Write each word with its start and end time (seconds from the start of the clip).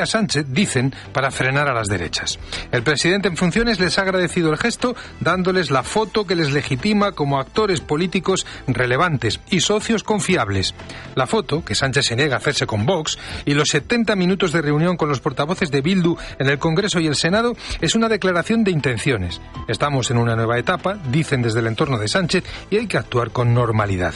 a 0.00 0.06
Sánchez, 0.06 0.46
dicen, 0.48 0.94
para 1.12 1.30
frenar 1.30 1.68
a 1.68 1.74
las 1.74 1.88
derechas. 1.88 2.38
El 2.72 2.82
presidente 2.82 3.28
en 3.28 3.36
funciones 3.36 3.80
les 3.80 3.98
ha 3.98 4.02
agradecido 4.02 4.50
el 4.50 4.58
gesto 4.58 4.94
dándoles 5.20 5.70
la 5.70 5.82
foto 5.82 6.26
que 6.26 6.36
les 6.36 6.52
legitima 6.52 7.12
como 7.12 7.38
actores 7.38 7.80
políticos 7.80 8.46
relevantes 8.66 9.40
y 9.50 9.60
socios 9.60 10.04
confiables. 10.04 10.74
La 11.14 11.26
foto, 11.26 11.64
que 11.64 11.74
Sánchez 11.74 12.06
se 12.06 12.16
niega 12.16 12.34
a 12.34 12.38
hacerse 12.38 12.66
con 12.66 12.86
Vox, 12.86 13.18
y 13.44 13.54
los 13.54 13.68
70 13.68 14.16
minutos 14.16 14.52
de 14.52 14.62
reunión 14.62 14.96
con 14.96 15.08
los 15.08 15.20
portavoces 15.20 15.70
de 15.70 15.80
Bildu 15.80 16.16
en 16.38 16.48
el 16.48 16.58
Congreso 16.58 17.00
y 17.00 17.06
el 17.06 17.16
Senado 17.16 17.54
es 17.80 17.94
una 17.94 18.08
declaración 18.08 18.64
de 18.64 18.70
intenciones. 18.70 19.40
Estamos 19.66 20.10
en 20.10 20.18
una 20.18 20.36
nueva 20.36 20.58
etapa, 20.58 20.98
dicen 21.10 21.42
desde 21.42 21.60
el 21.60 21.66
entorno 21.66 21.98
de 21.98 22.08
Sánchez, 22.08 22.44
y 22.70 22.76
hay 22.76 22.86
que 22.86 22.98
actuar 22.98 23.30
con 23.30 23.54
normalidad. 23.54 24.14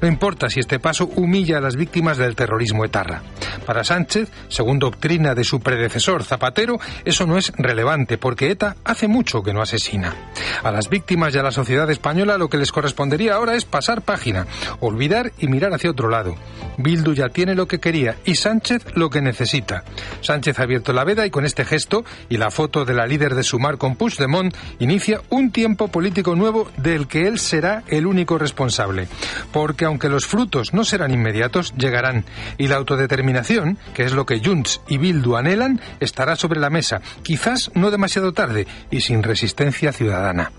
No 0.00 0.08
importa 0.08 0.48
si 0.48 0.60
este 0.60 0.78
paso 0.78 1.06
humilla 1.06 1.58
a 1.58 1.60
las 1.60 1.76
víctimas 1.76 2.16
del 2.16 2.36
terrorismo 2.36 2.84
etarra. 2.84 3.22
Para 3.66 3.84
Sánchez, 3.84 4.30
según 4.48 4.78
doctrina 4.78 5.19
de 5.20 5.44
su 5.44 5.60
predecesor 5.60 6.24
Zapatero, 6.24 6.80
eso 7.04 7.26
no 7.26 7.36
es 7.36 7.52
relevante 7.56 8.16
porque 8.16 8.50
ETA 8.50 8.76
hace 8.84 9.06
mucho 9.06 9.42
que 9.42 9.52
no 9.52 9.60
asesina. 9.60 10.14
A 10.62 10.70
las 10.70 10.88
víctimas 10.88 11.34
y 11.34 11.38
a 11.38 11.42
la 11.42 11.50
sociedad 11.50 11.90
española 11.90 12.38
lo 12.38 12.48
que 12.48 12.56
les 12.56 12.72
correspondería 12.72 13.34
ahora 13.34 13.54
es 13.54 13.66
pasar 13.66 14.00
página, 14.00 14.46
olvidar 14.80 15.32
y 15.38 15.48
mirar 15.48 15.74
hacia 15.74 15.90
otro 15.90 16.08
lado. 16.08 16.34
Bildu 16.78 17.12
ya 17.12 17.28
tiene 17.28 17.54
lo 17.54 17.68
que 17.68 17.80
quería 17.80 18.16
y 18.24 18.36
Sánchez 18.36 18.84
lo 18.94 19.10
que 19.10 19.20
necesita. 19.20 19.84
Sánchez 20.22 20.58
ha 20.58 20.62
abierto 20.62 20.94
la 20.94 21.04
veda 21.04 21.26
y 21.26 21.30
con 21.30 21.44
este 21.44 21.66
gesto 21.66 22.04
y 22.30 22.38
la 22.38 22.50
foto 22.50 22.86
de 22.86 22.94
la 22.94 23.06
líder 23.06 23.34
de 23.34 23.42
Sumar 23.42 23.76
con 23.76 23.96
Puigdemont 23.96 24.56
inicia 24.78 25.20
un 25.28 25.52
tiempo 25.52 25.88
político 25.88 26.34
nuevo 26.34 26.70
del 26.78 27.06
que 27.06 27.28
él 27.28 27.38
será 27.38 27.82
el 27.88 28.06
único 28.06 28.38
responsable. 28.38 29.08
Porque 29.52 29.84
aunque 29.84 30.08
los 30.08 30.26
frutos 30.26 30.72
no 30.72 30.84
serán 30.84 31.12
inmediatos, 31.12 31.74
llegarán. 31.76 32.24
Y 32.56 32.68
la 32.68 32.76
autodeterminación, 32.76 33.78
que 33.92 34.04
es 34.04 34.12
lo 34.12 34.24
que 34.24 34.40
Junts 34.40 34.80
y 34.88 34.98
Bildu 34.98 35.09
Bildu 35.10 35.34
anhelan 35.34 35.80
estará 35.98 36.36
sobre 36.36 36.60
la 36.60 36.70
mesa, 36.70 37.00
quizás 37.24 37.72
no 37.74 37.90
demasiado 37.90 38.32
tarde 38.32 38.68
y 38.92 39.00
sin 39.00 39.24
resistencia 39.24 39.92
ciudadana. 39.92 40.52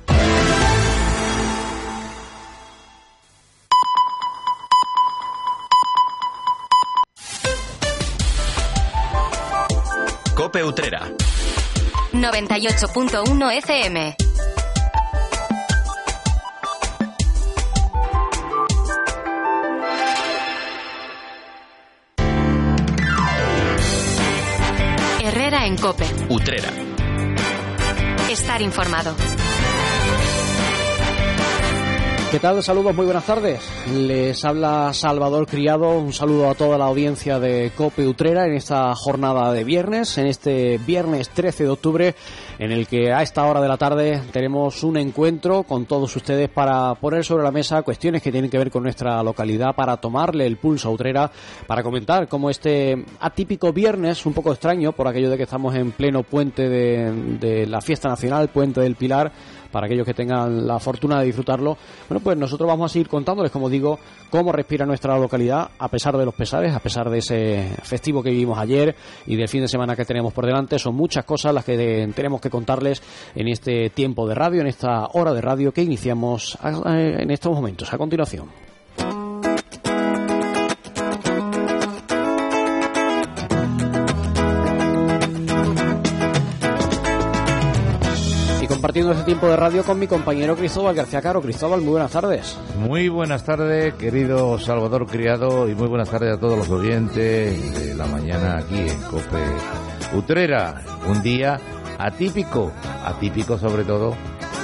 Cope 10.35 10.63
Utrera. 10.65 11.09
98.1 12.11 13.51
FM. 13.57 14.15
Herrera 25.31 25.65
en 25.65 25.77
Cope. 25.77 26.05
Utrera. 26.27 26.67
Estar 28.29 28.61
informado. 28.61 29.15
¿Qué 32.31 32.39
tal? 32.39 32.63
Saludos, 32.63 32.95
muy 32.95 33.03
buenas 33.03 33.25
tardes. 33.25 33.59
Les 33.93 34.45
habla 34.45 34.93
Salvador 34.93 35.47
Criado. 35.47 35.99
Un 35.99 36.13
saludo 36.13 36.49
a 36.49 36.55
toda 36.55 36.77
la 36.77 36.85
audiencia 36.85 37.39
de 37.39 37.73
Cope 37.75 38.07
Utrera 38.07 38.45
en 38.45 38.53
esta 38.53 38.95
jornada 38.95 39.51
de 39.51 39.65
viernes, 39.65 40.17
en 40.17 40.27
este 40.27 40.77
viernes 40.77 41.27
13 41.27 41.65
de 41.65 41.69
octubre, 41.69 42.15
en 42.57 42.71
el 42.71 42.87
que 42.87 43.11
a 43.11 43.21
esta 43.21 43.43
hora 43.43 43.59
de 43.59 43.67
la 43.67 43.75
tarde 43.75 44.21
tenemos 44.31 44.81
un 44.85 44.95
encuentro 44.95 45.63
con 45.63 45.85
todos 45.85 46.15
ustedes 46.15 46.47
para 46.47 46.95
poner 46.95 47.25
sobre 47.25 47.43
la 47.43 47.51
mesa 47.51 47.81
cuestiones 47.81 48.21
que 48.21 48.31
tienen 48.31 48.49
que 48.49 48.57
ver 48.57 48.71
con 48.71 48.83
nuestra 48.83 49.21
localidad, 49.23 49.75
para 49.75 49.97
tomarle 49.97 50.47
el 50.47 50.55
pulso 50.55 50.87
a 50.87 50.91
Utrera, 50.93 51.29
para 51.67 51.83
comentar 51.83 52.29
cómo 52.29 52.49
este 52.49 53.03
atípico 53.19 53.73
viernes, 53.73 54.25
un 54.25 54.33
poco 54.33 54.53
extraño 54.53 54.93
por 54.93 55.05
aquello 55.05 55.29
de 55.29 55.35
que 55.35 55.43
estamos 55.43 55.75
en 55.75 55.91
pleno 55.91 56.23
puente 56.23 56.69
de, 56.69 57.11
de 57.41 57.67
la 57.67 57.81
fiesta 57.81 58.07
nacional, 58.07 58.47
puente 58.47 58.79
del 58.79 58.95
Pilar, 58.95 59.33
para 59.71 59.85
aquellos 59.85 60.05
que 60.05 60.13
tengan 60.13 60.67
la 60.67 60.79
fortuna 60.79 61.19
de 61.19 61.25
disfrutarlo. 61.25 61.77
Bueno, 62.09 62.23
pues 62.23 62.37
nosotros 62.37 62.67
vamos 62.67 62.91
a 62.91 62.93
seguir 62.93 63.07
contándoles, 63.07 63.51
como 63.51 63.69
digo, 63.69 63.99
cómo 64.29 64.51
respira 64.51 64.85
nuestra 64.85 65.17
localidad 65.17 65.69
a 65.79 65.87
pesar 65.87 66.17
de 66.17 66.25
los 66.25 66.33
pesares, 66.33 66.73
a 66.73 66.79
pesar 66.79 67.09
de 67.09 67.17
ese 67.19 67.75
festivo 67.83 68.21
que 68.21 68.29
vivimos 68.29 68.57
ayer 68.57 68.95
y 69.25 69.35
del 69.35 69.47
fin 69.47 69.61
de 69.61 69.67
semana 69.67 69.95
que 69.95 70.05
tenemos 70.05 70.33
por 70.33 70.45
delante. 70.45 70.77
Son 70.79 70.95
muchas 70.95 71.25
cosas 71.25 71.53
las 71.53 71.65
que 71.65 72.11
tenemos 72.15 72.41
que 72.41 72.49
contarles 72.49 73.01
en 73.35 73.47
este 73.47 73.89
tiempo 73.89 74.27
de 74.27 74.35
radio, 74.35 74.61
en 74.61 74.67
esta 74.67 75.07
hora 75.13 75.33
de 75.33 75.41
radio 75.41 75.71
que 75.71 75.81
iniciamos 75.81 76.57
en 76.63 77.31
estos 77.31 77.53
momentos. 77.53 77.93
A 77.93 77.97
continuación. 77.97 78.70
Compartiendo 88.91 89.13
este 89.13 89.23
tiempo 89.23 89.47
de 89.47 89.55
radio 89.55 89.83
con 89.85 89.97
mi 89.99 90.05
compañero 90.05 90.53
Cristóbal 90.57 90.93
García 90.93 91.21
Caro. 91.21 91.41
Cristóbal, 91.41 91.79
muy 91.79 91.91
buenas 91.91 92.11
tardes. 92.11 92.57
Muy 92.77 93.07
buenas 93.07 93.45
tardes, 93.45 93.93
querido 93.93 94.59
Salvador 94.59 95.07
Criado, 95.07 95.69
y 95.69 95.75
muy 95.75 95.87
buenas 95.87 96.09
tardes 96.09 96.33
a 96.33 96.37
todos 96.37 96.57
los 96.57 96.69
oyentes 96.69 97.79
de 97.79 97.95
la 97.95 98.05
mañana 98.07 98.57
aquí 98.57 98.77
en 98.77 99.01
Cope 99.03 99.39
Utrera. 100.13 100.81
Un 101.07 101.23
día 101.23 101.57
atípico, 101.97 102.73
atípico 103.05 103.57
sobre 103.57 103.85
todo, 103.85 104.13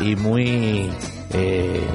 y 0.01 0.17
muy 0.17 0.91
eh, 1.31 1.87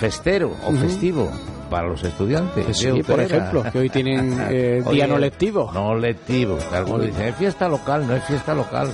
festero 0.00 0.56
o 0.66 0.72
festivo 0.72 1.30
para 1.70 1.86
los 1.86 2.02
estudiantes. 2.02 2.76
Sí, 2.76 2.90
por 3.06 3.20
ejemplo, 3.20 3.62
que 3.70 3.78
hoy 3.78 3.90
tienen 3.90 4.36
eh, 4.50 4.82
día 4.90 5.06
no 5.06 5.18
lectivo. 5.18 5.70
No 5.72 5.94
lectivo. 5.94 6.58
Algunos 6.72 7.06
dicen, 7.06 7.28
es 7.28 7.36
fiesta 7.36 7.68
local, 7.68 8.08
no 8.08 8.16
es 8.16 8.24
fiesta 8.24 8.54
local. 8.54 8.88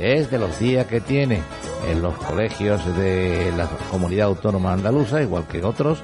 Es 0.00 0.30
de 0.30 0.38
los 0.38 0.58
días 0.58 0.86
que 0.86 1.00
tiene 1.00 1.42
en 1.88 2.02
los 2.02 2.14
colegios 2.16 2.84
de 2.96 3.52
la 3.56 3.68
comunidad 3.90 4.26
autónoma 4.26 4.72
andaluza, 4.72 5.22
igual 5.22 5.46
que 5.46 5.62
otros, 5.62 6.02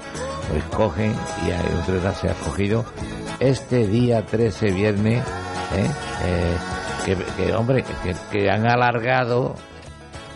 pues 0.50 0.64
cogen 0.76 1.14
y 1.46 1.50
hay 1.50 1.66
otras 1.82 2.18
se 2.18 2.28
ha 2.28 2.34
cogido 2.34 2.84
este 3.40 3.86
día 3.86 4.24
13 4.24 4.70
viernes, 4.72 5.24
¿eh? 5.74 5.90
Eh, 6.24 6.56
que, 7.36 7.52
hombre, 7.54 7.84
que 8.30 8.50
han 8.50 8.66
alargado 8.66 9.54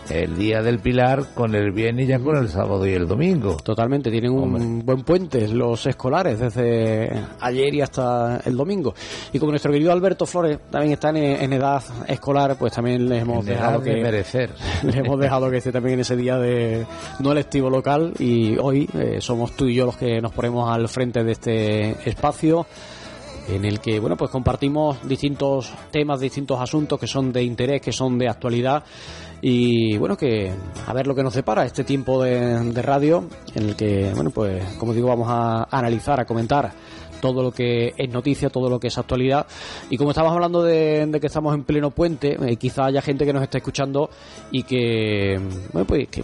el 0.09 0.37
día 0.37 0.61
del 0.61 0.79
Pilar 0.79 1.33
con 1.33 1.55
el 1.55 1.71
viernes 1.71 2.05
y 2.05 2.09
ya 2.09 2.19
con 2.19 2.37
el 2.37 2.49
sábado 2.49 2.85
y 2.85 2.93
el 2.93 3.07
domingo. 3.07 3.57
Totalmente, 3.57 4.11
tienen 4.11 4.31
un 4.31 4.85
buen 4.85 5.01
puente 5.03 5.47
los 5.47 5.85
escolares 5.87 6.39
desde 6.39 7.11
ayer 7.39 7.73
y 7.73 7.81
hasta 7.81 8.41
el 8.45 8.55
domingo. 8.55 8.93
Y 9.33 9.39
como 9.39 9.51
nuestro 9.51 9.71
querido 9.71 9.91
Alberto 9.91 10.25
Flores 10.25 10.59
también 10.69 10.93
está 10.93 11.09
en, 11.09 11.53
edad 11.53 11.83
escolar, 12.07 12.57
pues 12.57 12.73
también 12.73 13.07
les 13.09 13.21
hemos 13.21 13.45
dejado 13.45 13.81
que 13.81 13.95
merecer. 13.95 14.51
Les 14.83 14.95
hemos 14.95 15.19
dejado 15.19 15.49
que 15.49 15.57
esté 15.57 15.71
también 15.71 15.95
en 15.95 15.99
ese 16.01 16.15
día 16.15 16.37
de 16.37 16.85
no 17.19 17.31
electivo 17.31 17.69
local 17.69 18.13
y 18.19 18.57
hoy 18.57 18.89
eh, 18.93 19.17
somos 19.19 19.55
tú 19.55 19.65
y 19.65 19.75
yo 19.75 19.85
los 19.85 19.97
que 19.97 20.21
nos 20.21 20.31
ponemos 20.31 20.69
al 20.69 20.87
frente 20.87 21.23
de 21.23 21.31
este 21.31 22.09
espacio 22.09 22.65
en 23.47 23.65
el 23.65 23.79
que 23.79 23.99
bueno 23.99 24.17
pues 24.17 24.31
compartimos 24.31 25.07
distintos 25.07 25.71
temas, 25.91 26.19
distintos 26.19 26.59
asuntos 26.59 26.99
que 26.99 27.07
son 27.07 27.31
de 27.31 27.43
interés, 27.43 27.81
que 27.81 27.91
son 27.91 28.17
de 28.17 28.27
actualidad 28.27 28.83
y 29.47 29.95
bueno, 29.99 30.17
que 30.17 30.51
a 30.87 30.91
ver 30.91 31.05
lo 31.05 31.13
que 31.13 31.21
nos 31.21 31.35
separa 31.35 31.67
este 31.67 31.83
tiempo 31.83 32.23
de, 32.23 32.81
radio 32.81 33.25
en 33.53 33.69
el 33.69 33.75
que, 33.75 34.11
bueno, 34.15 34.31
pues 34.31 34.73
como 34.79 34.91
digo, 34.91 35.07
vamos 35.07 35.27
a 35.29 35.67
analizar, 35.69 36.19
a 36.19 36.25
comentar 36.25 36.71
todo 37.21 37.43
lo 37.43 37.51
que 37.51 37.93
es 37.95 38.09
noticia, 38.09 38.49
todo 38.49 38.71
lo 38.71 38.79
que 38.79 38.87
es 38.87 38.97
actualidad. 38.97 39.45
Y 39.91 39.97
como 39.97 40.09
estamos 40.09 40.31
hablando 40.31 40.63
de, 40.63 41.15
que 41.21 41.27
estamos 41.27 41.53
en 41.53 41.63
pleno 41.63 41.91
puente, 41.91 42.39
eh, 42.43 42.55
quizá 42.55 42.85
haya 42.85 43.03
gente 43.03 43.23
que 43.23 43.33
nos 43.33 43.43
está 43.43 43.59
escuchando 43.59 44.09
y 44.49 44.63
que, 44.63 45.39
bueno, 45.71 45.85
pues 45.85 46.07
que 46.07 46.23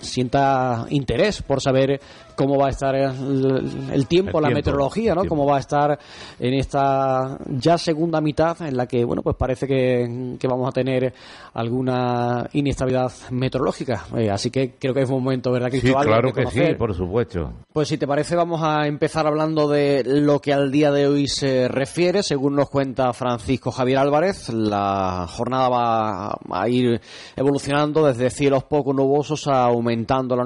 sienta 0.00 0.86
interés 0.90 1.42
por 1.42 1.60
saber 1.60 2.00
cómo 2.34 2.58
va 2.58 2.66
a 2.66 2.70
estar 2.70 2.94
el, 2.94 4.06
tiempo, 4.06 4.40
la 4.40 4.50
meteorología, 4.50 5.14
¿no? 5.14 5.24
Cómo 5.24 5.46
va 5.46 5.56
a 5.56 5.60
estar 5.60 5.98
en 6.38 6.54
esta 6.54 7.38
ya 7.48 7.78
segunda 7.78 8.20
mitad 8.20 8.60
en 8.62 8.76
la 8.76 8.86
que, 8.86 9.04
bueno, 9.04 9.22
pues 9.22 9.36
parece 9.36 9.66
que, 9.66 10.38
vamos 10.48 10.68
a 10.68 10.72
tener 10.72 11.12
alguna 11.54 12.48
inestabilidad 12.52 13.12
meteorológica. 13.30 14.04
Eh, 14.16 14.30
así 14.30 14.50
que 14.50 14.74
creo 14.78 14.94
que 14.94 15.02
es 15.02 15.08
un 15.08 15.22
momento, 15.22 15.50
¿verdad, 15.50 15.70
Cristóbal? 15.70 16.04
Sí, 16.04 16.08
claro 16.08 16.32
que 16.32 16.46
sí, 16.46 16.74
por 16.76 16.94
supuesto. 16.94 17.52
Pues 17.72 17.88
si 17.88 17.98
te 17.98 18.06
parece, 18.06 18.36
vamos 18.36 18.62
a 18.62 18.86
empezar 18.86 19.26
hablando 19.26 19.68
de 19.68 20.02
lo 20.04 20.40
que 20.40 20.52
al 20.52 20.70
día 20.70 20.90
de 20.90 21.06
hoy 21.08 21.26
se 21.26 21.68
refiere. 21.68 22.22
Según 22.22 22.56
nos 22.56 22.70
cuenta 22.70 23.12
Francisco 23.12 23.70
Javier 23.70 23.98
Álvarez, 23.98 24.50
la 24.50 25.26
jornada 25.28 25.68
va 25.68 26.38
a 26.50 26.68
ir 26.68 27.00
evolucionando 27.36 28.06
desde 28.06 28.30
cielos 28.30 28.64
poco 28.64 28.92
nubosos 28.92 29.46
a 29.48 29.64
aumentando 29.64 30.36
la, 30.36 30.44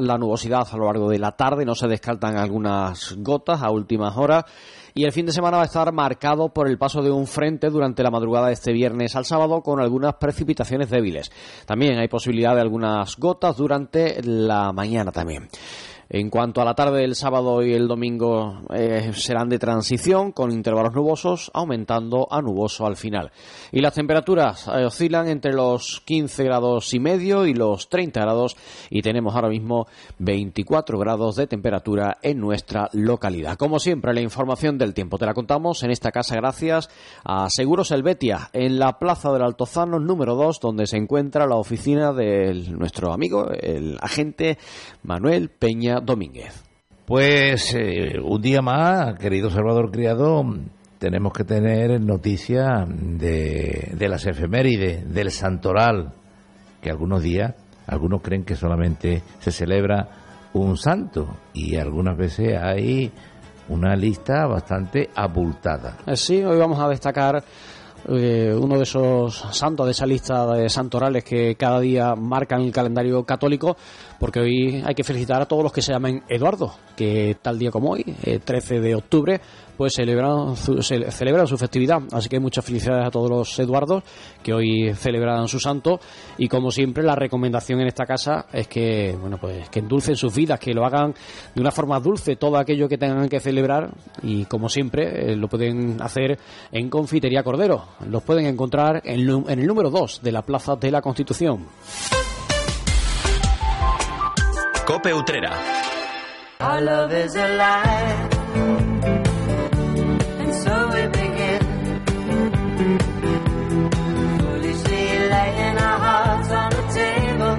la 0.00 0.18
nubosidad 0.18 0.66
a 0.70 0.76
lo 0.76 0.86
largo 0.86 1.10
de 1.10 1.18
la 1.22 1.32
tarde, 1.32 1.64
no 1.64 1.76
se 1.76 1.86
descartan 1.86 2.36
algunas 2.36 3.14
gotas 3.18 3.62
a 3.62 3.70
últimas 3.70 4.16
horas. 4.16 4.44
Y 4.92 5.04
el 5.04 5.12
fin 5.12 5.24
de 5.24 5.32
semana 5.32 5.56
va 5.56 5.62
a 5.62 5.66
estar 5.66 5.90
marcado 5.92 6.50
por 6.50 6.68
el 6.68 6.76
paso 6.76 7.00
de 7.00 7.10
un 7.10 7.26
frente 7.26 7.70
durante 7.70 8.02
la 8.02 8.10
madrugada 8.10 8.48
de 8.48 8.54
este 8.54 8.72
viernes 8.72 9.16
al 9.16 9.24
sábado 9.24 9.62
con 9.62 9.80
algunas 9.80 10.16
precipitaciones 10.16 10.90
débiles. 10.90 11.30
También 11.64 11.98
hay 11.98 12.08
posibilidad 12.08 12.54
de 12.54 12.60
algunas 12.60 13.16
gotas 13.16 13.56
durante 13.56 14.20
la 14.22 14.72
mañana 14.72 15.12
también. 15.12 15.48
En 16.14 16.28
cuanto 16.28 16.60
a 16.60 16.66
la 16.66 16.74
tarde 16.74 17.00
del 17.00 17.14
sábado 17.14 17.62
y 17.62 17.72
el 17.72 17.88
domingo 17.88 18.60
eh, 18.74 19.12
serán 19.14 19.48
de 19.48 19.58
transición 19.58 20.32
con 20.32 20.52
intervalos 20.52 20.94
nubosos 20.94 21.50
aumentando 21.54 22.28
a 22.30 22.42
nuboso 22.42 22.84
al 22.84 22.96
final. 22.96 23.32
Y 23.70 23.80
las 23.80 23.94
temperaturas 23.94 24.68
eh, 24.68 24.84
oscilan 24.84 25.26
entre 25.28 25.54
los 25.54 26.02
15 26.04 26.44
grados 26.44 26.92
y 26.92 27.00
medio 27.00 27.46
y 27.46 27.54
los 27.54 27.88
30 27.88 28.20
grados 28.20 28.58
y 28.90 29.00
tenemos 29.00 29.34
ahora 29.34 29.48
mismo 29.48 29.86
24 30.18 30.98
grados 30.98 31.36
de 31.36 31.46
temperatura 31.46 32.18
en 32.20 32.38
nuestra 32.40 32.90
localidad. 32.92 33.56
Como 33.56 33.78
siempre, 33.78 34.12
la 34.12 34.20
información 34.20 34.76
del 34.76 34.92
tiempo 34.92 35.16
te 35.16 35.24
la 35.24 35.32
contamos 35.32 35.82
en 35.82 35.92
esta 35.92 36.12
casa 36.12 36.36
gracias 36.36 36.90
a 37.24 37.48
Seguros 37.48 37.90
Helvetia 37.90 38.50
en 38.52 38.78
la 38.78 38.98
Plaza 38.98 39.32
del 39.32 39.44
Altozano 39.44 39.98
número 39.98 40.34
2 40.34 40.60
donde 40.60 40.86
se 40.86 40.98
encuentra 40.98 41.46
la 41.46 41.56
oficina 41.56 42.12
de 42.12 42.52
nuestro 42.68 43.14
amigo, 43.14 43.48
el 43.50 43.96
agente 44.02 44.58
Manuel 45.04 45.48
Peña 45.48 46.01
Domínguez. 46.04 46.62
Pues 47.06 47.74
eh, 47.74 48.18
un 48.22 48.40
día 48.40 48.62
más, 48.62 49.18
querido 49.18 49.50
Salvador 49.50 49.90
Criado, 49.90 50.44
tenemos 50.98 51.32
que 51.32 51.44
tener 51.44 52.00
noticia 52.00 52.86
de, 52.86 53.92
de 53.92 54.08
las 54.08 54.26
efemérides, 54.26 55.12
del 55.12 55.30
santoral, 55.30 56.12
que 56.80 56.90
algunos 56.90 57.22
días, 57.22 57.54
algunos 57.86 58.22
creen 58.22 58.44
que 58.44 58.54
solamente 58.54 59.22
se 59.40 59.50
celebra 59.50 60.08
un 60.54 60.76
santo 60.76 61.36
y 61.52 61.76
algunas 61.76 62.16
veces 62.16 62.56
hay 62.60 63.10
una 63.68 63.96
lista 63.96 64.46
bastante 64.46 65.10
abultada. 65.14 65.98
Eh, 66.06 66.16
sí, 66.16 66.42
hoy 66.42 66.58
vamos 66.58 66.78
a 66.78 66.88
destacar 66.88 67.42
eh, 68.08 68.52
uno 68.58 68.76
de 68.76 68.82
esos 68.82 69.46
santos 69.52 69.86
de 69.86 69.92
esa 69.92 70.06
lista 70.06 70.46
de 70.54 70.68
santorales 70.68 71.22
que 71.22 71.54
cada 71.54 71.78
día 71.80 72.14
marcan 72.16 72.62
el 72.62 72.72
calendario 72.72 73.22
católico, 73.24 73.76
porque 74.22 74.38
hoy 74.38 74.82
hay 74.86 74.94
que 74.94 75.02
felicitar 75.02 75.42
a 75.42 75.46
todos 75.46 75.64
los 75.64 75.72
que 75.72 75.82
se 75.82 75.92
llamen 75.92 76.22
Eduardo, 76.28 76.72
que 76.94 77.38
tal 77.42 77.58
día 77.58 77.72
como 77.72 77.90
hoy, 77.90 78.04
13 78.04 78.78
de 78.78 78.94
octubre, 78.94 79.40
pues 79.76 79.94
celebran 79.94 80.54
su, 80.54 80.80
celebran 80.80 81.48
su 81.48 81.58
festividad. 81.58 81.98
Así 82.12 82.28
que 82.28 82.38
muchas 82.38 82.64
felicidades 82.64 83.04
a 83.04 83.10
todos 83.10 83.28
los 83.28 83.58
Eduardos 83.58 84.04
que 84.40 84.52
hoy 84.52 84.94
celebran 84.94 85.48
su 85.48 85.58
santo. 85.58 85.98
Y 86.38 86.46
como 86.46 86.70
siempre, 86.70 87.02
la 87.02 87.16
recomendación 87.16 87.80
en 87.80 87.88
esta 87.88 88.06
casa 88.06 88.46
es 88.52 88.68
que, 88.68 89.16
bueno, 89.20 89.38
pues 89.40 89.68
que 89.70 89.80
endulcen 89.80 90.14
sus 90.14 90.32
vidas, 90.32 90.60
que 90.60 90.72
lo 90.72 90.86
hagan 90.86 91.12
de 91.52 91.60
una 91.60 91.72
forma 91.72 91.98
dulce 91.98 92.36
todo 92.36 92.58
aquello 92.58 92.88
que 92.88 92.98
tengan 92.98 93.28
que 93.28 93.40
celebrar. 93.40 93.90
Y 94.22 94.44
como 94.44 94.68
siempre, 94.68 95.32
eh, 95.32 95.36
lo 95.36 95.48
pueden 95.48 96.00
hacer 96.00 96.38
en 96.70 96.88
Confitería 96.88 97.42
Cordero. 97.42 97.86
Los 98.08 98.22
pueden 98.22 98.46
encontrar 98.46 99.02
en, 99.04 99.28
en 99.28 99.58
el 99.58 99.66
número 99.66 99.90
2 99.90 100.22
de 100.22 100.30
la 100.30 100.42
Plaza 100.42 100.76
de 100.76 100.92
la 100.92 101.02
Constitución. 101.02 101.66
Cope 104.84 105.12
Utrera. 105.12 105.52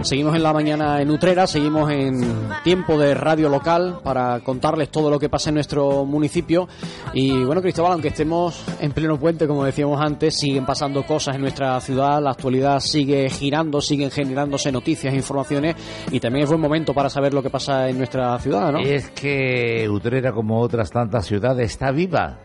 Seguimos 0.03 0.35
en 0.35 0.43
la 0.43 0.51
mañana 0.51 1.01
en 1.01 1.09
Utrera, 1.09 1.47
seguimos 1.47 1.89
en 1.89 2.21
tiempo 2.61 2.99
de 2.99 3.13
radio 3.13 3.47
local 3.47 3.99
para 4.03 4.41
contarles 4.41 4.89
todo 4.89 5.09
lo 5.09 5.17
que 5.17 5.29
pasa 5.29 5.49
en 5.49 5.55
nuestro 5.55 6.03
municipio. 6.03 6.67
Y 7.13 7.41
bueno, 7.45 7.61
Cristóbal, 7.61 7.93
aunque 7.93 8.09
estemos 8.09 8.65
en 8.81 8.91
pleno 8.91 9.17
puente, 9.17 9.47
como 9.47 9.63
decíamos 9.63 10.01
antes, 10.01 10.37
siguen 10.37 10.65
pasando 10.65 11.05
cosas 11.05 11.35
en 11.35 11.41
nuestra 11.41 11.79
ciudad, 11.79 12.21
la 12.21 12.31
actualidad 12.31 12.81
sigue 12.81 13.29
girando, 13.29 13.79
siguen 13.79 14.11
generándose 14.11 14.73
noticias, 14.73 15.13
informaciones 15.13 15.77
y 16.11 16.19
también 16.19 16.43
es 16.43 16.49
buen 16.49 16.61
momento 16.61 16.93
para 16.93 17.09
saber 17.09 17.33
lo 17.33 17.41
que 17.41 17.49
pasa 17.49 17.87
en 17.87 17.97
nuestra 17.97 18.37
ciudad, 18.39 18.73
¿no? 18.73 18.79
Es 18.79 19.09
que 19.11 19.87
Utrera, 19.89 20.33
como 20.33 20.59
otras 20.59 20.91
tantas 20.91 21.25
ciudades, 21.25 21.71
está 21.71 21.91
viva 21.91 22.39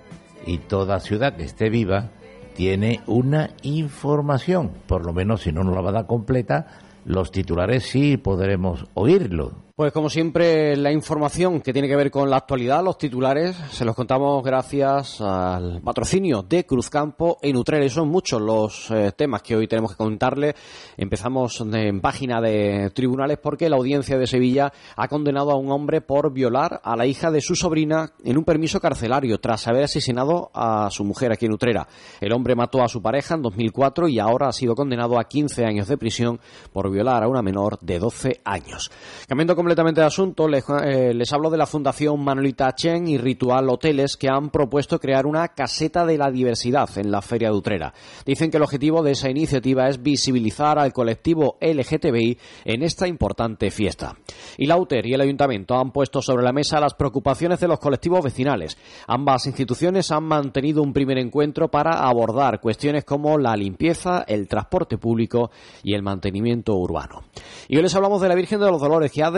y 0.46 0.58
toda 0.58 1.00
ciudad 1.00 1.34
que 1.34 1.42
esté 1.42 1.70
viva 1.70 2.10
tiene 2.54 3.00
una 3.06 3.50
información, 3.62 4.70
por 4.86 5.04
lo 5.04 5.12
menos 5.12 5.42
si 5.42 5.52
no 5.52 5.64
nos 5.64 5.74
la 5.74 5.80
va 5.80 5.90
a 5.90 5.92
dar 5.92 6.06
completa, 6.06 6.66
los 7.08 7.32
titulares 7.32 7.84
sí 7.84 8.18
podremos 8.18 8.84
oírlo. 8.92 9.67
Pues 9.78 9.92
como 9.92 10.10
siempre, 10.10 10.76
la 10.76 10.90
información 10.90 11.60
que 11.60 11.72
tiene 11.72 11.86
que 11.86 11.94
ver 11.94 12.10
con 12.10 12.28
la 12.28 12.38
actualidad, 12.38 12.82
los 12.82 12.98
titulares, 12.98 13.56
se 13.70 13.84
los 13.84 13.94
contamos 13.94 14.42
gracias 14.42 15.20
al 15.20 15.80
patrocinio 15.82 16.42
de 16.42 16.66
Cruzcampo 16.66 17.38
en 17.42 17.56
Utrera. 17.56 17.84
Y 17.84 17.88
son 17.88 18.08
muchos 18.08 18.42
los 18.42 18.90
eh, 18.90 19.12
temas 19.16 19.40
que 19.40 19.54
hoy 19.54 19.68
tenemos 19.68 19.92
que 19.92 19.98
contarle. 19.98 20.56
Empezamos 20.96 21.60
en 21.60 22.00
página 22.00 22.40
de 22.40 22.90
tribunales 22.92 23.38
porque 23.40 23.70
la 23.70 23.76
audiencia 23.76 24.18
de 24.18 24.26
Sevilla 24.26 24.72
ha 24.96 25.06
condenado 25.06 25.52
a 25.52 25.56
un 25.56 25.70
hombre 25.70 26.00
por 26.00 26.32
violar 26.32 26.80
a 26.82 26.96
la 26.96 27.06
hija 27.06 27.30
de 27.30 27.40
su 27.40 27.54
sobrina 27.54 28.10
en 28.24 28.36
un 28.36 28.42
permiso 28.42 28.80
carcelario 28.80 29.38
tras 29.38 29.68
haber 29.68 29.84
asesinado 29.84 30.50
a 30.54 30.88
su 30.90 31.04
mujer 31.04 31.30
aquí 31.30 31.46
en 31.46 31.52
Utrera. 31.52 31.86
El 32.20 32.32
hombre 32.32 32.56
mató 32.56 32.82
a 32.82 32.88
su 32.88 33.00
pareja 33.00 33.36
en 33.36 33.42
2004 33.42 34.08
y 34.08 34.18
ahora 34.18 34.48
ha 34.48 34.52
sido 34.52 34.74
condenado 34.74 35.20
a 35.20 35.28
15 35.28 35.64
años 35.64 35.86
de 35.86 35.96
prisión 35.96 36.40
por 36.72 36.90
violar 36.90 37.22
a 37.22 37.28
una 37.28 37.42
menor 37.42 37.78
de 37.80 38.00
12 38.00 38.40
años. 38.44 38.90
Cambiando 39.28 39.54
completamente 39.68 40.00
de 40.00 40.06
asunto, 40.06 40.48
les, 40.48 40.64
eh, 40.82 41.12
les, 41.12 41.30
hablo 41.30 41.50
de 41.50 41.58
la 41.58 41.66
Fundación 41.66 42.24
Manolita 42.24 42.74
Chen 42.74 43.06
y 43.06 43.18
Ritual 43.18 43.68
Hoteles 43.68 44.16
que 44.16 44.26
han 44.26 44.48
propuesto 44.48 44.98
crear 44.98 45.26
una 45.26 45.48
caseta 45.48 46.06
de 46.06 46.16
la 46.16 46.30
diversidad 46.30 46.88
en 46.96 47.10
la 47.10 47.20
Feria 47.20 47.50
de 47.50 47.56
Utrera. 47.58 47.92
Dicen 48.24 48.50
que 48.50 48.56
el 48.56 48.62
objetivo 48.62 49.02
de 49.02 49.10
esa 49.10 49.28
iniciativa 49.28 49.86
es 49.86 50.02
visibilizar 50.02 50.78
al 50.78 50.94
colectivo 50.94 51.58
LGTBI 51.60 52.38
en 52.64 52.82
esta 52.82 53.06
importante 53.06 53.70
fiesta. 53.70 54.16
Y 54.56 54.64
la 54.64 54.78
UTER 54.78 55.04
y 55.04 55.12
el 55.12 55.20
Ayuntamiento 55.20 55.74
han 55.74 55.90
puesto 55.90 56.22
sobre 56.22 56.44
la 56.44 56.52
mesa 56.54 56.80
las 56.80 56.94
preocupaciones 56.94 57.60
de 57.60 57.68
los 57.68 57.78
colectivos 57.78 58.24
vecinales. 58.24 58.78
Ambas 59.06 59.44
instituciones 59.44 60.10
han 60.12 60.24
mantenido 60.24 60.82
un 60.82 60.94
primer 60.94 61.18
encuentro 61.18 61.68
para 61.68 62.08
abordar 62.08 62.58
cuestiones 62.58 63.04
como 63.04 63.36
la 63.36 63.54
limpieza, 63.54 64.24
el 64.26 64.48
transporte 64.48 64.96
público 64.96 65.50
y 65.82 65.92
el 65.92 66.02
mantenimiento 66.02 66.74
urbano. 66.74 67.24
Y 67.68 67.76
hoy 67.76 67.82
les 67.82 67.94
hablamos 67.94 68.22
de 68.22 68.30
la 68.30 68.34
Virgen 68.34 68.60
de 68.60 68.70
los 68.70 68.80
Dolores 68.80 69.12
que 69.12 69.22
ha 69.22 69.30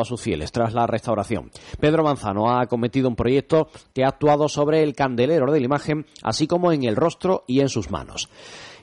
a 0.00 0.04
sus 0.04 0.20
fieles 0.20 0.52
tras 0.52 0.74
la 0.74 0.86
restauración. 0.86 1.50
Pedro 1.80 2.04
Manzano 2.04 2.50
ha 2.50 2.66
cometido 2.66 3.08
un 3.08 3.16
proyecto 3.16 3.68
que 3.94 4.04
ha 4.04 4.08
actuado 4.08 4.48
sobre 4.48 4.82
el 4.82 4.94
candelero 4.94 5.50
de 5.52 5.60
la 5.60 5.66
imagen, 5.66 6.06
así 6.22 6.46
como 6.46 6.72
en 6.72 6.84
el 6.84 6.96
rostro 6.96 7.44
y 7.46 7.60
en 7.60 7.68
sus 7.68 7.90
manos. 7.90 8.28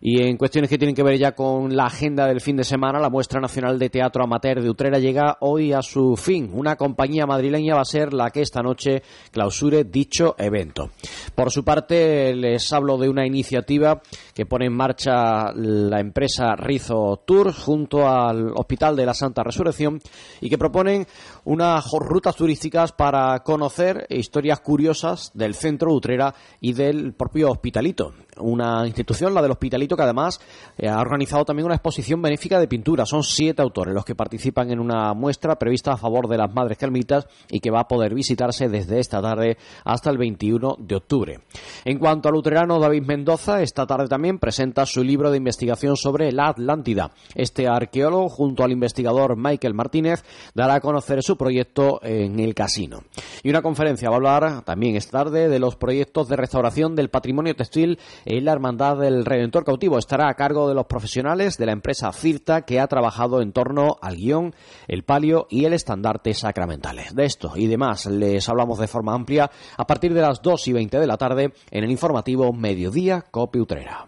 Y 0.06 0.22
en 0.22 0.36
cuestiones 0.36 0.70
que 0.70 0.78
tienen 0.78 0.96
que 0.96 1.02
ver 1.02 1.18
ya 1.18 1.32
con 1.32 1.78
la 1.78 1.86
agenda 1.86 2.28
del 2.28 2.42
fin 2.42 2.58
de 2.58 2.66
semana, 2.66 3.00
la 3.00 3.10
muestra 3.10 3.40
nacional 3.40 3.80
de 3.80 3.90
teatro 3.90 4.26
amateur 4.26 4.62
de 4.62 4.70
Utrera 4.70 5.00
llega 5.00 5.38
hoy 5.40 5.72
a 5.72 5.82
su 5.82 6.18
fin. 6.18 6.52
Una 6.54 6.76
compañía 6.76 7.26
madrileña 7.26 7.76
va 7.76 7.84
a 7.84 7.86
ser 7.86 8.12
la 8.12 8.30
que 8.30 8.42
esta 8.42 8.62
noche 8.62 9.02
clausure 9.32 9.86
dicho 9.86 10.36
evento. 10.38 10.90
Por 11.34 11.52
su 11.52 11.64
parte, 11.64 12.36
les 12.36 12.74
hablo 12.74 12.98
de 12.98 13.08
una 13.08 13.26
iniciativa 13.26 14.02
que 14.36 14.46
pone 14.46 14.66
en 14.66 14.74
marcha 14.74 15.54
la 15.54 16.02
empresa 16.02 16.54
Rizo 16.58 17.22
Tour 17.26 17.54
junto 17.54 18.06
al 18.06 18.52
Hospital 18.56 18.98
de 18.98 19.06
la 19.06 19.14
Santa 19.14 19.42
Resurrección 19.42 20.02
y 20.42 20.50
que 20.50 20.58
proponen 20.58 21.08
unas 21.46 21.90
rutas 21.92 22.36
turísticas 22.36 22.92
para 22.92 23.40
conocer 23.44 24.06
historias 24.10 24.60
curiosas 24.60 25.32
del 25.34 25.56
centro 25.56 25.94
Utrera 25.94 26.34
y 26.60 26.74
del 26.74 27.14
propio 27.14 27.52
Hospitalito. 27.52 28.14
Una 28.38 28.88
institución, 28.88 29.34
la 29.34 29.42
del 29.42 29.52
Hospitalito, 29.52 29.96
que 29.96 30.04
además 30.04 30.40
eh, 30.78 30.88
ha 30.88 31.00
organizado 31.00 31.46
también 31.46 31.66
una 31.66 31.76
exposición 31.76 32.22
benéfica 32.22 32.60
de 32.60 32.68
pintura. 32.68 33.06
Son 33.06 33.24
siete 33.24 33.62
autores 33.62 33.94
los 33.94 34.06
que 34.06 34.16
participan 34.16 34.72
en 34.72 34.80
una 34.80 35.14
muestra 35.14 35.58
prevista 35.60 35.94
a 35.94 35.98
favor 35.98 36.28
de 36.28 36.38
las 36.38 36.54
Madres 36.54 36.78
Carmelitas 36.78 37.28
y 37.50 37.60
que 37.60 37.70
va 37.70 37.82
a 37.82 37.88
poder 37.88 38.14
visitarse 38.14 38.70
desde 38.70 39.00
esta 39.00 39.22
tarde 39.22 39.58
hasta 39.84 40.10
el 40.10 40.18
21 40.18 40.78
de 40.80 40.96
octubre. 40.96 41.40
En 41.86 42.00
cuanto 42.00 42.30
al 42.30 42.36
luterano 42.36 42.80
David 42.80 43.04
Mendoza, 43.04 43.62
esta 43.62 43.86
tarde 43.86 44.08
también 44.08 44.40
presenta 44.40 44.86
su 44.86 45.04
libro 45.04 45.30
de 45.30 45.38
investigación 45.38 45.96
sobre 45.96 46.32
la 46.32 46.48
Atlántida. 46.48 47.12
Este 47.36 47.68
arqueólogo, 47.68 48.30
junto 48.30 48.64
al 48.64 48.72
investigador 48.72 49.38
Michael 49.38 49.74
Martínez, 49.74 50.24
dará 50.56 50.76
a 50.76 50.82
conocer 50.82 51.22
su 51.22 51.33
proyecto 51.38 52.00
en 52.04 52.40
el 52.40 52.54
casino. 52.54 53.04
Y 53.44 53.50
una 53.50 53.62
conferencia 53.62 54.10
va 54.10 54.16
a 54.16 54.18
hablar 54.18 54.62
también 54.64 54.96
esta 54.96 55.24
tarde 55.24 55.50
de 55.50 55.60
los 55.60 55.76
proyectos 55.76 56.28
de 56.28 56.36
restauración 56.36 56.96
del 56.96 57.10
patrimonio 57.10 57.56
textil 57.56 58.00
en 58.26 58.46
la 58.46 58.54
Hermandad 58.54 58.98
del 58.98 59.26
Redentor 59.26 59.66
Cautivo. 59.66 59.98
Estará 59.98 60.30
a 60.30 60.36
cargo 60.36 60.68
de 60.68 60.76
los 60.76 60.86
profesionales 60.86 61.58
de 61.58 61.66
la 61.66 61.72
empresa 61.72 62.12
Cirta 62.12 62.62
que 62.62 62.80
ha 62.80 62.88
trabajado 62.88 63.42
en 63.42 63.52
torno 63.52 63.98
al 64.02 64.16
guion, 64.16 64.54
el 64.88 65.04
palio 65.04 65.48
y 65.50 65.66
el 65.66 65.74
estandarte 65.74 66.34
sacramentales. 66.34 67.16
De 67.16 67.26
esto 67.26 67.54
y 67.56 67.68
demás 67.68 68.06
les 68.06 68.48
hablamos 68.50 68.80
de 68.80 68.88
forma 68.88 69.14
amplia 69.14 69.50
a 69.78 69.88
partir 69.88 70.14
de 70.14 70.22
las 70.22 70.42
2 70.42 70.68
y 70.68 70.74
20 70.74 71.00
de 71.00 71.08
la 71.08 71.18
tarde 71.18 71.54
en 71.72 71.84
el 71.84 71.92
informativo 71.92 72.54
Mediodía 72.54 73.26
Cope 73.30 73.60
Utrera. 73.60 74.08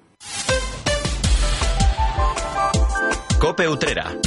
Cope 3.39 3.67
Utrera. 3.67 4.17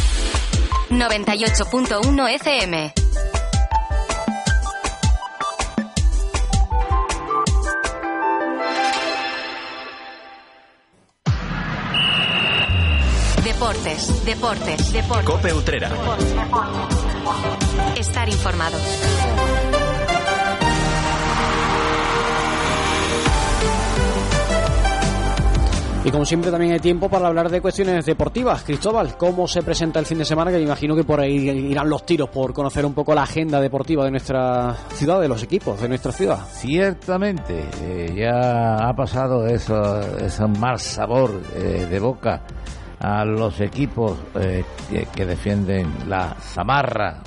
98.1 0.90 2.28
FM. 2.40 2.92
Deportes, 13.44 14.24
deportes, 14.24 14.92
deportes. 14.92 15.24
Cope 15.26 15.52
Utrera. 15.52 15.90
Estar 17.96 18.28
informado. 18.28 18.78
Y 26.08 26.10
como 26.10 26.24
siempre 26.24 26.50
también 26.50 26.72
hay 26.72 26.80
tiempo 26.80 27.10
para 27.10 27.26
hablar 27.26 27.50
de 27.50 27.60
cuestiones 27.60 28.06
deportivas. 28.06 28.64
Cristóbal, 28.64 29.18
¿cómo 29.18 29.46
se 29.46 29.60
presenta 29.60 30.00
el 30.00 30.06
fin 30.06 30.16
de 30.16 30.24
semana? 30.24 30.50
Que 30.50 30.56
me 30.56 30.62
imagino 30.62 30.96
que 30.96 31.04
por 31.04 31.20
ahí 31.20 31.50
irán 31.50 31.90
los 31.90 32.06
tiros 32.06 32.30
por 32.30 32.54
conocer 32.54 32.86
un 32.86 32.94
poco 32.94 33.14
la 33.14 33.24
agenda 33.24 33.60
deportiva 33.60 34.06
de 34.06 34.12
nuestra 34.12 34.74
ciudad, 34.94 35.20
de 35.20 35.28
los 35.28 35.42
equipos 35.42 35.78
de 35.78 35.86
nuestra 35.86 36.10
ciudad. 36.10 36.38
Ciertamente, 36.50 37.62
eh, 37.82 38.14
ya 38.16 38.88
ha 38.88 38.94
pasado 38.94 39.46
eso, 39.46 40.00
ese 40.16 40.46
mal 40.46 40.78
sabor 40.78 41.42
eh, 41.54 41.86
de 41.90 42.00
boca 42.00 42.40
a 43.00 43.26
los 43.26 43.60
equipos 43.60 44.16
eh, 44.36 44.64
que, 45.14 45.26
defienden 45.26 45.92
la 46.08 46.34
zamarra 46.40 47.18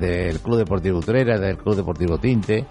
del 0.00 0.40
Club 0.40 0.56
Deportivo 0.56 1.00
Utrera, 1.00 1.38
del 1.38 1.58
Club 1.58 1.76
Deportivo 1.76 2.16
Tinte, 2.16 2.64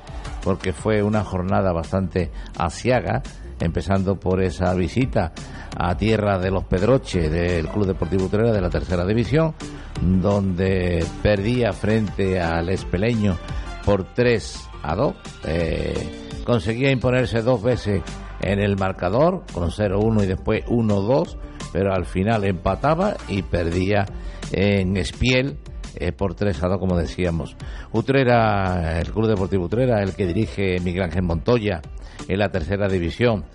porque 0.44 0.74
fue 0.74 1.04
una 1.04 1.24
jornada 1.24 1.72
bastante 1.74 2.32
asiaga 2.58 3.22
empezando 3.60 4.20
por 4.20 4.42
esa 4.42 4.74
visita 4.74 5.34
a 5.78 5.96
tierra 5.96 6.40
de 6.40 6.52
los 6.52 6.66
Pedroche 6.66 7.30
del 7.30 7.68
Club 7.68 7.88
Deportivo 7.88 8.26
Utrera 8.26 8.52
de 8.52 8.62
la 8.62 8.70
tercera 8.70 9.06
división, 9.06 9.54
donde 10.02 11.06
perdía 11.22 11.74
frente 11.74 12.40
al 12.40 12.70
Espeleño 12.70 13.38
por 13.86 14.04
3 14.14 14.70
a 14.84 14.96
2. 14.96 15.16
Eh, 15.46 16.42
conseguía 16.44 16.92
imponerse 16.92 17.42
dos 17.42 17.62
veces 17.62 18.02
en 18.42 18.60
el 18.60 18.78
marcador, 18.78 19.44
con 19.54 19.70
0-1 19.70 20.24
y 20.24 20.28
después 20.28 20.66
1-2, 20.66 21.38
pero 21.74 21.94
al 21.94 22.06
final 22.06 22.46
empataba 22.46 23.16
y 23.28 23.42
perdía 23.42 24.06
en 24.52 24.98
Espiel 24.98 25.58
eh, 25.96 26.12
por 26.12 26.36
3 26.36 26.64
a 26.64 26.68
2, 26.68 26.78
como 26.80 26.98
decíamos. 26.98 27.56
Utrera, 27.92 29.00
el 29.00 29.12
Club 29.12 29.28
Deportivo 29.28 29.66
Utrera, 29.66 30.02
el 30.02 30.14
que 30.14 30.28
dirige 30.28 30.80
Miguel 30.80 31.04
Ángel 31.04 31.24
Montoya 31.24 31.82
en 32.28 32.40
la 32.40 32.50
tercera 32.50 32.88
división, 32.88 33.46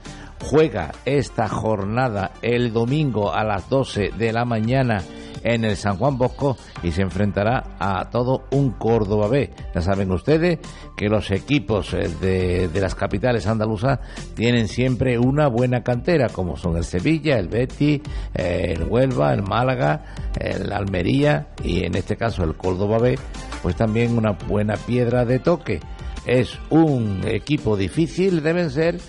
juega 0.42 0.92
esta 1.04 1.48
jornada 1.48 2.32
el 2.42 2.72
domingo 2.72 3.32
a 3.32 3.44
las 3.44 3.68
12 3.68 4.10
de 4.16 4.32
la 4.32 4.44
mañana 4.44 5.02
en 5.44 5.64
el 5.64 5.76
San 5.76 5.96
Juan 5.96 6.18
Bosco 6.18 6.56
y 6.82 6.92
se 6.92 7.02
enfrentará 7.02 7.76
a 7.78 8.08
todo 8.10 8.44
un 8.50 8.72
Córdoba 8.72 9.28
B. 9.28 9.50
Ya 9.74 9.80
saben 9.80 10.10
ustedes 10.10 10.58
que 10.96 11.08
los 11.08 11.30
equipos 11.30 11.94
eh, 11.94 12.08
de, 12.20 12.68
de 12.68 12.80
las 12.80 12.94
capitales 12.94 13.46
andaluzas 13.46 13.98
tienen 14.34 14.68
siempre 14.68 15.18
una 15.18 15.48
buena 15.48 15.82
cantera, 15.82 16.28
como 16.28 16.56
son 16.56 16.76
el 16.76 16.84
Sevilla, 16.84 17.38
el 17.38 17.48
Betis, 17.48 18.00
eh, 18.34 18.74
el 18.76 18.84
Huelva, 18.84 19.32
el 19.32 19.42
Málaga, 19.42 20.02
el 20.38 20.72
Almería 20.72 21.48
y 21.62 21.84
en 21.84 21.96
este 21.96 22.16
caso 22.16 22.44
el 22.44 22.54
Córdoba 22.54 22.98
B, 22.98 23.18
pues 23.62 23.76
también 23.76 24.16
una 24.16 24.32
buena 24.32 24.74
piedra 24.76 25.24
de 25.24 25.38
toque. 25.38 25.80
Es 26.26 26.58
un 26.70 27.22
equipo 27.26 27.76
difícil, 27.76 28.42
deben 28.42 28.70
ser, 28.70 29.00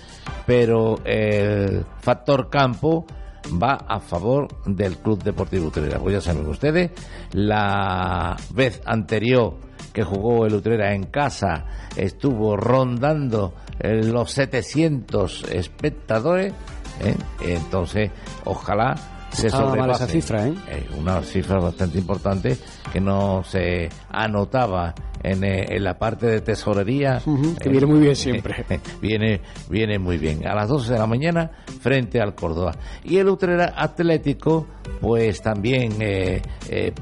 pero 0.46 0.98
el 1.04 1.84
factor 2.00 2.50
campo 2.50 3.06
va 3.62 3.74
a 3.88 4.00
favor 4.00 4.48
del 4.66 4.98
Club 4.98 5.22
Deportivo 5.22 5.68
Utrera. 5.68 5.98
Pues 5.98 6.14
ya 6.14 6.20
saben 6.20 6.46
ustedes, 6.46 6.90
la 7.32 8.36
vez 8.50 8.80
anterior 8.84 9.56
que 9.92 10.02
jugó 10.02 10.46
el 10.46 10.54
Utrera 10.54 10.92
en 10.92 11.04
casa 11.04 11.64
estuvo 11.96 12.56
rondando 12.56 13.54
eh, 13.78 14.02
los 14.02 14.32
700 14.32 15.44
espectadores, 15.50 16.52
¿eh? 17.00 17.16
entonces 17.42 18.10
ojalá 18.44 18.94
se 19.30 19.50
sobrepase. 19.50 20.04
esa 20.04 20.06
cifra. 20.06 20.46
Eh, 20.46 20.88
una 20.98 21.22
cifra 21.22 21.58
bastante 21.58 21.98
importante 21.98 22.56
que 22.92 23.00
no 23.00 23.42
se 23.44 23.88
anotaba 24.10 24.94
en, 25.24 25.42
eh, 25.42 25.66
en 25.70 25.82
la 25.82 25.98
parte 25.98 26.26
de 26.26 26.40
tesorería. 26.40 27.20
Que 27.60 27.68
Eh, 27.68 27.72
viene 27.72 27.86
muy 27.86 27.98
bien 28.00 28.14
siempre. 28.14 28.64
viene, 29.00 29.40
viene 29.68 29.98
muy 29.98 30.18
bien. 30.18 30.46
A 30.46 30.54
las 30.54 30.68
12 30.68 30.92
de 30.92 30.98
la 30.98 31.06
mañana 31.06 31.50
frente 31.80 32.20
al 32.20 32.34
Córdoba. 32.34 32.72
Y 33.02 33.16
el 33.16 33.28
Utrera 33.28 33.74
Atlético, 33.76 34.66
pues 35.00 35.42
también 35.42 35.96
eh, 36.00 36.42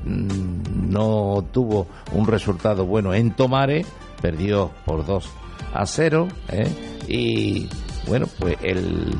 mm, 0.04 0.90
no 0.90 1.44
tuvo 1.52 1.86
un 2.12 2.26
resultado 2.26 2.86
bueno 2.86 3.12
en 3.12 3.34
Tomare, 3.34 3.84
perdió 4.20 4.70
por 4.86 5.04
2 5.04 5.30
a 5.74 5.84
0. 5.86 6.28
eh, 6.48 6.68
y 7.08 7.68
bueno, 8.06 8.26
pues 8.38 8.56
el, 8.62 9.14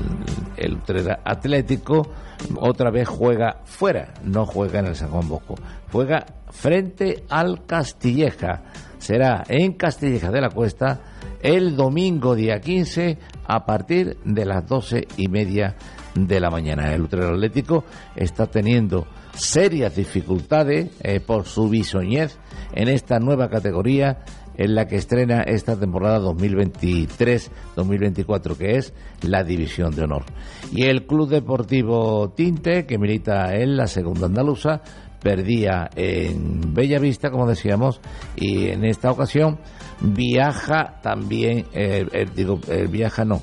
el 0.57 0.75
Utrera 0.75 1.21
Atlético 1.25 2.09
otra 2.57 2.91
vez 2.91 3.09
juega 3.09 3.61
fuera, 3.65 4.15
no 4.25 4.45
juega 4.47 4.81
en 4.81 4.87
el 4.87 4.97
San 4.97 5.11
Juan 5.11 5.29
Bosco, 5.29 5.55
juega 5.93 6.25
frente 6.51 7.25
al 7.29 7.65
Castilleja. 7.67 8.63
Será 9.03 9.45
en 9.49 9.73
Castilleja 9.73 10.31
de 10.31 10.41
la 10.41 10.51
Cuesta 10.51 11.01
el 11.43 11.75
domingo 11.75 12.37
día 12.37 12.61
15 12.61 13.19
a 13.49 13.67
partir 13.67 14.17
de 14.25 14.45
las 14.45 14.65
doce 14.65 15.09
y 15.17 15.27
media 15.27 15.75
de 16.15 16.39
la 16.39 16.51
mañana. 16.51 16.95
El 16.95 17.03
Utrera 17.03 17.31
Atlético 17.31 17.83
está 18.15 18.47
teniendo 18.47 19.09
serias 19.35 19.97
dificultades 19.97 20.91
eh, 21.03 21.19
por 21.19 21.47
su 21.47 21.69
bisoñez 21.69 22.39
en 22.75 22.87
esta 22.87 23.19
nueva 23.19 23.49
categoría 23.49 24.19
en 24.57 24.77
la 24.77 24.87
que 24.87 24.95
estrena 24.97 25.43
esta 25.43 25.77
temporada 25.77 26.21
2023-2024, 26.21 28.57
que 28.57 28.77
es 28.77 28.95
la 29.23 29.43
División 29.43 29.97
de 29.97 30.05
Honor. 30.05 30.23
Y 30.71 30.85
el 30.85 31.07
Club 31.07 31.29
Deportivo 31.29 32.31
Tinte, 32.37 32.87
que 32.87 32.99
milita 32.99 33.57
en 33.57 33.77
la 33.77 33.89
segunda 33.89 34.27
andaluza, 34.27 34.81
perdía 35.23 35.89
en 35.95 36.75
Bellavista, 36.75 37.31
como 37.31 37.47
decíamos, 37.47 38.01
y 38.37 38.69
en 38.69 38.85
esta 38.85 39.11
ocasión 39.11 39.59
viaja 40.01 41.01
también, 41.03 41.67
eh, 41.73 42.07
eh, 42.13 42.27
digo, 42.35 42.61
eh, 42.69 42.87
viaja 42.91 43.25
no, 43.25 43.43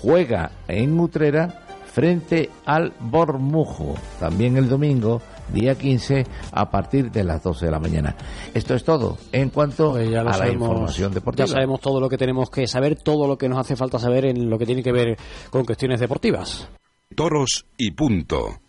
juega 0.00 0.52
en 0.68 0.98
Utrera 0.98 1.62
frente 1.86 2.50
al 2.64 2.92
Bormujo, 3.00 3.94
también 4.20 4.56
el 4.56 4.68
domingo, 4.68 5.20
día 5.52 5.74
15, 5.74 6.26
a 6.52 6.70
partir 6.70 7.10
de 7.10 7.24
las 7.24 7.42
12 7.42 7.66
de 7.66 7.72
la 7.72 7.80
mañana. 7.80 8.14
Esto 8.52 8.74
es 8.74 8.84
todo 8.84 9.16
en 9.32 9.50
cuanto 9.50 9.92
Pues 9.92 10.14
a 10.14 10.22
la 10.22 10.34
sabemos, 10.34 10.68
información 10.68 11.14
deportiva. 11.14 11.46
Ya 11.46 11.52
sabemos 11.52 11.80
todo 11.80 12.00
lo 12.00 12.08
que 12.08 12.18
tenemos 12.18 12.50
que 12.50 12.66
saber, 12.66 12.96
todo 12.96 13.26
lo 13.26 13.38
que 13.38 13.48
nos 13.48 13.58
hace 13.58 13.76
falta 13.76 13.98
saber 13.98 14.26
en 14.26 14.50
lo 14.50 14.58
que 14.58 14.66
tiene 14.66 14.82
que 14.82 14.92
ver 14.92 15.16
con 15.50 15.64
cuestiones 15.64 15.98
deportivas. 15.98 16.68
Toros 17.14 17.66
y 17.78 17.92
punto. 17.92 18.60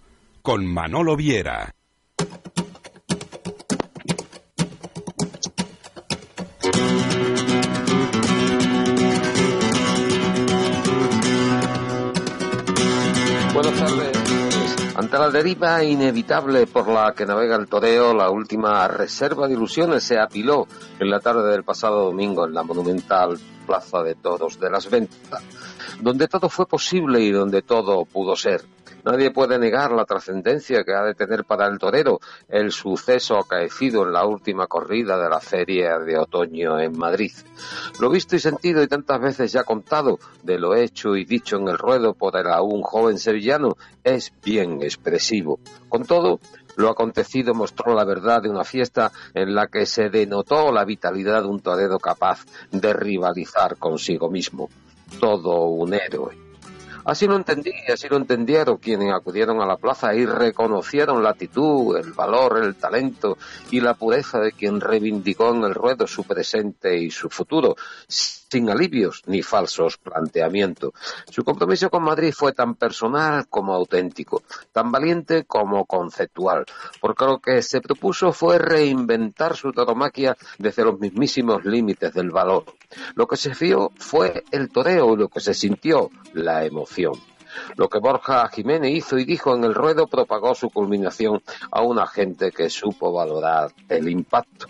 Con 0.42 0.66
Manolo 0.66 1.18
Viera. 1.18 1.77
Buenas 13.58 13.80
tardes. 13.80 14.96
Ante 14.96 15.18
la 15.18 15.32
deriva 15.32 15.84
inevitable 15.84 16.68
por 16.68 16.88
la 16.88 17.16
que 17.18 17.26
navega 17.26 17.56
el 17.56 17.68
toreo, 17.68 18.14
la 18.14 18.30
última 18.30 18.88
reserva 18.88 19.48
de 19.48 19.56
ilusiones 19.56 20.04
se 20.04 20.20
apiló 20.20 20.68
en 21.00 21.10
la 21.10 21.20
tarde 21.20 21.50
del 21.50 21.64
pasado 21.64 22.06
domingo 22.06 22.46
en 22.46 22.54
la 22.54 22.62
monumental 22.62 23.36
Plaza 23.66 24.04
de 24.04 24.14
Toros 24.14 24.60
de 24.60 24.70
las 24.70 24.88
Ventas, 24.92 25.42
donde 26.00 26.28
todo 26.28 26.50
fue 26.50 26.68
posible 26.68 27.20
y 27.20 27.32
donde 27.32 27.64
todo 27.64 28.06
pudo 28.06 28.36
ser. 28.36 28.64
Nadie 29.10 29.32
puede 29.32 29.58
negar 29.58 29.94
la 29.94 30.04
trascendencia 30.04 30.84
que 30.84 30.94
ha 30.94 31.02
de 31.02 31.14
tener 31.14 31.46
para 31.46 31.66
el 31.68 31.80
torero 31.80 32.20
el 32.50 32.74
suceso 32.74 33.38
acaecido 33.38 34.04
en 34.04 34.12
la 34.12 34.26
última 34.26 34.68
corrida 34.68 35.18
de 35.18 35.30
la 35.30 35.40
feria 35.40 35.98
de 35.98 36.18
otoño 36.18 36.78
en 36.78 36.98
Madrid. 36.98 37.32
Lo 38.02 38.10
visto 38.10 38.36
y 38.36 38.40
sentido 38.40 38.84
y 38.84 38.88
tantas 38.88 39.22
veces 39.22 39.54
ya 39.54 39.64
contado 39.64 40.20
de 40.44 40.60
lo 40.60 40.76
hecho 40.76 41.16
y 41.16 41.24
dicho 41.24 41.56
en 41.56 41.70
el 41.70 41.78
ruedo 41.78 42.16
por 42.16 42.36
el 42.36 42.48
aún 42.48 42.82
joven 42.82 43.18
sevillano 43.18 43.78
es 44.04 44.34
bien 44.44 44.82
expresivo. 44.82 45.62
Con 45.88 46.04
todo, 46.04 46.42
lo 46.76 46.90
acontecido 46.90 47.54
mostró 47.54 47.96
la 47.96 48.04
verdad 48.04 48.42
de 48.42 48.50
una 48.50 48.66
fiesta 48.66 49.14
en 49.34 49.56
la 49.56 49.68
que 49.68 49.86
se 49.86 50.10
denotó 50.10 50.74
la 50.74 50.84
vitalidad 50.84 51.44
de 51.44 51.48
un 51.48 51.62
torero 51.62 51.98
capaz 51.98 52.44
de 52.72 52.92
rivalizar 52.92 53.78
consigo 53.78 54.30
mismo. 54.30 54.68
Todo 55.22 55.68
un 55.68 55.94
héroe. 55.94 56.47
Así 57.08 57.26
lo 57.26 57.38
entendí 57.38 57.72
y 57.88 57.90
así 57.90 58.10
lo 58.10 58.18
entendieron 58.18 58.80
quienes 58.80 59.14
acudieron 59.14 59.62
a 59.62 59.66
la 59.66 59.78
plaza 59.78 60.14
y 60.14 60.26
reconocieron 60.26 61.24
la 61.24 61.30
actitud, 61.30 61.96
el 61.96 62.12
valor, 62.12 62.62
el 62.62 62.76
talento 62.76 63.38
y 63.72 63.80
la 63.80 63.94
pureza 63.94 64.40
de 64.40 64.52
quien 64.52 64.82
reivindicó 64.82 65.56
en 65.56 65.64
el 65.64 65.74
ruedo 65.74 66.06
su 66.06 66.26
presente 66.26 66.98
y 66.98 67.10
su 67.10 67.30
futuro, 67.30 67.78
sin 68.50 68.70
alivios 68.70 69.24
ni 69.26 69.42
falsos 69.42 69.98
planteamientos. 69.98 70.94
Su 71.30 71.44
compromiso 71.44 71.90
con 71.90 72.04
Madrid 72.04 72.34
fue 72.36 72.54
tan 72.54 72.76
personal 72.76 73.48
como 73.50 73.74
auténtico, 73.74 74.44
tan 74.72 74.92
valiente 74.92 75.46
como 75.46 75.86
conceptual, 75.86 76.66
porque 77.02 77.26
lo 77.26 77.40
que 77.40 77.62
se 77.62 77.82
propuso 77.82 78.32
fue 78.32 78.58
reinventar 78.58 79.56
su 79.56 79.72
tauromaquia 79.72 80.38
desde 80.58 80.84
los 80.84 81.00
mismísimos 81.00 81.66
límites 81.66 82.14
del 82.14 82.32
valor. 82.32 82.66
Lo 83.16 83.28
que 83.28 83.38
se 83.38 83.54
vio 83.54 83.92
fue 83.98 84.44
el 84.52 84.70
toreo 84.70 85.14
y 85.14 85.18
lo 85.18 85.28
que 85.28 85.40
se 85.40 85.54
sintió, 85.54 86.10
la 86.34 86.66
emoción. 86.66 87.14
Lo 87.76 87.90
que 87.90 88.00
Borja 88.00 88.48
Jiménez 88.50 88.92
hizo 88.92 89.18
y 89.18 89.26
dijo 89.26 89.56
en 89.56 89.64
el 89.64 89.74
ruedo 89.74 90.08
propagó 90.08 90.54
su 90.54 90.70
culminación 90.70 91.42
a 91.72 91.82
una 91.82 92.06
gente 92.06 92.52
que 92.52 92.70
supo 92.70 93.12
valorar 93.12 93.72
el 93.90 94.10
impacto. 94.10 94.68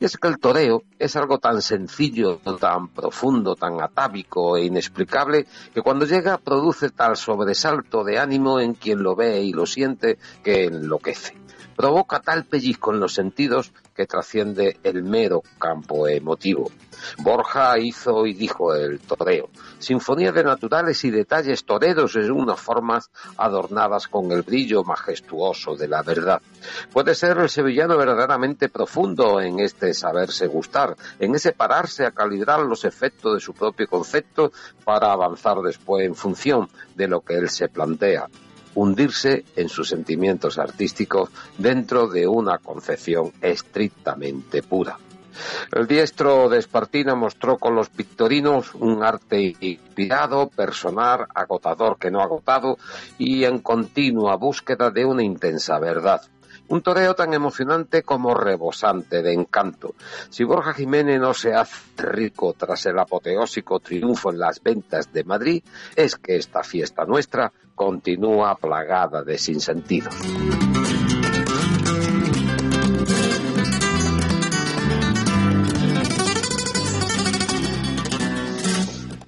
Y 0.00 0.06
es 0.06 0.16
que 0.16 0.28
el 0.28 0.38
toreo 0.38 0.82
es 0.98 1.14
algo 1.14 1.38
tan 1.38 1.60
sencillo, 1.60 2.40
tan 2.58 2.88
profundo, 2.88 3.54
tan 3.54 3.82
atávico 3.82 4.56
e 4.56 4.64
inexplicable 4.64 5.46
que 5.74 5.82
cuando 5.82 6.06
llega 6.06 6.38
produce 6.38 6.88
tal 6.88 7.18
sobresalto 7.18 8.02
de 8.02 8.18
ánimo 8.18 8.60
en 8.60 8.72
quien 8.72 9.02
lo 9.02 9.14
ve 9.14 9.42
y 9.42 9.52
lo 9.52 9.66
siente 9.66 10.16
que 10.42 10.64
enloquece. 10.64 11.36
Provoca 11.80 12.20
tal 12.20 12.44
pellizco 12.44 12.92
en 12.92 13.00
los 13.00 13.14
sentidos 13.14 13.72
que 13.96 14.04
trasciende 14.04 14.78
el 14.82 15.02
mero 15.02 15.42
campo 15.58 16.06
emotivo. 16.06 16.70
Borja 17.16 17.78
hizo 17.78 18.26
y 18.26 18.34
dijo 18.34 18.74
el 18.74 19.00
toreo, 19.00 19.48
sinfonía 19.78 20.30
de 20.30 20.44
naturales 20.44 21.02
y 21.04 21.10
detalles 21.10 21.64
toreros 21.64 22.16
en 22.16 22.32
unas 22.32 22.60
formas 22.60 23.10
adornadas 23.38 24.08
con 24.08 24.30
el 24.30 24.42
brillo 24.42 24.84
majestuoso 24.84 25.74
de 25.74 25.88
la 25.88 26.02
verdad. 26.02 26.42
Puede 26.92 27.14
ser 27.14 27.38
el 27.38 27.48
sevillano 27.48 27.96
verdaderamente 27.96 28.68
profundo 28.68 29.40
en 29.40 29.60
este 29.60 29.94
saberse 29.94 30.48
gustar, 30.48 30.94
en 31.18 31.34
ese 31.34 31.52
pararse 31.52 32.04
a 32.04 32.10
calibrar 32.10 32.60
los 32.60 32.84
efectos 32.84 33.32
de 33.32 33.40
su 33.40 33.54
propio 33.54 33.88
concepto 33.88 34.52
para 34.84 35.12
avanzar 35.12 35.62
después 35.62 36.04
en 36.04 36.14
función 36.14 36.68
de 36.94 37.08
lo 37.08 37.22
que 37.22 37.38
él 37.38 37.48
se 37.48 37.70
plantea 37.70 38.28
hundirse 38.74 39.44
en 39.56 39.68
sus 39.68 39.88
sentimientos 39.88 40.58
artísticos 40.58 41.30
dentro 41.58 42.08
de 42.08 42.26
una 42.26 42.58
concepción 42.58 43.32
estrictamente 43.40 44.62
pura. 44.62 44.98
El 45.72 45.86
diestro 45.86 46.48
de 46.48 46.58
Espartina 46.58 47.14
mostró 47.14 47.56
con 47.58 47.74
los 47.74 47.94
victorinos 47.94 48.74
un 48.74 49.02
arte 49.02 49.54
inspirado, 49.60 50.48
personal, 50.48 51.26
agotador 51.34 51.98
que 51.98 52.10
no 52.10 52.20
agotado 52.20 52.78
y 53.18 53.44
en 53.44 53.60
continua 53.60 54.36
búsqueda 54.36 54.90
de 54.90 55.04
una 55.04 55.22
intensa 55.22 55.78
verdad. 55.78 56.22
Un 56.70 56.82
toreo 56.82 57.14
tan 57.14 57.34
emocionante 57.34 58.02
como 58.02 58.32
rebosante 58.32 59.22
de 59.22 59.32
encanto. 59.32 59.94
Si 60.28 60.44
Borja 60.44 60.72
Jiménez 60.72 61.20
no 61.20 61.34
se 61.34 61.52
hace 61.52 61.80
rico 61.96 62.54
tras 62.56 62.86
el 62.86 62.98
apoteósico 62.98 63.80
triunfo 63.80 64.30
en 64.30 64.38
las 64.38 64.62
ventas 64.62 65.12
de 65.12 65.24
Madrid, 65.24 65.64
es 65.96 66.14
que 66.14 66.36
esta 66.36 66.62
fiesta 66.62 67.04
nuestra 67.04 67.52
continúa 67.74 68.54
plagada 68.54 69.22
de 69.24 69.36
sinsentidos. 69.36 70.14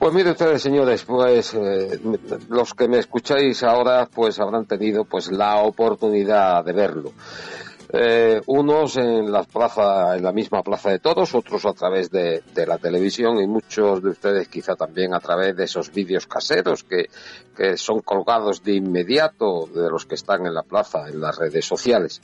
Pues 0.03 0.15
mire 0.15 0.33
ustedes, 0.33 0.61
señores, 0.61 1.05
pues 1.05 1.55
eh, 1.55 2.01
los 2.49 2.75
que 2.75 2.89
me 2.89 2.99
escucháis 2.99 3.63
ahora, 3.63 4.09
pues 4.13 4.41
habrán 4.41 4.67
tenido 4.67 5.05
pues 5.05 5.31
la 5.31 5.59
oportunidad 5.59 6.65
de 6.65 6.73
verlo. 6.73 7.13
Eh, 7.93 8.41
unos 8.47 8.97
en 8.97 9.31
la 9.31 9.45
plaza, 9.45 10.17
en 10.17 10.25
la 10.25 10.33
misma 10.33 10.65
plaza 10.65 10.91
de 10.91 10.99
todos, 10.99 11.37
otros 11.37 11.65
a 11.67 11.73
través 11.73 12.11
de, 12.11 12.43
la 12.67 12.79
televisión 12.79 13.39
y 13.39 13.47
muchos 13.47 14.03
de 14.03 14.09
ustedes 14.11 14.49
quizá 14.49 14.75
también 14.75 15.15
a 15.15 15.21
través 15.21 15.55
de 15.55 15.65
esos 15.65 15.93
vídeos 15.93 16.27
caseros 16.27 16.83
que 16.83 17.07
son 17.77 18.01
colgados 18.01 18.65
de 18.65 18.73
inmediato 18.73 19.69
de 19.73 19.89
los 19.89 20.05
que 20.05 20.17
están 20.17 20.47
en 20.47 20.55
la 20.55 20.65
plaza, 20.65 21.09
en 21.09 21.21
las 21.21 21.39
redes 21.39 21.65
sociales. 21.65 22.21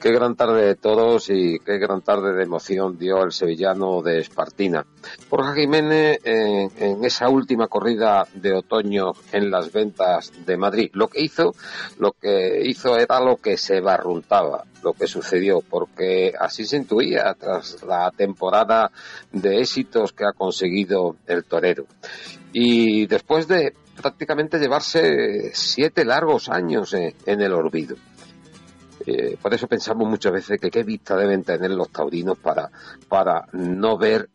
Qué 0.00 0.12
gran 0.12 0.34
tarde 0.34 0.64
de 0.64 0.76
todos 0.76 1.28
y 1.28 1.58
qué 1.58 1.76
gran 1.76 2.00
tarde 2.00 2.32
de 2.32 2.42
emoción 2.42 2.96
dio 2.96 3.22
el 3.22 3.32
sevillano 3.32 4.00
de 4.00 4.20
Espartina. 4.20 4.86
Borja 5.28 5.52
Jiménez 5.52 6.20
en, 6.24 7.04
esa 7.04 7.28
última 7.28 7.68
corrida 7.68 8.26
de 8.32 8.54
otoño 8.54 9.12
en 9.30 9.50
las 9.50 9.70
ventas 9.70 10.32
de 10.46 10.56
Madrid. 10.56 10.90
Lo 10.94 11.08
que 11.08 11.20
hizo, 11.20 11.52
lo 11.98 12.12
que 12.12 12.62
hizo 12.64 12.96
era 12.96 13.20
lo 13.20 13.36
que 13.36 13.58
se 13.58 13.82
barruntaba 13.82 14.64
lo 14.82 14.94
que 14.94 15.06
sucedió, 15.06 15.60
porque 15.60 16.32
así 16.40 16.64
se 16.64 16.78
intuía 16.78 17.36
tras 17.38 17.82
la 17.82 18.10
temporada 18.16 18.90
de 19.30 19.60
éxitos 19.60 20.14
que 20.14 20.24
ha 20.24 20.32
conseguido 20.32 21.16
el 21.26 21.44
torero. 21.44 21.84
Y 22.54 23.06
después 23.06 23.46
de 23.46 23.74
prácticamente 24.00 24.58
llevarse 24.58 25.50
siete 25.52 26.06
largos 26.06 26.48
años 26.48 26.94
en, 26.94 27.14
en 27.26 27.42
el 27.42 27.52
olvido. 27.52 27.96
Eh, 29.06 29.36
por 29.40 29.54
eso 29.54 29.66
pensamos 29.66 30.08
muchas 30.08 30.32
veces 30.32 30.60
que 30.60 30.70
qué 30.70 30.82
vista 30.82 31.16
deben 31.16 31.42
tener 31.42 31.70
los 31.70 31.90
taurinos 31.90 32.38
para, 32.38 32.70
para 33.08 33.46
no 33.52 33.96
ver 33.96 34.28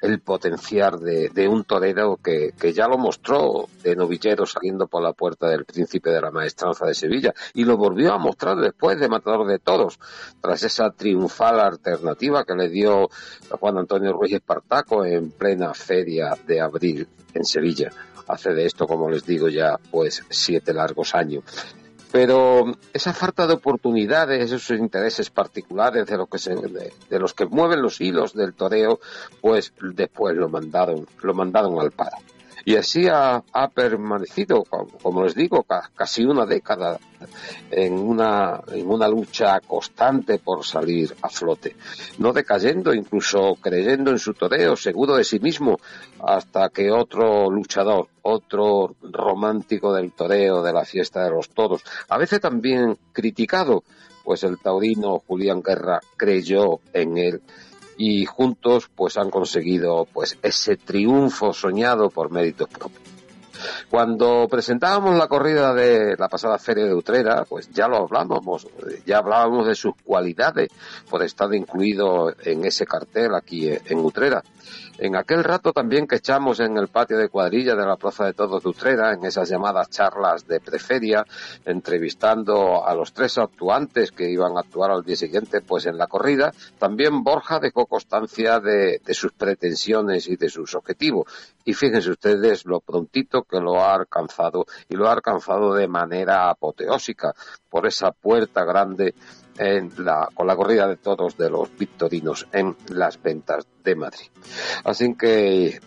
el 0.00 0.20
potenciar 0.20 0.98
de, 0.98 1.28
de 1.28 1.48
un 1.48 1.64
torero 1.64 2.18
que, 2.22 2.52
que, 2.58 2.72
ya 2.72 2.86
lo 2.86 2.98
mostró 2.98 3.66
de 3.82 3.96
novillero 3.96 4.46
saliendo 4.46 4.86
por 4.86 5.02
la 5.02 5.12
puerta 5.12 5.48
del 5.48 5.64
príncipe 5.64 6.10
de 6.10 6.20
la 6.20 6.30
maestranza 6.30 6.86
de 6.86 6.94
Sevilla 6.94 7.34
y 7.54 7.64
lo 7.64 7.76
volvió 7.76 8.12
a 8.12 8.18
mostrar 8.18 8.56
después 8.58 9.00
de 9.00 9.08
Matador 9.08 9.46
de 9.46 9.58
Todos, 9.58 9.98
tras 10.40 10.62
esa 10.62 10.90
triunfal 10.90 11.60
alternativa 11.60 12.44
que 12.44 12.54
le 12.54 12.68
dio 12.68 13.08
Juan 13.50 13.78
Antonio 13.78 14.12
Ruiz 14.12 14.34
Espartaco 14.34 15.04
en 15.04 15.32
plena 15.32 15.74
feria 15.74 16.36
de 16.46 16.60
abril 16.60 17.08
en 17.34 17.44
Sevilla. 17.44 17.90
Hace 18.28 18.52
de 18.52 18.66
esto, 18.66 18.86
como 18.86 19.10
les 19.10 19.24
digo, 19.24 19.48
ya 19.48 19.78
pues 19.90 20.22
siete 20.28 20.74
largos 20.74 21.14
años 21.14 21.42
pero 22.10 22.64
esa 22.92 23.12
falta 23.12 23.46
de 23.46 23.54
oportunidades, 23.54 24.50
esos 24.50 24.70
intereses 24.70 25.30
particulares 25.30 26.06
de, 26.06 26.16
lo 26.16 26.26
que 26.26 26.38
se, 26.38 26.54
de, 26.54 26.92
de, 27.08 27.18
los 27.18 27.34
que 27.34 27.46
mueven 27.46 27.82
los 27.82 28.00
hilos 28.00 28.34
del 28.34 28.54
toreo, 28.54 29.00
pues 29.40 29.72
después 29.80 30.36
lo 30.36 30.48
mandaron, 30.48 31.06
lo 31.22 31.34
mandaron 31.34 31.78
al 31.78 31.90
paro. 31.90 32.16
Y 32.68 32.76
así 32.76 33.06
ha, 33.10 33.42
permanecido, 33.74 34.62
como, 35.00 35.24
les 35.24 35.34
digo, 35.34 35.62
ca, 35.62 35.90
casi 35.96 36.26
una 36.26 36.44
década 36.44 36.98
en 37.70 37.94
una, 37.94 38.60
en 38.70 38.90
una 38.90 39.08
lucha 39.08 39.58
constante 39.60 40.38
por 40.38 40.66
salir 40.66 41.16
a 41.22 41.30
flote, 41.30 41.76
no 42.18 42.34
decayendo, 42.34 42.92
incluso 42.92 43.54
creyendo 43.58 44.10
en 44.10 44.18
su 44.18 44.34
toreo, 44.34 44.76
seguro 44.76 45.16
de 45.16 45.24
sí 45.24 45.38
mismo, 45.40 45.78
hasta 46.20 46.68
que 46.68 46.90
otro 46.90 47.50
luchador, 47.50 48.08
otro 48.20 48.94
romántico 49.00 49.94
del 49.94 50.12
toreo, 50.12 50.60
de 50.62 50.74
la 50.74 50.84
fiesta 50.84 51.24
de 51.24 51.30
los 51.30 51.48
toros, 51.48 51.82
a 52.10 52.18
veces 52.18 52.38
también 52.38 52.98
criticado, 53.14 53.82
pues 54.24 54.44
el 54.44 54.58
taurino 54.58 55.22
Julián 55.26 55.62
Guerra 55.62 56.00
creyó 56.18 56.80
en 56.92 57.16
él 57.16 57.40
y 57.98 58.24
juntos 58.24 58.88
pues 58.94 59.18
han 59.18 59.28
conseguido 59.28 60.06
pues 60.10 60.38
ese 60.42 60.76
triunfo 60.76 61.52
soñado 61.52 62.08
por 62.08 62.30
méritos 62.30 62.68
propios. 62.68 63.02
Cuando 63.90 64.46
presentábamos 64.48 65.16
la 65.16 65.26
corrida 65.26 65.74
de 65.74 66.16
la 66.16 66.28
pasada 66.28 66.58
feria 66.58 66.84
de 66.84 66.94
Utrera, 66.94 67.44
pues 67.44 67.68
ya 67.70 67.88
lo 67.88 67.96
hablábamos, 67.96 68.68
ya 69.04 69.18
hablábamos 69.18 69.66
de 69.66 69.74
sus 69.74 69.94
cualidades 70.04 70.68
por 71.10 71.24
estar 71.24 71.52
incluido 71.52 72.32
en 72.44 72.64
ese 72.64 72.86
cartel 72.86 73.34
aquí 73.34 73.68
en 73.68 73.98
Utrera. 73.98 74.42
En 74.98 75.14
aquel 75.14 75.44
rato 75.44 75.72
también 75.72 76.06
que 76.06 76.16
echamos 76.16 76.58
en 76.60 76.76
el 76.76 76.88
patio 76.88 77.18
de 77.18 77.28
cuadrilla 77.28 77.76
de 77.76 77.86
la 77.86 77.96
Plaza 77.96 78.24
de 78.24 78.32
Todos 78.32 78.62
de 78.62 78.68
Utrera, 78.68 79.12
en 79.12 79.24
esas 79.24 79.48
llamadas 79.48 79.90
charlas 79.90 80.46
de 80.46 80.60
preferia, 80.60 81.24
entrevistando 81.64 82.84
a 82.84 82.94
los 82.94 83.12
tres 83.12 83.38
actuantes 83.38 84.10
que 84.10 84.28
iban 84.28 84.56
a 84.56 84.60
actuar 84.60 84.90
al 84.90 85.04
día 85.04 85.16
siguiente, 85.16 85.60
pues 85.60 85.86
en 85.86 85.98
la 85.98 86.08
corrida, 86.08 86.52
también 86.78 87.22
Borja 87.22 87.60
dejó 87.60 87.86
constancia 87.86 88.58
de, 88.58 89.00
de 89.04 89.14
sus 89.14 89.32
pretensiones 89.32 90.28
y 90.28 90.36
de 90.36 90.48
sus 90.48 90.74
objetivos. 90.74 91.26
Y 91.64 91.74
fíjense 91.74 92.10
ustedes 92.10 92.64
lo 92.64 92.80
prontito 92.80 93.44
que 93.44 93.60
lo 93.60 93.80
ha 93.80 93.94
alcanzado, 93.94 94.66
y 94.88 94.96
lo 94.96 95.08
ha 95.08 95.12
alcanzado 95.12 95.74
de 95.74 95.86
manera 95.86 96.50
apoteósica, 96.50 97.34
por 97.70 97.86
esa 97.86 98.10
puerta 98.10 98.64
grande 98.64 99.14
en 99.58 99.92
la, 99.98 100.28
con 100.32 100.46
la 100.46 100.56
corrida 100.56 100.86
de 100.86 100.96
todos 100.96 101.36
de 101.36 101.50
los 101.50 101.76
victorinos 101.76 102.46
en 102.52 102.76
las 102.88 103.20
ventas 103.20 103.66
de 103.82 103.94
Madrid. 103.94 104.28
Así 104.84 105.14
que 105.14 105.80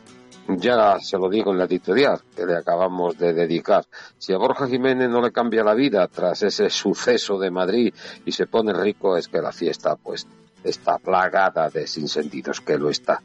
ya 0.48 1.00
se 1.00 1.18
lo 1.18 1.30
digo 1.30 1.52
en 1.52 1.58
la 1.58 1.66
editorial 1.66 2.22
que 2.36 2.46
le 2.46 2.56
acabamos 2.56 3.18
de 3.18 3.34
dedicar. 3.34 3.86
Si 4.18 4.34
a 4.34 4.38
Borja 4.38 4.68
Jiménez 4.68 5.10
no 5.10 5.22
le 5.22 5.32
cambia 5.32 5.64
la 5.64 5.74
vida 5.74 6.08
tras 6.08 6.44
ese 6.44 6.70
suceso 6.70 7.38
de 7.40 7.52
Madrid 7.52 7.94
y 8.26 8.32
se 8.32 8.48
pone 8.48 8.74
rico, 8.74 9.16
es 9.18 9.28
que 9.28 9.42
la 9.42 9.52
fiesta 9.52 9.96
pues 9.96 10.28
está 10.64 10.98
plagada 10.98 11.70
de 11.70 11.88
sinsentidos, 11.88 12.62
que 12.62 12.78
lo 12.78 12.90
está. 12.90 13.22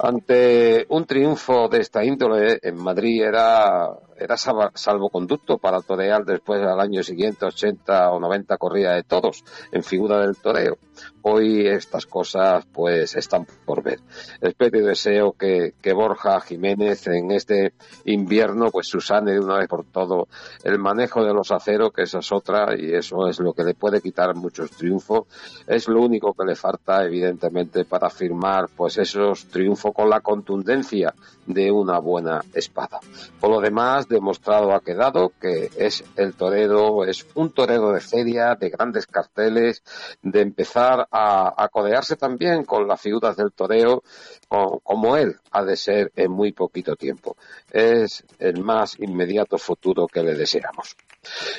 Ante 0.00 0.86
un 0.90 1.06
triunfo 1.06 1.68
de 1.68 1.80
esta 1.80 2.04
índole 2.04 2.58
en 2.62 2.76
Madrid 2.76 3.22
era, 3.22 3.90
era 4.18 4.36
salvoconducto 4.36 5.58
para 5.58 5.80
torear 5.80 6.24
después 6.24 6.60
al 6.62 6.80
año 6.80 7.02
siguiente 7.02 7.46
80 7.46 8.10
o 8.10 8.20
90 8.20 8.56
corridas 8.56 8.96
de 8.96 9.04
todos 9.04 9.44
en 9.72 9.82
figura 9.82 10.20
del 10.20 10.36
toreo. 10.36 10.78
Hoy 11.22 11.66
estas 11.66 12.06
cosas 12.06 12.64
pues 12.72 13.14
están 13.14 13.46
por 13.64 13.82
ver. 13.82 14.00
Espero 14.40 14.78
y 14.78 14.82
deseo 14.82 15.32
que, 15.32 15.74
que 15.80 15.92
Borja 15.92 16.40
Jiménez 16.40 17.06
en 17.06 17.30
este 17.30 17.74
invierno 18.04 18.70
pues 18.70 18.88
susane 18.88 19.32
de 19.32 19.40
una 19.40 19.58
vez 19.58 19.68
por 19.68 19.84
todo 19.84 20.28
el 20.64 20.78
manejo 20.78 21.24
de 21.24 21.34
los 21.34 21.52
aceros, 21.52 21.92
que 21.92 22.02
esa 22.02 22.18
es 22.18 22.32
otra 22.32 22.76
y 22.76 22.92
eso 22.92 23.28
es 23.28 23.38
lo 23.38 23.52
que 23.52 23.62
le 23.62 23.74
puede 23.74 24.00
quitar 24.00 24.34
muchos 24.34 24.70
triunfos. 24.72 25.26
Es 25.66 25.86
lo 25.88 26.00
único 26.00 26.34
que 26.34 26.44
le 26.44 26.56
falta 26.56 27.04
evidentemente 27.04 27.84
para 27.84 28.10
firmar 28.10 28.68
pues 28.74 28.98
esos 28.98 29.46
triunfos 29.46 29.92
con 29.94 30.10
la 30.10 30.20
contundencia 30.20 31.14
de 31.46 31.70
una 31.70 31.98
buena 31.98 32.42
espada. 32.52 33.00
Por 33.40 33.50
lo 33.50 33.60
demás, 33.60 34.07
demostrado 34.08 34.72
ha 34.72 34.80
quedado 34.80 35.32
que 35.40 35.70
es 35.76 36.04
el 36.16 36.34
torero, 36.34 37.04
es 37.04 37.26
un 37.34 37.52
torero 37.52 37.92
de 37.92 38.00
feria, 38.00 38.54
de 38.54 38.70
grandes 38.70 39.06
carteles, 39.06 39.82
de 40.22 40.40
empezar 40.40 41.06
a, 41.10 41.54
a 41.56 41.68
codearse 41.68 42.16
también 42.16 42.64
con 42.64 42.86
las 42.88 43.00
figuras 43.00 43.36
del 43.36 43.52
toreo 43.52 44.02
como 44.48 45.16
él 45.16 45.36
ha 45.50 45.64
de 45.64 45.76
ser 45.76 46.12
en 46.16 46.30
muy 46.32 46.52
poquito 46.52 46.96
tiempo. 46.96 47.36
Es 47.70 48.24
el 48.38 48.62
más 48.62 48.98
inmediato 48.98 49.58
futuro 49.58 50.06
que 50.06 50.22
le 50.22 50.34
deseamos. 50.34 50.96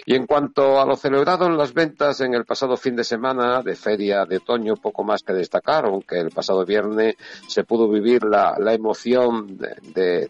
Y 0.06 0.16
en 0.16 0.26
cuanto 0.26 0.80
a 0.80 0.86
lo 0.86 0.96
celebrado 0.96 1.46
en 1.46 1.58
las 1.58 1.74
ventas 1.74 2.22
en 2.22 2.34
el 2.34 2.46
pasado 2.46 2.78
fin 2.78 2.96
de 2.96 3.04
semana 3.04 3.62
de 3.62 3.76
feria 3.76 4.26
de 4.26 4.38
otoño, 4.38 4.76
poco 4.76 5.04
más 5.04 5.24
que 5.24 5.34
destacar, 5.34 5.86
aunque 5.86 6.20
el 6.20 6.32
pasado 6.32 6.66
viernes 6.66 7.16
se 7.48 7.64
pudo 7.64 7.90
vivir 7.90 8.24
la, 8.24 8.56
emoción 8.74 9.58
del, 9.58 10.30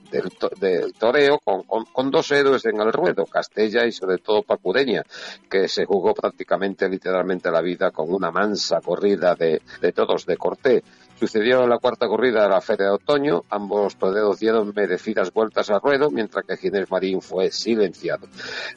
toreo 0.98 1.40
con, 1.40 2.12
dos 2.12 2.32
héroes 2.32 2.66
en 2.66 2.80
el 2.82 2.92
ruedo, 2.92 3.26
Castella 3.26 3.86
y 3.86 3.92
sobre 3.92 4.18
todo 4.18 4.44
Pacureña, 4.44 5.04
que 5.50 5.68
se 5.68 5.86
jugó 5.86 6.14
prácticamente 6.14 6.90
literalmente 6.90 7.52
la 7.52 7.62
vida 7.62 7.92
con 7.92 8.12
una 8.14 8.32
mansa 8.32 8.82
corrida 8.82 9.36
de, 9.36 9.62
de 9.82 9.92
todos 9.92 10.26
de 10.26 10.38
Corté. 10.38 10.84
Sucedió 11.20 11.68
la 11.68 11.80
cuarta 11.80 12.08
corrida 12.08 12.44
de 12.44 12.50
la 12.50 12.62
Feria 12.62 12.86
de 12.86 12.94
Otoño. 12.94 13.44
Ambos 13.50 13.98
toreros 13.98 14.40
dieron 14.40 14.72
merecidas 14.74 15.34
vueltas 15.34 15.70
al 15.70 15.82
ruedo, 15.82 16.10
mientras 16.10 16.46
que 16.46 16.56
Ginés 16.56 16.90
Marín 16.90 17.22
fue 17.22 17.52
silenciado. 17.52 18.28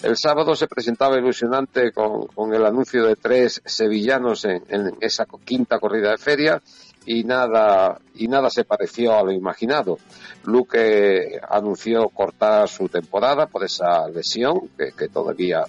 El 0.03 0.17
sábado 0.17 0.57
se 0.57 0.67
presentaba 0.67 1.17
ilusionante 1.19 1.93
con, 1.93 2.53
el 2.53 2.67
anuncio 2.67 3.07
de 3.07 3.15
tres 3.15 3.63
sevillanos 3.65 4.45
en, 4.45 4.65
en 4.69 4.97
esa 5.01 5.25
quinta 5.45 5.79
corrida 5.79 6.11
de 6.11 6.19
feria 6.19 6.61
y 7.07 7.25
nada 7.25 8.01
y 8.15 8.29
nada 8.29 8.51
se 8.51 8.65
pareció 8.65 9.17
a 9.17 9.23
lo 9.23 9.33
imaginado. 9.33 9.99
Luque 10.45 11.41
anunció 11.49 12.09
cortar 12.09 12.69
su 12.69 12.89
temporada 12.89 13.47
por 13.47 13.65
esa 13.65 14.09
lesión 14.09 14.71
que, 14.77 15.09
todavía 15.09 15.65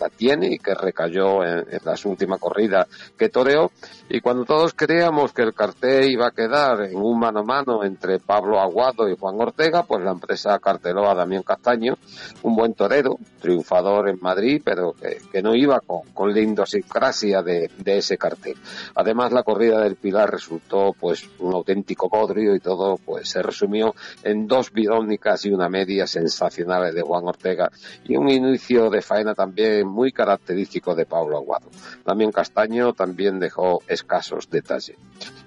la 0.00 0.08
tiene 0.08 0.54
y 0.54 0.58
que 0.58 0.74
recayó 0.74 1.44
en, 1.44 1.66
las 1.84 2.04
últimas 2.04 2.40
corridas 2.40 2.86
que 3.16 3.28
toreó. 3.28 3.70
Y 4.08 4.20
cuando 4.20 4.44
todos 4.44 4.74
creíamos 4.74 5.32
que 5.32 5.42
el 5.42 5.54
cartel 5.54 6.10
iba 6.10 6.28
a 6.28 6.30
quedar 6.30 6.82
en 6.82 6.96
un 6.96 7.18
mano 7.18 7.40
a 7.40 7.44
mano 7.44 7.84
entre 7.84 8.18
Pablo 8.18 8.60
Aguado 8.60 9.08
y 9.08 9.16
Juan 9.16 9.40
Ortega, 9.40 9.82
pues 9.82 10.02
la 10.02 10.12
empresa 10.12 10.58
carteló 10.58 11.10
a 11.10 11.14
Damián 11.14 11.42
Castaño, 11.42 11.96
un 12.42 12.56
buen 12.56 12.74
torero, 12.74 13.18
triunfador 13.40 14.08
en 14.08 14.18
Madrid, 14.20 14.62
pero 14.64 14.94
que, 14.94 15.42
no 15.42 15.54
iba 15.54 15.80
con, 15.80 16.02
con 16.12 16.34
la 16.34 16.40
de, 16.40 17.70
de 17.76 17.98
ese 17.98 18.16
cartel. 18.16 18.56
Además, 18.94 19.32
la 19.32 19.42
corrida 19.42 19.80
del 19.80 19.96
Pilar 19.96 20.30
resultó 20.30 20.94
pues 20.98 21.28
un 21.38 21.54
auténtico 21.54 22.08
bodrio 22.08 22.54
y 22.54 22.60
todo 22.60 22.96
pues 22.96 23.28
se 23.28 23.42
resumió 23.42 23.94
en 24.22 24.46
dos 24.46 24.72
bidónicas 24.72 25.44
y 25.44 25.50
una 25.50 25.68
media 25.68 26.06
sensacionales 26.06 26.94
de 26.94 27.02
Juan 27.02 27.26
Ortega 27.26 27.70
y 28.04 28.16
un 28.16 28.28
inicio 28.28 28.90
de 28.90 29.02
faena 29.02 29.34
también 29.34 29.86
muy 29.86 30.12
característico 30.12 30.94
de 30.94 31.06
Pablo 31.06 31.36
Aguado. 31.38 31.68
También 32.04 32.32
Castaño 32.32 32.92
también 32.92 33.38
dejó 33.38 33.82
escasos 33.86 34.48
detalles. 34.50 34.96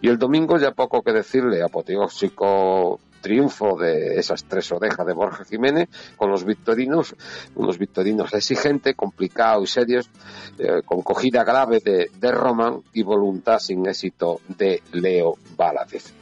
Y 0.02 0.10
el 0.10 0.18
domingo 0.18 0.58
ya 0.58 0.72
poco 0.72 1.02
que 1.02 1.14
decirle, 1.14 1.62
apoteósico 1.64 3.00
triunfo 3.22 3.78
de 3.78 4.18
esas 4.18 4.44
tres 4.46 4.72
orejas 4.72 5.06
de 5.06 5.14
Borja 5.14 5.46
Jiménez 5.46 5.88
con 6.18 6.32
los 6.32 6.44
victorinos, 6.44 7.16
unos 7.56 7.78
victorinos 7.78 8.34
exigentes, 8.34 8.96
complicados 8.96 9.70
y 9.70 9.72
serios, 9.72 10.10
eh, 10.58 10.82
con 10.84 11.02
cogida 11.02 11.44
grave 11.44 11.80
de, 11.80 12.10
de 12.14 12.32
Roman 12.32 12.82
y 12.94 13.04
voluntad 13.04 13.60
sin 13.60 13.86
éxito 13.88 14.42
de 14.48 14.82
Leo 14.92 15.38
Valadez. 15.56 16.21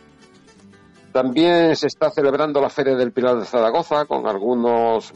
También 1.11 1.75
se 1.75 1.87
está 1.87 2.11
celebrando 2.11 2.61
la 2.61 2.69
Feria 2.69 2.95
del 2.95 3.11
Pilar 3.11 3.39
de 3.39 3.45
Zaragoza 3.45 4.05
con 4.05 4.27
algunos 4.27 5.13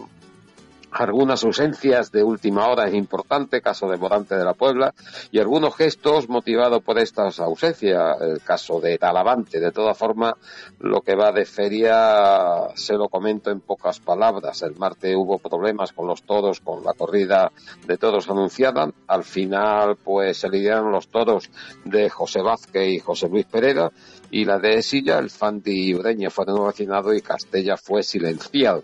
algunas 0.93 1.43
ausencias 1.43 2.12
de 2.12 2.23
última 2.23 2.67
hora 2.67 2.88
es 2.88 2.93
importante, 2.93 3.62
caso 3.62 3.89
de 3.89 3.97
Morante 3.97 4.36
de 4.36 4.45
la 4.45 4.53
Puebla, 4.53 4.93
y 5.32 5.39
algunos 5.39 5.75
gestos 5.75 6.29
motivados 6.29 6.84
por 6.84 6.99
estas 6.99 7.39
ausencias, 7.39 8.21
el 8.21 8.41
caso 8.41 8.79
de 8.79 8.97
Talavante. 8.97 9.60
De 9.60 9.71
todas 9.71 9.97
formas, 9.97 10.36
lo 10.79 11.01
que 11.01 11.15
va 11.15 11.32
de 11.32 11.45
feria 11.45 12.67
se 12.75 12.93
lo 12.93 13.10
comento 13.10 13.49
en 13.49 13.62
pocas 13.62 13.99
palabras. 13.99 14.62
El 14.62 14.75
martes 14.75 15.15
hubo 15.15 15.39
problemas 15.39 15.93
con 15.93 16.08
los 16.08 16.23
toros, 16.23 16.60
con 16.60 16.84
la 16.84 16.93
corrida 16.93 17.51
de 17.88 17.97
toros 17.97 18.29
anunciada. 18.29 18.88
Al 19.08 19.23
final, 19.23 19.97
pues 20.03 20.38
se 20.38 20.49
lidiaron 20.49 20.91
los 20.91 21.08
toros 21.08 21.49
de 21.86 22.10
José 22.10 22.41
Vázquez 22.41 22.88
y 22.88 22.99
José 22.99 23.29
Luis 23.29 23.45
Pereira, 23.45 23.91
y 24.34 24.46
la 24.46 24.58
de 24.58 24.82
Silla, 24.82 25.19
el 25.19 25.30
Fandi 25.30 25.89
y 25.89 25.93
Ureña 25.93 26.32
fueron 26.32 26.63
vacinados 26.63 27.15
y 27.15 27.22
Castella 27.22 27.78
fue 27.78 28.02
silenciado. 28.02 28.84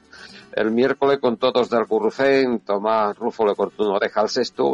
El 0.52 0.72
miércoles 0.72 1.20
con 1.20 1.38
todos 1.38 1.70
del 1.70 1.86
Currucén, 1.86 2.62
Tomás 2.62 3.16
Rufo 3.18 3.46
le 3.46 3.56
cortó 3.56 3.84
una 3.84 3.98
oreja 3.98 4.22
al 4.22 4.30
sexto, 4.30 4.74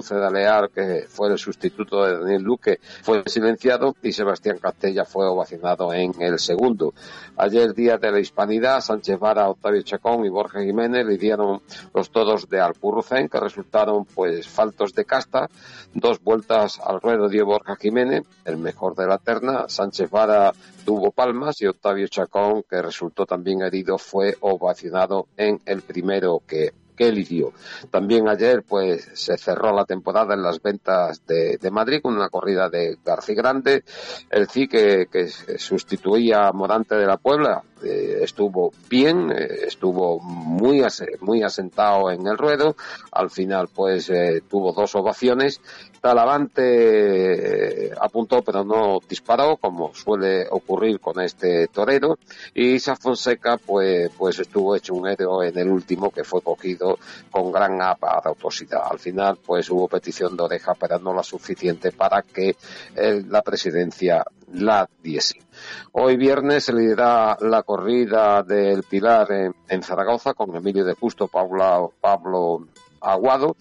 que 0.74 1.06
fue 1.10 1.30
el 1.30 1.38
sustituto 1.38 2.04
de 2.04 2.18
Daniel 2.18 2.44
Luque, 2.44 2.80
fue 3.04 3.24
silenciado 3.26 3.94
y 4.02 4.14
Sebastián 4.14 4.58
Castella 4.58 5.04
fue 5.04 5.28
ovacionado 5.28 5.94
en 5.94 6.14
el 6.22 6.40
segundo. 6.40 6.94
Ayer, 7.36 7.74
día 7.74 7.98
de 7.98 8.12
la 8.12 8.20
hispanidad, 8.20 8.80
Sánchez 8.80 9.20
Vara, 9.20 9.50
Octavio 9.50 9.82
Chacón 9.82 10.26
y 10.26 10.30
Borja 10.30 10.62
Jiménez 10.62 11.06
le 11.06 11.18
dieron 11.18 11.62
los 11.94 12.10
todos 12.10 12.48
de 12.48 12.62
Alcurrucén, 12.62 13.28
que 13.28 13.40
resultaron 13.40 14.06
pues 14.06 14.48
faltos 14.48 14.94
de 14.94 15.04
casta, 15.04 15.50
dos 15.94 16.24
vueltas 16.24 16.80
al 16.80 17.02
ruedo 17.02 17.28
dio 17.28 17.46
Borja 17.46 17.76
Jiménez, 17.76 18.24
el 18.46 18.58
mejor 18.58 18.96
de 18.96 19.08
la 19.08 19.18
terna, 19.18 19.66
Sánchez 19.68 20.10
Vara 20.10 20.54
tuvo 20.86 21.12
palmas 21.12 21.60
y 21.62 21.66
Octavio 21.66 22.08
Chacón, 22.08 22.64
que 22.70 22.82
resultó 22.82 23.26
también 23.26 23.62
herido, 23.62 23.98
fue 23.98 24.38
ovacionado 24.40 25.28
en 25.36 25.60
el 25.66 25.82
primero 25.82 26.42
que 26.48 26.72
que 26.96 27.08
eligió. 27.08 27.54
También 27.92 28.28
ayer 28.28 28.64
pues 28.68 29.10
se 29.14 29.38
cerró 29.38 29.74
la 29.74 29.86
temporada 29.86 30.34
en 30.34 30.42
las 30.42 30.62
ventas 30.62 31.26
de, 31.26 31.60
Madrid 31.72 32.00
con 32.02 32.16
una 32.16 32.30
corrida 32.30 32.70
de 32.70 32.98
García 33.04 33.36
Grande. 33.36 33.84
El 34.30 34.48
CI 34.48 34.68
que, 34.68 35.08
que 35.12 35.28
sustituía 35.28 36.48
a 36.48 36.54
Morante 36.54 36.96
de 36.96 37.06
la 37.06 37.18
Puebla 37.18 37.64
eh, 37.84 38.20
estuvo 38.22 38.72
bien, 38.90 39.32
eh, 39.32 39.66
estuvo 39.68 40.20
muy, 40.20 40.84
muy 41.22 41.44
asentado 41.44 42.10
en 42.12 42.26
el 42.26 42.38
ruedo. 42.38 42.76
Al 43.12 43.30
final 43.30 43.68
pues 43.74 44.10
eh, 44.10 44.42
tuvo 44.48 44.72
dos 44.72 44.96
ovaciones. 44.96 45.62
Talavante 46.06 47.92
apuntó 48.00 48.44
pero 48.44 48.64
no 48.64 49.00
disparó 49.10 49.58
como 49.58 49.92
suele 49.96 50.46
ocurrir 50.52 51.00
con 51.00 51.20
este 51.20 51.68
torero 51.70 52.20
y 52.54 52.76
Isa 52.76 52.96
Fonseca 52.96 53.58
pues, 53.58 54.12
pues 54.16 54.38
estuvo 54.38 54.76
hecho 54.76 54.94
un 54.94 55.08
héroe 55.08 55.50
en 55.50 55.58
el 55.58 55.68
último 55.68 56.12
que 56.12 56.24
fue 56.24 56.44
cogido 56.44 57.00
con 57.32 57.52
gran 57.52 57.82
aparatosidad. 57.82 58.84
Al 58.92 59.00
final, 59.00 59.40
pues 59.44 59.68
hubo 59.72 59.88
petición 59.88 60.38
de 60.38 60.44
oreja, 60.44 60.76
pero 60.76 61.00
no 61.00 61.12
la 61.12 61.24
suficiente 61.24 61.92
para 61.92 62.22
que 62.22 62.56
la 62.96 63.42
presidencia 63.42 64.24
la 64.54 64.88
diese. 65.02 65.40
Hoy 65.94 66.18
viernes 66.18 66.66
se 66.66 66.74
le 66.74 66.94
da 66.94 67.36
la 67.42 67.64
corrida 67.64 68.44
del 68.44 68.84
Pilar 68.84 69.28
en, 69.32 69.82
Zaragoza 69.82 70.36
con 70.36 70.56
Emilio 70.56 70.86
de 70.86 70.94
Justo, 70.94 71.28
Pablo 71.28 72.68
Aguado. 73.06 73.56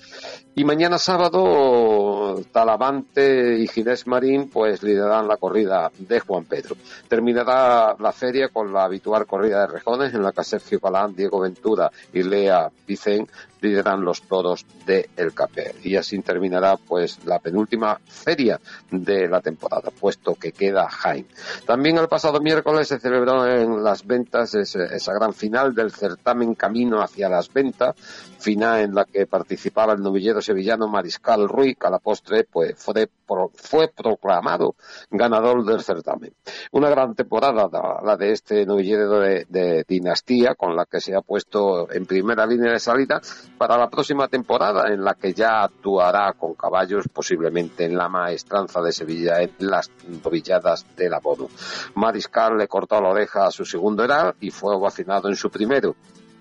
Y 0.54 0.64
mañana 0.64 0.98
sábado, 0.98 2.40
Talavante 2.52 3.58
y 3.58 3.66
Ginés 3.66 4.06
Marín 4.06 4.48
pues 4.48 4.82
liderarán 4.82 5.26
la 5.26 5.36
corrida 5.36 5.90
de 5.98 6.20
Juan 6.20 6.44
Pedro. 6.44 6.76
Terminará 7.08 7.96
la 7.98 8.12
feria 8.12 8.48
con 8.48 8.72
la 8.72 8.84
habitual 8.84 9.26
corrida 9.26 9.60
de 9.60 9.66
rejones 9.74 10.14
en 10.14 10.22
la 10.22 10.32
que 10.32 10.44
Sergio 10.44 10.80
Palán, 10.80 11.14
Diego 11.14 11.40
Ventura 11.40 11.90
y 12.12 12.22
Lea 12.22 12.70
Vicen 12.86 13.26
lideran 13.64 14.04
los 14.04 14.22
toros 14.22 14.66
de 14.86 15.08
El 15.16 15.34
Capé. 15.34 15.74
Y 15.82 15.96
así 15.96 16.20
terminará 16.20 16.76
pues 16.76 17.24
la 17.24 17.38
penúltima 17.38 17.98
feria 18.06 18.60
de 18.90 19.26
la 19.28 19.40
temporada, 19.40 19.90
puesto 19.90 20.34
que 20.34 20.52
queda 20.52 20.88
Jaime. 20.88 21.28
También 21.66 21.98
el 21.98 22.08
pasado 22.08 22.40
miércoles 22.40 22.88
se 22.88 23.00
celebró 23.00 23.46
en 23.46 23.82
las 23.82 24.06
ventas 24.06 24.54
esa 24.54 25.12
gran 25.14 25.32
final 25.32 25.74
del 25.74 25.90
certamen 25.90 26.54
Camino 26.54 27.00
hacia 27.00 27.28
las 27.28 27.52
Ventas, 27.52 27.94
final 28.38 28.80
en 28.80 28.94
la 28.94 29.04
que 29.04 29.26
participaba 29.26 29.94
el 29.94 30.02
novillero 30.02 30.42
sevillano 30.42 30.88
Mariscal 30.88 31.48
Ruiz, 31.48 31.76
que 31.78 31.86
a 31.86 31.90
la 31.90 31.98
postre 31.98 32.44
pues, 32.44 32.74
fue, 32.76 33.08
fue 33.54 33.88
proclamado 33.88 34.74
ganador 35.10 35.64
del 35.64 35.82
certamen. 35.82 36.32
Una 36.72 36.90
gran 36.90 37.14
temporada 37.14 37.68
la 38.02 38.16
de 38.16 38.32
este 38.32 38.66
novillero 38.66 39.20
de 39.20 39.84
dinastía, 39.88 40.54
con 40.54 40.76
la 40.76 40.84
que 40.84 41.00
se 41.00 41.14
ha 41.14 41.22
puesto 41.22 41.90
en 41.90 42.06
primera 42.06 42.46
línea 42.46 42.72
de 42.72 42.80
salida 42.80 43.20
para 43.58 43.78
la 43.78 43.88
próxima 43.88 44.28
temporada, 44.28 44.92
en 44.92 45.04
la 45.04 45.14
que 45.14 45.32
ya 45.32 45.62
actuará 45.62 46.32
con 46.32 46.54
caballos 46.54 47.06
posiblemente 47.12 47.84
en 47.84 47.96
la 47.96 48.08
maestranza 48.08 48.80
de 48.80 48.92
Sevilla, 48.92 49.40
en 49.40 49.52
las 49.58 49.90
novilladas 50.22 50.86
del 50.96 51.14
abono. 51.14 51.48
Mariscal 51.94 52.56
le 52.56 52.68
cortó 52.68 53.00
la 53.00 53.10
oreja 53.10 53.46
a 53.46 53.50
su 53.50 53.64
segundo 53.64 54.04
edad 54.04 54.34
y 54.40 54.50
fue 54.50 54.74
ovacionado 54.74 55.28
en 55.28 55.36
su 55.36 55.50
primero 55.50 55.94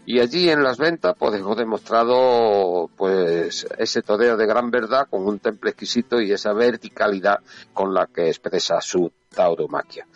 y 0.06 0.20
allí 0.20 0.50
en 0.50 0.64
las 0.64 0.78
ventas 0.78 1.16
pues 1.18 1.34
dejó 1.34 1.56
demostrado 1.56 2.90
pues 2.96 3.66
ese 3.78 4.02
toreo 4.02 4.36
de 4.36 4.46
gran 4.46 4.70
verdad 4.70 5.08
con 5.10 5.26
un 5.26 5.40
temple 5.40 5.72
exquisito 5.72 6.20
y 6.20 6.32
esa 6.32 6.54
verticalidad 6.54 7.40
con 7.74 7.94
la 7.94 8.08
que 8.08 8.28
expresa 8.28 8.82
su 8.82 9.12
tauromaquia. 9.34 10.08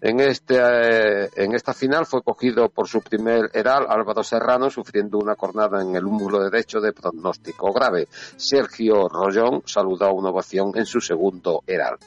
En, 0.00 0.20
este, 0.20 0.56
eh, 0.56 1.30
en 1.34 1.54
esta 1.54 1.74
final 1.74 2.06
fue 2.06 2.22
cogido 2.22 2.68
por 2.68 2.86
su 2.86 3.00
primer 3.00 3.50
heral 3.52 3.86
Álvaro 3.88 4.22
Serrano, 4.22 4.70
sufriendo 4.70 5.18
una 5.18 5.34
cornada 5.34 5.82
en 5.82 5.96
el 5.96 6.04
húmulo 6.04 6.44
derecho 6.44 6.80
de 6.80 6.92
pronóstico 6.92 7.72
grave. 7.72 8.06
Sergio 8.36 9.08
Rollón 9.08 9.62
saludó 9.64 10.12
una 10.12 10.30
ovación 10.30 10.72
en 10.76 10.86
su 10.86 11.00
segundo 11.00 11.64
heral. 11.66 11.98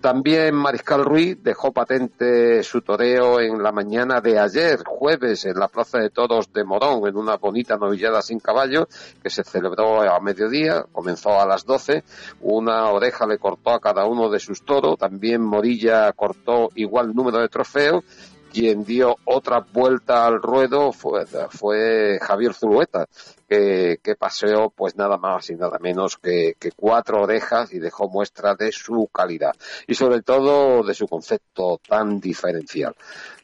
También 0.00 0.54
Mariscal 0.54 1.04
Ruiz 1.04 1.38
dejó 1.42 1.72
patente 1.72 2.62
su 2.62 2.82
toreo 2.82 3.40
en 3.40 3.62
la 3.62 3.72
mañana 3.72 4.20
de 4.20 4.38
ayer, 4.38 4.82
jueves, 4.84 5.44
en 5.44 5.58
la 5.58 5.68
Plaza 5.68 5.98
de 5.98 6.10
Toros 6.10 6.52
de 6.52 6.64
Morón, 6.64 7.06
en 7.06 7.16
una 7.16 7.36
bonita 7.36 7.76
novillada 7.76 8.22
sin 8.22 8.40
caballo 8.40 8.88
que 9.22 9.30
se 9.30 9.44
celebró 9.44 10.02
a 10.02 10.20
mediodía, 10.20 10.84
comenzó 10.92 11.40
a 11.40 11.46
las 11.46 11.64
12. 11.64 12.04
Una 12.40 12.90
oreja 12.90 13.26
le 13.26 13.38
cortó 13.38 13.70
a 13.70 13.80
cada 13.80 14.06
uno 14.06 14.30
de 14.30 14.38
sus 14.38 14.64
toros, 14.64 14.98
también 14.98 15.42
Morilla 15.42 16.12
cortó 16.12 16.70
igual 16.74 17.14
número 17.14 17.38
de 17.38 17.48
trofeos 17.48 18.04
quien 18.50 18.84
dio 18.84 19.16
otra 19.24 19.60
vuelta 19.72 20.26
al 20.26 20.40
ruedo 20.40 20.92
fue, 20.92 21.26
fue 21.50 22.18
Javier 22.20 22.54
Zulueta, 22.54 23.06
que, 23.48 23.98
paseó 24.18 24.70
pues 24.70 24.96
nada 24.96 25.16
más 25.16 25.48
y 25.50 25.54
nada 25.54 25.78
menos 25.78 26.18
que, 26.18 26.54
que, 26.58 26.72
cuatro 26.72 27.22
orejas 27.22 27.72
y 27.72 27.78
dejó 27.78 28.08
muestra 28.08 28.54
de 28.54 28.72
su 28.72 29.08
calidad 29.12 29.54
y 29.86 29.94
sobre 29.94 30.22
todo 30.22 30.82
de 30.82 30.94
su 30.94 31.06
concepto 31.06 31.80
tan 31.88 32.20
diferencial. 32.20 32.94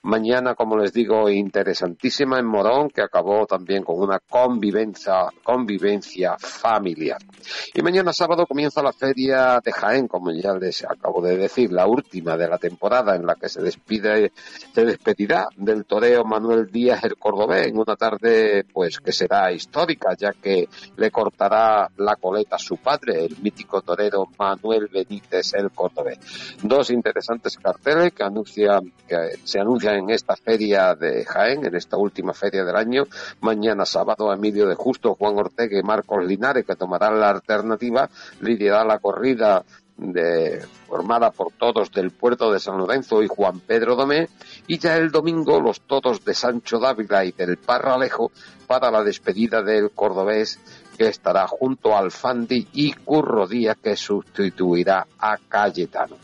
Mañana, 0.06 0.54
como 0.54 0.76
les 0.76 0.92
digo, 0.92 1.30
interesantísima 1.30 2.38
en 2.38 2.44
Morón, 2.44 2.90
que 2.90 3.00
acabó 3.00 3.46
también 3.46 3.82
con 3.82 3.98
una 3.98 4.18
convivencia, 4.18 5.28
convivencia 5.42 6.36
familiar. 6.38 7.22
Y 7.72 7.80
mañana 7.80 8.12
sábado 8.12 8.46
comienza 8.46 8.82
la 8.82 8.92
feria 8.92 9.60
de 9.64 9.72
Jaén, 9.72 10.06
como 10.06 10.30
ya 10.30 10.52
les 10.56 10.84
acabo 10.84 11.22
de 11.22 11.38
decir, 11.38 11.72
la 11.72 11.86
última 11.86 12.36
de 12.36 12.48
la 12.48 12.58
temporada 12.58 13.16
en 13.16 13.24
la 13.24 13.34
que 13.36 13.48
se 13.48 13.62
despide, 13.62 14.32
se 14.74 14.84
despedirá 14.84 15.46
del 15.56 15.86
toreo 15.86 16.22
Manuel 16.24 16.70
Díaz 16.70 17.02
el 17.04 17.16
Cordobés 17.16 17.68
en 17.68 17.78
una 17.78 17.96
tarde 17.96 18.66
pues 18.74 19.00
que 19.00 19.10
será 19.12 19.52
histórica, 19.52 19.93
ya 20.18 20.32
que 20.32 20.68
le 20.96 21.10
cortará 21.10 21.90
la 21.96 22.16
coleta 22.16 22.56
a 22.56 22.58
su 22.58 22.76
padre, 22.76 23.24
el 23.24 23.36
mítico 23.42 23.82
torero 23.82 24.26
Manuel 24.38 24.88
Benítez 24.92 25.54
el 25.54 25.70
Cordobés. 25.70 26.18
Dos 26.62 26.90
interesantes 26.90 27.56
carteles 27.56 28.12
que 28.12 28.22
anuncian, 28.22 28.92
que 29.08 29.38
se 29.44 29.60
anuncian 29.60 29.96
en 29.96 30.10
esta 30.10 30.36
feria 30.36 30.94
de 30.94 31.24
Jaén, 31.24 31.66
en 31.66 31.74
esta 31.74 31.96
última 31.96 32.32
feria 32.32 32.64
del 32.64 32.76
año. 32.76 33.04
Mañana 33.40 33.84
sábado, 33.84 34.32
Emilio 34.32 34.66
de 34.66 34.74
Justo, 34.74 35.14
Juan 35.14 35.38
Ortega 35.38 35.78
y 35.78 35.82
Marcos 35.82 36.24
Linares, 36.24 36.64
que 36.64 36.76
tomarán 36.76 37.20
la 37.20 37.30
alternativa, 37.30 38.08
liderará 38.40 38.84
la 38.84 38.98
corrida 38.98 39.64
de, 39.96 40.64
formada 40.88 41.30
por 41.30 41.52
todos 41.52 41.90
del 41.92 42.10
puerto 42.10 42.52
de 42.52 42.60
San 42.60 42.78
Lorenzo 42.78 43.22
y 43.22 43.28
Juan 43.28 43.60
Pedro 43.60 43.96
Domé, 43.96 44.28
y 44.66 44.78
ya 44.78 44.96
el 44.96 45.10
domingo 45.10 45.60
los 45.60 45.80
todos 45.82 46.24
de 46.24 46.34
Sancho 46.34 46.78
Dávila 46.78 47.24
y 47.24 47.32
del 47.32 47.56
Parralejo 47.58 48.30
para 48.66 48.90
la 48.90 49.02
despedida 49.02 49.62
del 49.62 49.90
cordobés 49.92 50.58
que 50.96 51.08
estará 51.08 51.46
junto 51.46 51.96
al 51.96 52.10
Fandi 52.10 52.68
y 52.72 52.92
Curro 52.92 53.46
Díaz 53.46 53.76
que 53.82 53.96
sustituirá 53.96 55.06
a 55.18 55.36
Cayetano. 55.48 56.16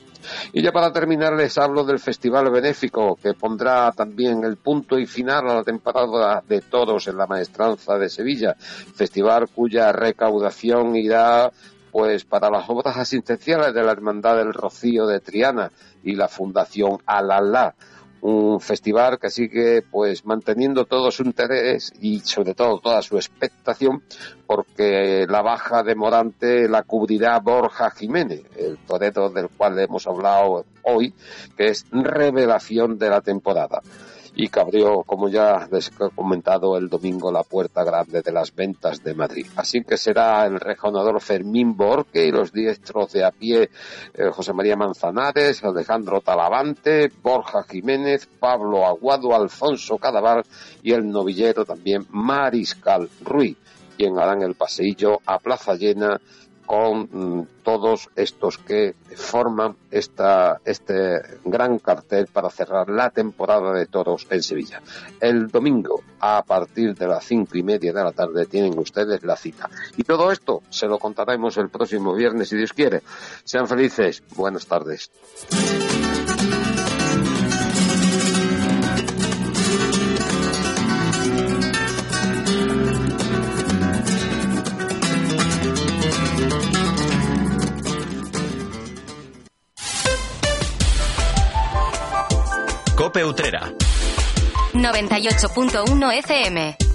Y 0.53 0.63
ya 0.63 0.71
para 0.71 0.93
terminar 0.93 1.35
les 1.35 1.57
hablo 1.59 1.85
del 1.85 1.99
Festival 1.99 2.51
Benéfico 2.51 3.17
que 3.17 3.35
pondrá 3.35 3.91
también 3.93 4.45
el 4.45 4.57
punto 4.57 4.99
y 4.99 5.07
final 5.07 5.49
a 5.49 5.55
la 5.55 5.65
temporada 5.65 6.43
de 6.47 6.61
todos 6.61 7.09
en 7.09 7.17
la 7.17 7.27
Maestranza 7.27 7.97
de 7.97 8.09
Sevilla, 8.09 8.55
festival 8.55 9.49
cuya 9.49 9.93
recaudación 9.93 10.95
irá 10.97 11.51
pues 11.91 12.25
para 12.25 12.51
las 12.51 12.69
obras 12.69 12.97
asistenciales 12.97 13.75
de 13.75 13.83
la 13.83 13.93
Hermandad 13.93 14.37
del 14.37 14.53
Rocío 14.53 15.07
de 15.07 15.21
Triana 15.21 15.71
y 16.03 16.15
la 16.15 16.29
Fundación 16.29 16.99
Alalá. 17.07 17.75
Un 18.23 18.61
festival 18.61 19.19
que 19.19 19.31
sigue 19.31 19.81
pues 19.81 20.27
manteniendo 20.27 20.85
todo 20.85 21.11
su 21.11 21.23
interés 21.23 21.91
y 22.03 22.21
sobre 22.21 22.53
todo 22.53 22.79
toda 22.79 23.01
su 23.01 23.17
expectación 23.17 24.03
porque 24.47 25.25
la 25.27 25.41
baja 25.41 25.83
de 25.83 25.95
Morante 25.95 26.69
la 26.69 26.83
cubrirá 26.83 27.39
Borja 27.39 27.91
Jiménez, 27.91 28.43
el 28.57 28.77
torero 28.85 29.31
del 29.31 29.49
cual 29.49 29.79
hemos 29.79 30.07
hablado 30.07 30.67
hoy, 30.83 31.15
que 31.57 31.69
es 31.69 31.87
revelación 31.91 32.99
de 32.99 33.09
la 33.09 33.23
temporada 33.23 33.81
y 34.35 34.49
que 34.49 34.61
abrió, 34.61 35.03
como 35.03 35.29
ya 35.29 35.69
he 35.71 36.15
comentado, 36.15 36.77
el 36.77 36.89
domingo 36.89 37.33
la 37.33 37.43
puerta 37.43 37.85
grande 37.85 38.23
de 38.23 38.33
las 38.33 38.55
ventas 38.55 39.03
de 39.03 39.15
Madrid. 39.15 39.47
Así 39.57 39.83
que 39.83 39.97
será 39.97 40.47
el 40.47 40.61
rejonador 40.61 41.21
Fermín 41.21 41.77
Borque 41.77 42.25
y 42.25 42.31
los 42.31 42.53
diestros 42.53 43.13
de 43.13 43.25
a 43.25 43.31
pie 43.31 43.71
eh, 44.15 44.31
José 44.31 44.53
María 44.53 44.77
Manzanares, 44.77 45.63
Alejandro 45.65 46.21
Talavante, 46.21 47.11
Borja 47.23 47.65
Jiménez, 47.65 48.27
Pablo 48.39 48.87
Aguado, 48.87 49.35
Alfonso 49.35 49.99
Cadaval 49.99 50.45
y 50.83 50.93
el 50.93 51.09
novillero 51.09 51.65
también 51.65 52.07
Mariscal 52.11 53.09
Ruiz, 53.23 53.57
quien 53.97 54.19
harán 54.19 54.43
el 54.43 54.55
paseillo 54.55 55.19
a 55.27 55.39
plaza 55.39 55.75
llena 55.75 56.21
con 56.71 57.09
mm, 57.11 57.47
todos 57.65 58.11
estos 58.15 58.57
que 58.59 58.95
forman 59.17 59.75
esta, 59.91 60.61
este 60.65 61.21
gran 61.45 61.81
cartel 61.81 62.29
para 62.29 62.49
cerrar 62.49 62.89
la 62.89 63.11
temporada 63.11 63.73
de 63.73 63.87
toros 63.87 64.29
en 64.31 64.41
Sevilla. 64.41 64.81
El 65.21 65.49
domingo, 65.49 66.01
a 66.21 66.45
partir 66.45 66.95
de 66.95 67.09
las 67.09 67.25
cinco 67.25 67.59
y 67.59 67.65
media 67.65 67.93
de 67.93 68.05
la 68.05 68.13
tarde, 68.13 68.47
tienen 68.47 68.79
ustedes 68.79 69.25
la 69.25 69.35
cita. 69.35 69.69
Y 69.97 70.05
todo 70.05 70.31
esto 70.31 70.63
se 70.71 70.87
lo 70.87 71.01
contaremos 71.01 71.57
el 71.57 71.71
próximo 71.71 72.15
viernes, 72.15 72.51
si 72.51 72.57
Dios 72.57 72.73
quiere. 72.73 73.03
Sean 73.43 73.67
felices. 73.67 74.23
Buenas 74.37 74.65
tardes. 74.65 75.11
Cope 93.11 93.25
Utrera. 93.25 93.73
98.1 94.73 96.23
FM. 96.23 96.90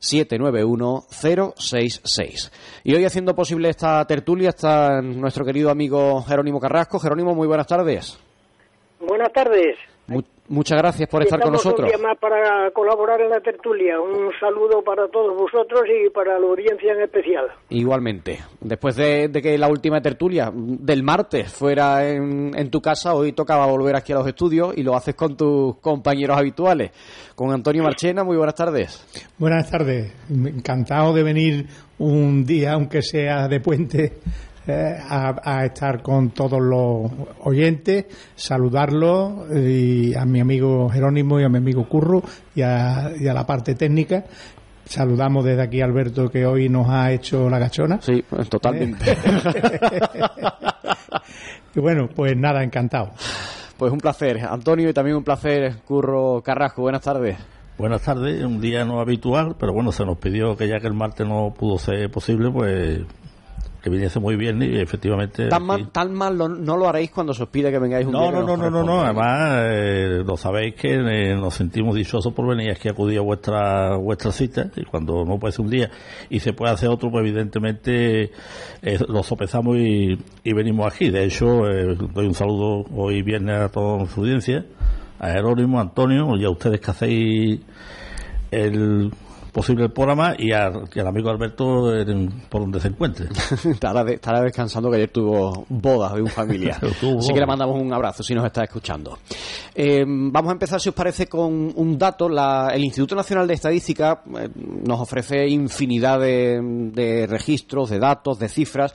791-066. 0.01 2.53
Y 2.85 2.95
hoy 2.95 3.05
haciendo 3.05 3.35
posible 3.35 3.69
esta 3.69 4.05
tertulia 4.07 4.51
está 4.51 5.03
nuestro 5.03 5.45
querido 5.45 5.71
amigo 5.71 6.23
Jerónimo 6.23 6.61
Carrasco. 6.61 7.01
Jerónimo, 7.01 7.35
muy 7.35 7.49
buenas 7.49 7.67
tardes. 7.67 8.17
Buenas 9.01 9.33
tardes. 9.33 9.77
Muchas 10.49 10.79
gracias 10.79 11.07
por 11.11 11.23
estar 11.23 11.38
con 11.40 11.53
nosotros. 11.53 11.90
Un 11.94 12.03
más 12.03 12.16
para 12.18 12.71
colaborar 12.71 13.21
en 13.21 13.29
la 13.29 13.40
tertulia. 13.40 14.01
Un 14.01 14.31
saludo 14.40 14.83
para 14.83 15.07
todos 15.09 15.37
vosotros 15.37 15.83
y 15.87 16.09
para 16.09 16.38
la 16.38 16.47
audiencia 16.47 16.94
en 16.94 17.03
especial. 17.03 17.44
Igualmente. 17.68 18.38
Después 18.59 18.97
de, 18.97 19.31
que 19.31 19.59
la 19.59 19.68
última 19.68 20.01
tertulia 20.01 20.51
del 20.55 21.03
martes 21.03 21.53
fuera 21.53 22.09
en, 22.09 22.71
tu 22.71 22.81
casa, 22.81 23.14
hoy 23.14 23.33
tocaba 23.33 23.66
volver 23.66 23.94
aquí 23.94 24.12
a 24.12 24.16
los 24.16 24.27
estudios 24.27 24.73
y 24.77 24.83
lo 24.83 24.97
haces 24.97 25.14
con 25.14 25.37
tus 25.37 25.77
compañeros 25.81 26.38
habituales. 26.38 26.92
Con 27.35 27.53
Antonio 27.53 27.83
Marchena, 27.83 28.25
muy 28.25 28.38
buenas 28.38 28.55
tardes. 28.55 29.29
Buenas 29.37 29.71
tardes. 29.71 30.14
Encantado 30.31 31.12
de 31.12 31.23
venir 31.23 31.66
un 31.99 32.47
día, 32.47 32.73
aunque 32.73 33.03
sea 33.03 33.49
de 33.49 33.61
puente, 33.61 34.14
eh, 34.68 34.98
a, 35.09 35.64
estar 35.64 36.02
con 36.02 36.31
todos 36.31 36.61
los 36.61 37.11
oyentes, 37.44 38.04
saludarlos 38.35 39.50
y 39.57 40.14
a 40.14 40.26
mi 40.26 40.40
amigo 40.40 40.90
Jerónimo 40.90 41.40
y 41.40 41.44
a 41.44 41.48
mi 41.48 41.57
amigo 41.57 41.88
Curro 41.88 42.22
y 42.54 42.61
a, 42.61 43.11
la 43.18 43.46
parte 43.46 43.74
técnica. 43.74 44.24
Saludamos 44.85 45.44
desde 45.44 45.62
aquí 45.62 45.81
a 45.81 45.87
Alberto 45.87 46.31
que 46.31 46.44
hoy 46.44 46.68
nos 46.68 46.88
ha 46.90 47.11
hecho 47.12 47.48
la 47.48 47.59
gachona. 47.59 48.00
Sí, 48.02 48.22
totalmente. 48.50 49.04
y 51.74 51.81
bueno, 51.81 52.09
pues 52.14 52.37
nada, 52.37 52.62
encantado. 52.62 53.12
Pues 53.78 53.90
un 53.90 53.98
placer, 53.98 54.40
Antonio, 54.44 54.90
y 54.90 54.92
también 54.92 55.16
un 55.16 55.24
placer, 55.24 55.76
Curro 55.87 56.42
Carrasco. 56.42 56.83
Buenas 56.83 57.02
tardes. 57.02 57.38
Buenas 57.78 58.02
tardes, 58.02 58.44
un 58.44 58.61
día 58.61 58.85
no 58.85 59.00
habitual, 59.00 59.54
pero 59.57 59.72
bueno, 59.72 59.92
se 59.92 60.04
nos 60.04 60.18
pidió 60.18 60.57
que 60.57 60.66
ya 60.66 60.81
que 60.81 60.88
el 60.88 60.94
martes 60.94 61.26
no 61.26 61.54
pudo 61.57 61.78
ser 61.78 62.11
posible, 62.11 62.50
pues 62.50 63.02
que 63.88 63.94
viniese 63.94 64.20
muy 64.20 64.37
bien 64.37 64.62
y 64.62 64.79
efectivamente... 64.81 65.48
Tan 65.48 65.64
mal, 65.64 65.88
tan 65.90 66.12
mal 66.14 66.37
lo- 66.37 66.48
no 66.48 66.77
lo 66.77 66.88
haréis 66.88 67.11
cuando 67.11 67.33
se 67.35 67.42
os 67.42 67.48
pide 67.48 67.70
que 67.70 67.79
vengáis 67.79 68.07
un 68.07 68.12
No, 68.12 68.20
día 68.22 68.31
que 68.31 68.37
no, 68.37 68.46
no, 68.46 68.57
no, 68.57 68.70
no, 68.70 68.85
no, 68.85 69.01
además 69.03 69.61
eh, 69.64 70.22
lo 70.27 70.37
sabéis 70.37 70.74
que 70.74 70.94
eh, 70.94 71.35
nos 71.35 71.55
sentimos 71.55 71.94
dichosos 71.94 72.33
por 72.33 72.46
venir 72.46 72.70
aquí 72.70 72.88
a 72.88 72.92
acudir 72.92 73.18
a 73.18 73.22
vuestra, 73.22 73.96
vuestra 73.96 74.31
cita 74.33 74.70
y 74.77 74.85
cuando 74.85 75.24
no 75.24 75.38
puede 75.38 75.53
ser 75.53 75.64
un 75.64 75.70
día 75.70 75.90
y 76.31 76.40
se 76.40 76.53
puede 76.53 76.72
hacer 76.72 76.88
otro, 76.88 77.11
pues 77.11 77.24
evidentemente 77.27 78.31
eh, 78.83 78.98
lo 79.09 79.22
sopesamos 79.22 79.77
y, 79.79 80.18
y 80.44 80.53
venimos 80.53 80.87
aquí. 80.92 81.11
De 81.11 81.24
hecho, 81.24 81.68
eh, 81.68 81.96
doy 82.14 82.27
un 82.27 82.35
saludo 82.35 82.85
hoy 82.94 83.22
viernes 83.22 83.61
a 83.61 83.68
toda 83.70 84.07
su 84.07 84.20
audiencia, 84.20 84.64
a 85.18 85.29
Jerónimo, 85.31 85.81
Antonio 85.81 86.37
y 86.37 86.44
a 86.44 86.51
ustedes 86.51 86.81
que 86.81 86.90
hacéis 86.90 87.61
el 88.51 89.11
posible 89.59 89.88
programa 89.88 90.35
y, 90.38 90.53
a- 90.53 90.71
y 90.94 90.99
al 91.01 91.07
amigo 91.09 91.31
Alberto 91.31 91.92
en- 91.94 92.29
por 92.49 92.61
donde 92.62 92.81
se 92.81 92.88
encuentre. 92.88 93.27
estará, 93.71 94.05
de- 94.05 94.14
estará 94.14 94.40
descansando 94.42 94.90
que 94.90 94.97
ayer 94.97 95.11
tuvo 95.11 95.66
bodas 95.68 96.14
de 96.14 96.23
un 96.23 96.29
familiar. 96.29 96.79
Así 97.18 97.33
que 97.33 97.40
le 97.40 97.47
mandamos 97.47 97.81
un 97.81 97.92
abrazo 97.92 98.23
si 98.23 98.35
nos 98.35 98.44
está 98.44 98.64
escuchando. 98.64 99.18
Eh, 99.75 100.05
vamos 100.07 100.49
a 100.51 100.53
empezar, 100.53 100.81
si 100.81 100.88
os 100.88 100.94
parece, 100.94 101.27
con 101.27 101.73
un 101.75 101.99
dato. 101.99 102.29
La- 102.29 102.71
el 102.73 102.85
Instituto 102.85 103.14
Nacional 103.14 103.47
de 103.49 103.55
Estadística 103.55 104.23
eh, 104.38 104.49
nos 104.85 105.01
ofrece 105.01 105.49
infinidad 105.49 106.21
de, 106.21 106.61
de 106.92 107.27
registros, 107.27 107.90
de 107.90 107.99
datos, 107.99 108.38
de 108.38 108.49
cifras, 108.49 108.94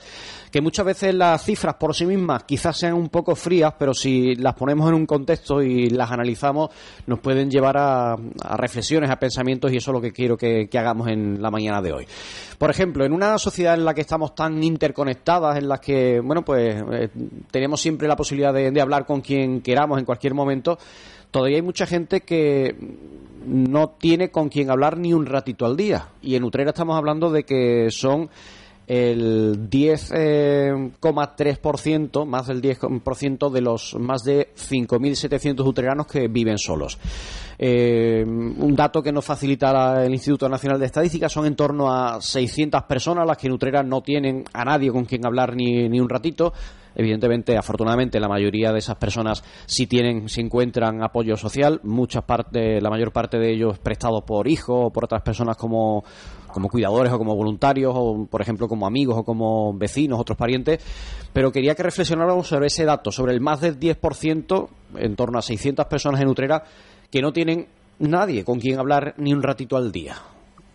que 0.54 0.60
muchas 0.60 0.86
veces 0.86 1.12
las 1.12 1.42
cifras 1.42 1.74
por 1.74 1.96
sí 1.96 2.06
mismas 2.06 2.44
quizás 2.44 2.78
sean 2.78 2.94
un 2.94 3.08
poco 3.08 3.34
frías, 3.34 3.74
pero 3.76 3.92
si 3.92 4.36
las 4.36 4.54
ponemos 4.54 4.88
en 4.88 4.94
un 4.94 5.04
contexto 5.04 5.60
y 5.60 5.90
las 5.90 6.12
analizamos, 6.12 6.70
nos 7.08 7.18
pueden 7.18 7.50
llevar 7.50 7.76
a, 7.76 8.14
reflexiones, 8.56 9.10
a 9.10 9.16
pensamientos, 9.16 9.72
y 9.72 9.78
eso 9.78 9.90
es 9.90 9.94
lo 9.96 10.00
que 10.00 10.12
quiero 10.12 10.36
que, 10.36 10.68
hagamos 10.72 11.08
en 11.08 11.42
la 11.42 11.50
mañana 11.50 11.82
de 11.82 11.92
hoy. 11.92 12.06
Por 12.56 12.70
ejemplo, 12.70 13.04
en 13.04 13.12
una 13.12 13.36
sociedad 13.36 13.74
en 13.74 13.84
la 13.84 13.94
que 13.94 14.02
estamos 14.02 14.36
tan 14.36 14.62
interconectadas, 14.62 15.58
en 15.58 15.66
la 15.66 15.78
que, 15.78 16.20
bueno, 16.20 16.44
pues 16.44 16.80
eh, 16.92 17.08
tenemos 17.50 17.80
siempre 17.80 18.06
la 18.06 18.14
posibilidad 18.14 18.54
de 18.54 18.80
hablar 18.80 19.06
con 19.06 19.22
quien 19.22 19.60
queramos 19.60 19.98
en 19.98 20.04
cualquier 20.04 20.34
momento, 20.34 20.78
todavía 21.32 21.56
hay 21.56 21.62
mucha 21.62 21.84
gente 21.84 22.20
que 22.20 22.76
no 23.44 23.88
tiene 23.88 24.30
con 24.30 24.50
quien 24.50 24.70
hablar 24.70 24.98
ni 24.98 25.14
un 25.14 25.26
ratito 25.26 25.66
al 25.66 25.76
día. 25.76 26.10
Y 26.22 26.36
en 26.36 26.44
Utrera 26.44 26.70
estamos 26.70 26.96
hablando 26.96 27.32
de 27.32 27.42
que 27.42 27.88
son 27.90 28.30
el 28.86 29.68
10,3%, 29.70 32.26
más 32.26 32.46
del 32.46 32.60
10% 32.60 33.50
de 33.50 33.60
los 33.60 33.96
más 33.98 34.22
de 34.22 34.50
5.700 34.54 35.66
utreranos 35.66 36.06
que 36.06 36.28
viven 36.28 36.58
solos. 36.58 36.98
Eh, 37.58 38.24
un 38.26 38.74
dato 38.74 39.02
que 39.02 39.12
nos 39.12 39.24
facilita 39.24 40.04
el 40.04 40.12
Instituto 40.12 40.48
Nacional 40.48 40.80
de 40.80 40.86
Estadística 40.86 41.28
son 41.28 41.46
en 41.46 41.56
torno 41.56 41.92
a 41.92 42.20
600 42.20 42.82
personas 42.82 43.26
las 43.26 43.38
que 43.38 43.46
en 43.46 43.54
Utrera 43.54 43.82
no 43.82 44.02
tienen 44.02 44.44
a 44.52 44.64
nadie 44.64 44.90
con 44.90 45.04
quien 45.04 45.24
hablar 45.24 45.56
ni, 45.56 45.88
ni 45.88 46.00
un 46.00 46.08
ratito. 46.08 46.52
Evidentemente, 46.94 47.56
afortunadamente, 47.56 48.20
la 48.20 48.28
mayoría 48.28 48.72
de 48.72 48.78
esas 48.78 48.96
personas 48.96 49.42
sí 49.66 49.86
tienen, 49.86 50.28
sí 50.28 50.40
encuentran 50.40 51.02
apoyo 51.02 51.36
social. 51.36 51.80
Muchas 51.82 52.24
parte, 52.24 52.80
la 52.80 52.90
mayor 52.90 53.12
parte 53.12 53.38
de 53.38 53.52
ellos 53.52 53.78
prestados 53.78 54.22
por 54.24 54.48
hijos 54.48 54.86
o 54.86 54.90
por 54.90 55.04
otras 55.04 55.22
personas 55.22 55.56
como, 55.56 56.04
como 56.48 56.68
cuidadores 56.68 57.12
o 57.12 57.18
como 57.18 57.34
voluntarios 57.34 57.92
o, 57.96 58.26
por 58.26 58.40
ejemplo, 58.40 58.68
como 58.68 58.86
amigos 58.86 59.18
o 59.18 59.24
como 59.24 59.72
vecinos, 59.74 60.20
otros 60.20 60.38
parientes. 60.38 60.80
Pero 61.32 61.50
quería 61.50 61.74
que 61.74 61.82
reflexionáramos 61.82 62.46
sobre 62.46 62.66
ese 62.66 62.84
dato, 62.84 63.10
sobre 63.10 63.32
el 63.32 63.40
más 63.40 63.60
del 63.60 63.78
10%, 63.78 64.68
en 64.96 65.16
torno 65.16 65.38
a 65.38 65.42
600 65.42 65.86
personas 65.86 66.20
en 66.20 66.28
Utrera, 66.28 66.64
que 67.10 67.20
no 67.20 67.32
tienen 67.32 67.66
nadie 67.98 68.44
con 68.44 68.60
quien 68.60 68.78
hablar 68.78 69.14
ni 69.18 69.32
un 69.32 69.42
ratito 69.42 69.76
al 69.76 69.92
día. 69.92 70.16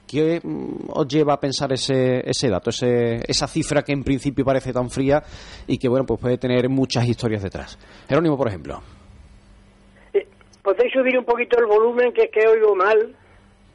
¿Qué 0.10 0.42
mm, 0.44 0.90
os 0.90 1.08
lleva 1.08 1.34
a 1.36 1.40
pensar 1.40 1.72
ese, 1.72 2.28
ese 2.28 2.50
dato, 2.50 2.72
ese, 2.72 3.22
esa 3.28 3.48
cifra 3.48 3.84
que 3.84 3.92
en 3.92 4.04
principio 4.04 4.44
parece 4.44 4.74
tan 4.74 4.90
fría 4.90 5.22
y 5.68 5.78
que 5.78 5.88
bueno 5.88 6.04
pues 6.04 6.20
puede 6.20 6.40
tener 6.40 6.68
muchas 6.68 7.08
historias 7.08 7.44
detrás? 7.44 7.78
Jerónimo, 8.08 8.36
por 8.36 8.48
ejemplo. 8.48 8.82
Eh, 10.12 10.28
¿Podéis 10.64 10.92
subir 10.94 11.16
un 11.16 11.26
poquito 11.26 11.60
el 11.60 11.68
volumen 11.68 12.12
que 12.12 12.24
es 12.24 12.32
que 12.32 12.48
oigo 12.48 12.76
mal? 12.76 13.16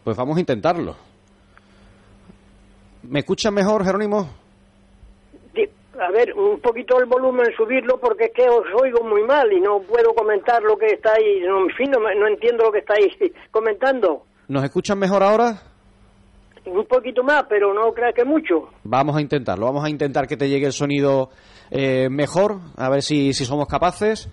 Pues 0.02 0.16
vamos 0.16 0.36
a 0.36 0.40
intentarlo. 0.40 0.96
¿Me 3.04 3.20
escuchan 3.20 3.54
mejor, 3.54 3.84
Jerónimo? 3.84 4.28
A 6.00 6.10
ver, 6.10 6.34
un 6.34 6.58
poquito 6.58 6.98
el 6.98 7.06
volumen, 7.06 7.46
subirlo 7.56 8.00
porque 8.00 8.24
es 8.24 8.32
que 8.34 8.48
os 8.48 8.66
oigo 8.82 9.04
muy 9.04 9.22
mal 9.22 9.52
y 9.52 9.60
no 9.60 9.80
puedo 9.82 10.12
comentar 10.12 10.60
lo 10.64 10.76
que 10.76 10.86
estáis, 10.86 11.46
no, 11.46 11.60
en 11.60 11.70
fin, 11.76 11.92
no, 11.92 12.00
no 12.00 12.26
entiendo 12.26 12.64
lo 12.64 12.72
que 12.72 12.80
estáis 12.80 13.14
comentando. 13.52 14.24
¿Nos 14.48 14.64
escuchan 14.64 14.98
mejor 14.98 15.22
ahora? 15.22 15.73
Un 16.66 16.84
poquito 16.86 17.22
más, 17.22 17.44
pero 17.48 17.74
no 17.74 17.92
creas 17.92 18.14
que 18.14 18.24
mucho. 18.24 18.68
Vamos 18.84 19.16
a 19.16 19.20
intentarlo. 19.20 19.66
Vamos 19.66 19.84
a 19.84 19.90
intentar 19.90 20.26
que 20.26 20.36
te 20.36 20.48
llegue 20.48 20.66
el 20.66 20.72
sonido 20.72 21.28
eh, 21.70 22.08
mejor, 22.10 22.58
a 22.76 22.88
ver 22.88 23.02
si, 23.02 23.32
si 23.34 23.44
somos 23.44 23.66
capaces. 23.68 24.28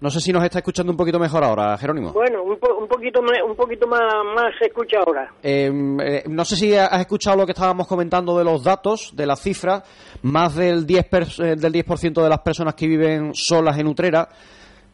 No 0.00 0.10
sé 0.10 0.20
si 0.20 0.32
nos 0.32 0.44
está 0.44 0.58
escuchando 0.58 0.92
un 0.92 0.96
poquito 0.96 1.18
mejor 1.18 1.42
ahora, 1.42 1.76
Jerónimo. 1.76 2.12
Bueno, 2.12 2.42
un, 2.44 2.56
po- 2.58 2.76
un 2.76 2.86
poquito, 2.86 3.20
me- 3.20 3.42
un 3.42 3.56
poquito 3.56 3.88
más, 3.88 4.00
más 4.32 4.52
se 4.56 4.66
escucha 4.66 4.98
ahora. 5.04 5.32
Eh, 5.42 5.72
eh, 6.04 6.22
no 6.28 6.44
sé 6.44 6.54
si 6.54 6.72
has 6.76 7.00
escuchado 7.00 7.38
lo 7.38 7.46
que 7.46 7.50
estábamos 7.52 7.88
comentando 7.88 8.38
de 8.38 8.44
los 8.44 8.62
datos, 8.62 9.10
de 9.16 9.26
las 9.26 9.40
cifras. 9.40 9.82
Más 10.22 10.54
del 10.54 10.86
10%, 10.86 11.08
per- 11.08 11.26
eh, 11.44 11.56
del 11.56 11.72
10 11.72 12.12
de 12.14 12.28
las 12.28 12.38
personas 12.42 12.74
que 12.76 12.86
viven 12.86 13.30
solas 13.34 13.76
en 13.78 13.88
Utrera, 13.88 14.28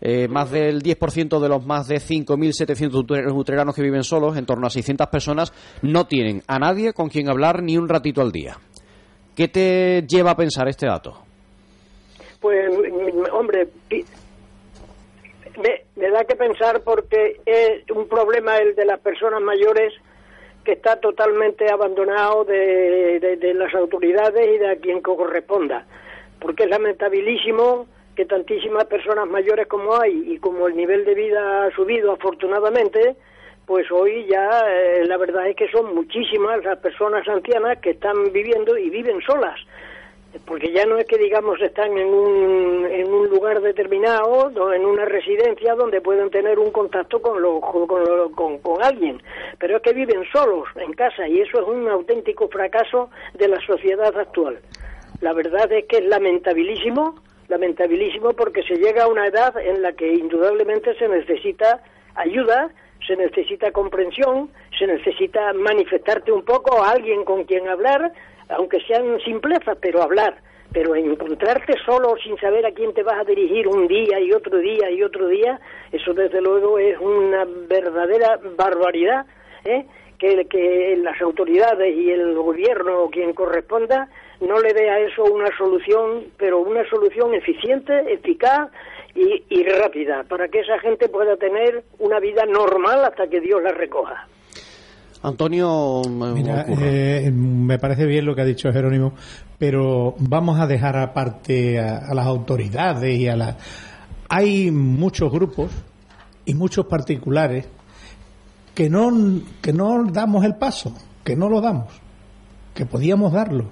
eh, 0.05 0.29
más 0.29 0.51
del 0.53 0.83
10% 0.83 1.41
de 1.41 1.49
los 1.49 1.65
más 1.67 1.89
de 1.89 1.97
5.700 1.97 2.93
utre- 2.93 3.33
utreranos 3.35 3.75
que 3.75 3.83
viven 3.83 4.05
solos, 4.05 4.37
en 4.37 4.47
torno 4.47 4.67
a 4.67 4.71
600 4.71 5.07
personas, 5.09 5.53
no 5.83 6.07
tienen 6.07 6.43
a 6.47 6.59
nadie 6.59 6.93
con 6.93 7.09
quien 7.09 7.29
hablar 7.29 7.63
ni 7.63 7.77
un 7.79 7.89
ratito 7.89 8.21
al 8.21 8.31
día. 8.31 8.57
¿Qué 9.35 9.49
te 9.49 10.03
lleva 10.07 10.33
a 10.33 10.37
pensar 10.37 10.69
este 10.69 10.87
dato? 10.87 11.19
Pues, 12.41 12.69
hombre, 13.33 13.67
me, 15.97 16.11
da 16.11 16.25
que 16.25 16.37
pensar 16.37 16.83
porque 16.83 17.41
es 17.47 17.91
un 17.95 18.09
problema 18.09 18.57
el 18.59 18.75
de 18.75 18.85
las 18.85 19.01
personas 19.01 19.41
mayores 19.41 19.93
que 20.65 20.73
está 20.73 20.97
totalmente 21.01 21.71
abandonado 21.71 22.45
de, 22.45 23.19
de- 23.21 23.37
de 23.37 23.55
las 23.55 23.75
autoridades 23.75 24.49
y 24.55 24.59
de 24.59 24.71
a 24.71 24.77
quien 24.77 25.01
corresponda. 25.01 25.87
Porque 26.41 26.65
es 26.65 26.71
lamentabilísimo 26.71 27.87
que 28.15 28.25
tantísimas 28.25 28.85
personas 28.85 29.29
mayores 29.29 29.67
como 29.67 30.01
hay 30.01 30.33
y 30.33 30.39
como 30.39 30.67
el 30.69 30.77
nivel 30.77 31.05
de 31.05 31.15
vida 31.15 31.65
ha 31.67 31.71
subido 31.73 32.13
afortunadamente, 32.13 33.17
pues 33.67 33.91
hoy 33.91 34.27
ya 34.27 34.49
eh, 34.69 35.05
la 35.07 35.17
verdad 35.17 35.49
es 35.49 35.57
que 35.57 35.69
son 35.71 35.95
muchísimas 35.95 36.63
las 36.65 36.79
personas 36.79 37.27
ancianas 37.29 37.79
que 37.79 37.91
están 37.91 38.33
viviendo 38.33 38.77
y 38.79 38.91
viven 38.91 39.21
solas 39.23 39.59
porque 40.47 40.73
ya 40.73 40.85
no 40.85 40.99
es 40.99 41.07
que 41.07 41.17
digamos 41.17 41.61
están 41.63 41.97
en 41.97 42.09
un, 42.09 42.85
en 42.91 43.07
un 43.13 43.29
lugar 43.29 43.61
determinado, 43.61 44.51
do- 44.51 44.73
en 44.73 44.85
una 44.85 45.05
residencia 45.05 45.77
donde 45.77 46.01
pueden 46.01 46.29
tener 46.29 46.59
un 46.59 46.73
contacto 46.73 47.23
con, 47.23 47.41
lo, 47.41 47.61
con, 47.61 48.05
lo- 48.05 48.33
con, 48.33 48.59
con 48.59 48.83
alguien, 48.83 49.23
pero 49.61 49.77
es 49.77 49.83
que 49.83 49.93
viven 49.93 50.25
solos 50.33 50.67
en 50.75 50.93
casa 50.95 51.29
y 51.29 51.41
eso 51.41 51.61
es 51.63 51.69
un 51.69 51.89
auténtico 51.89 52.49
fracaso 52.49 53.11
de 53.35 53.47
la 53.47 53.61
sociedad 53.65 54.13
actual. 54.19 54.59
La 55.21 55.33
verdad 55.35 55.71
es 55.73 55.85
que 55.85 55.99
es 55.99 56.05
lamentabilísimo, 56.07 57.15
lamentabilísimo 57.49 58.33
porque 58.33 58.63
se 58.63 58.77
llega 58.77 59.05
a 59.05 59.09
una 59.09 59.27
edad 59.27 59.57
en 59.59 59.83
la 59.83 59.93
que 59.93 60.13
indudablemente 60.13 60.95
se 60.97 61.09
necesita 61.09 61.83
ayuda, 62.15 62.71
se 63.07 63.17
necesita 63.17 63.71
comprensión, 63.71 64.51
se 64.79 64.87
necesita 64.87 65.53
manifestarte 65.53 66.33
un 66.33 66.45
poco 66.45 66.83
a 66.83 66.91
alguien 66.91 67.25
con 67.25 67.45
quien 67.45 67.69
hablar, 67.69 68.13
aunque 68.49 68.81
sean 68.81 69.19
simplezas, 69.25 69.77
pero 69.81 70.03
hablar. 70.03 70.37
Pero 70.73 70.97
encontrarte 70.97 71.75
solo 71.85 72.17
sin 72.23 72.37
saber 72.39 72.67
a 72.67 72.73
quién 72.73 72.93
te 72.95 73.03
vas 73.03 73.21
a 73.21 73.25
dirigir 73.25 73.69
un 73.69 73.87
día 73.87 74.19
y 74.19 74.33
otro 74.33 74.59
día 74.59 74.91
y 74.91 75.03
otro 75.03 75.29
día, 75.29 75.61
eso 75.93 76.15
desde 76.15 76.41
luego 76.41 76.79
es 76.79 76.99
una 76.99 77.45
verdadera 77.69 78.41
barbaridad, 78.57 79.27
¿eh? 79.65 79.87
que, 80.19 80.47
que 80.47 80.97
las 81.01 81.21
autoridades 81.21 81.95
y 81.95 82.11
el 82.11 82.35
gobierno 82.35 83.05
o 83.05 83.11
quien 83.11 83.35
corresponda 83.35 84.09
no 84.41 84.61
le 84.61 84.73
dé 84.73 84.91
a 84.91 84.99
eso 85.01 85.25
una 85.25 85.49
solución, 85.57 86.25
pero 86.37 86.61
una 86.61 86.89
solución 86.89 87.35
eficiente, 87.35 87.93
eficaz 88.13 88.69
y, 89.15 89.45
y 89.49 89.65
rápida, 89.65 90.25
para 90.29 90.49
que 90.49 90.61
esa 90.61 90.79
gente 90.81 91.09
pueda 91.09 91.37
tener 91.37 91.85
una 91.99 92.19
vida 92.21 92.45
normal 92.47 93.05
hasta 93.05 93.27
que 93.29 93.41
Dios 93.41 93.63
la 93.63 93.73
recoja. 93.73 94.27
Antonio, 95.23 96.03
me- 96.11 96.33
Mira, 96.33 96.67
eh, 96.69 97.31
me 97.33 97.79
parece 97.79 98.05
bien 98.05 98.27
lo 98.27 98.35
que 98.35 98.43
ha 98.43 98.45
dicho 98.45 98.71
Jerónimo, 98.73 99.15
pero 99.59 100.15
vamos 100.19 100.61
a 100.61 100.67
dejar 100.67 100.99
aparte 100.99 101.79
a, 101.81 101.99
a 102.11 102.15
las 102.15 102.27
autoridades 102.27 103.19
y 103.19 103.29
a 103.29 103.37
la. 103.37 103.57
Hay 104.29 104.71
muchos 104.71 105.33
grupos 105.33 105.71
y 106.45 106.53
muchos 106.55 106.85
particulares 106.87 107.67
que 108.75 108.91
no 108.91 109.11
que 109.63 109.73
no 109.73 110.05
damos 110.11 110.45
el 110.45 110.57
paso, 110.57 110.93
que 111.25 111.37
no 111.37 111.49
lo 111.49 111.63
damos, 111.63 111.87
que 112.75 112.85
podíamos 112.85 113.33
darlo. 113.33 113.65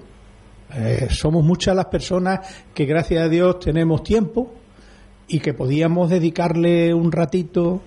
Eh, 0.75 1.07
somos 1.09 1.43
muchas 1.43 1.75
las 1.75 1.85
personas 1.85 2.39
que 2.73 2.85
gracias 2.85 3.23
a 3.23 3.29
Dios 3.29 3.59
tenemos 3.59 4.03
tiempo 4.03 4.51
y 5.27 5.39
que 5.39 5.53
podíamos 5.53 6.09
dedicarle 6.09 6.93
un 6.93 7.11
ratito 7.11 7.81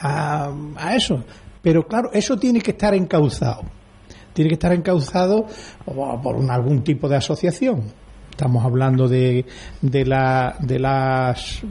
a, 0.00 0.52
a 0.76 0.96
eso. 0.96 1.24
Pero 1.62 1.86
claro, 1.86 2.10
eso 2.12 2.36
tiene 2.36 2.60
que 2.60 2.72
estar 2.72 2.94
encauzado. 2.94 3.62
Tiene 4.32 4.48
que 4.48 4.54
estar 4.54 4.72
encauzado 4.72 5.46
o 5.86 6.20
por 6.20 6.50
algún 6.50 6.84
tipo 6.84 7.08
de 7.08 7.16
asociación. 7.16 7.84
Estamos 8.30 8.64
hablando 8.64 9.08
de, 9.08 9.46
de, 9.80 10.04
la, 10.04 10.56
de 10.60 10.78
las 10.78 11.62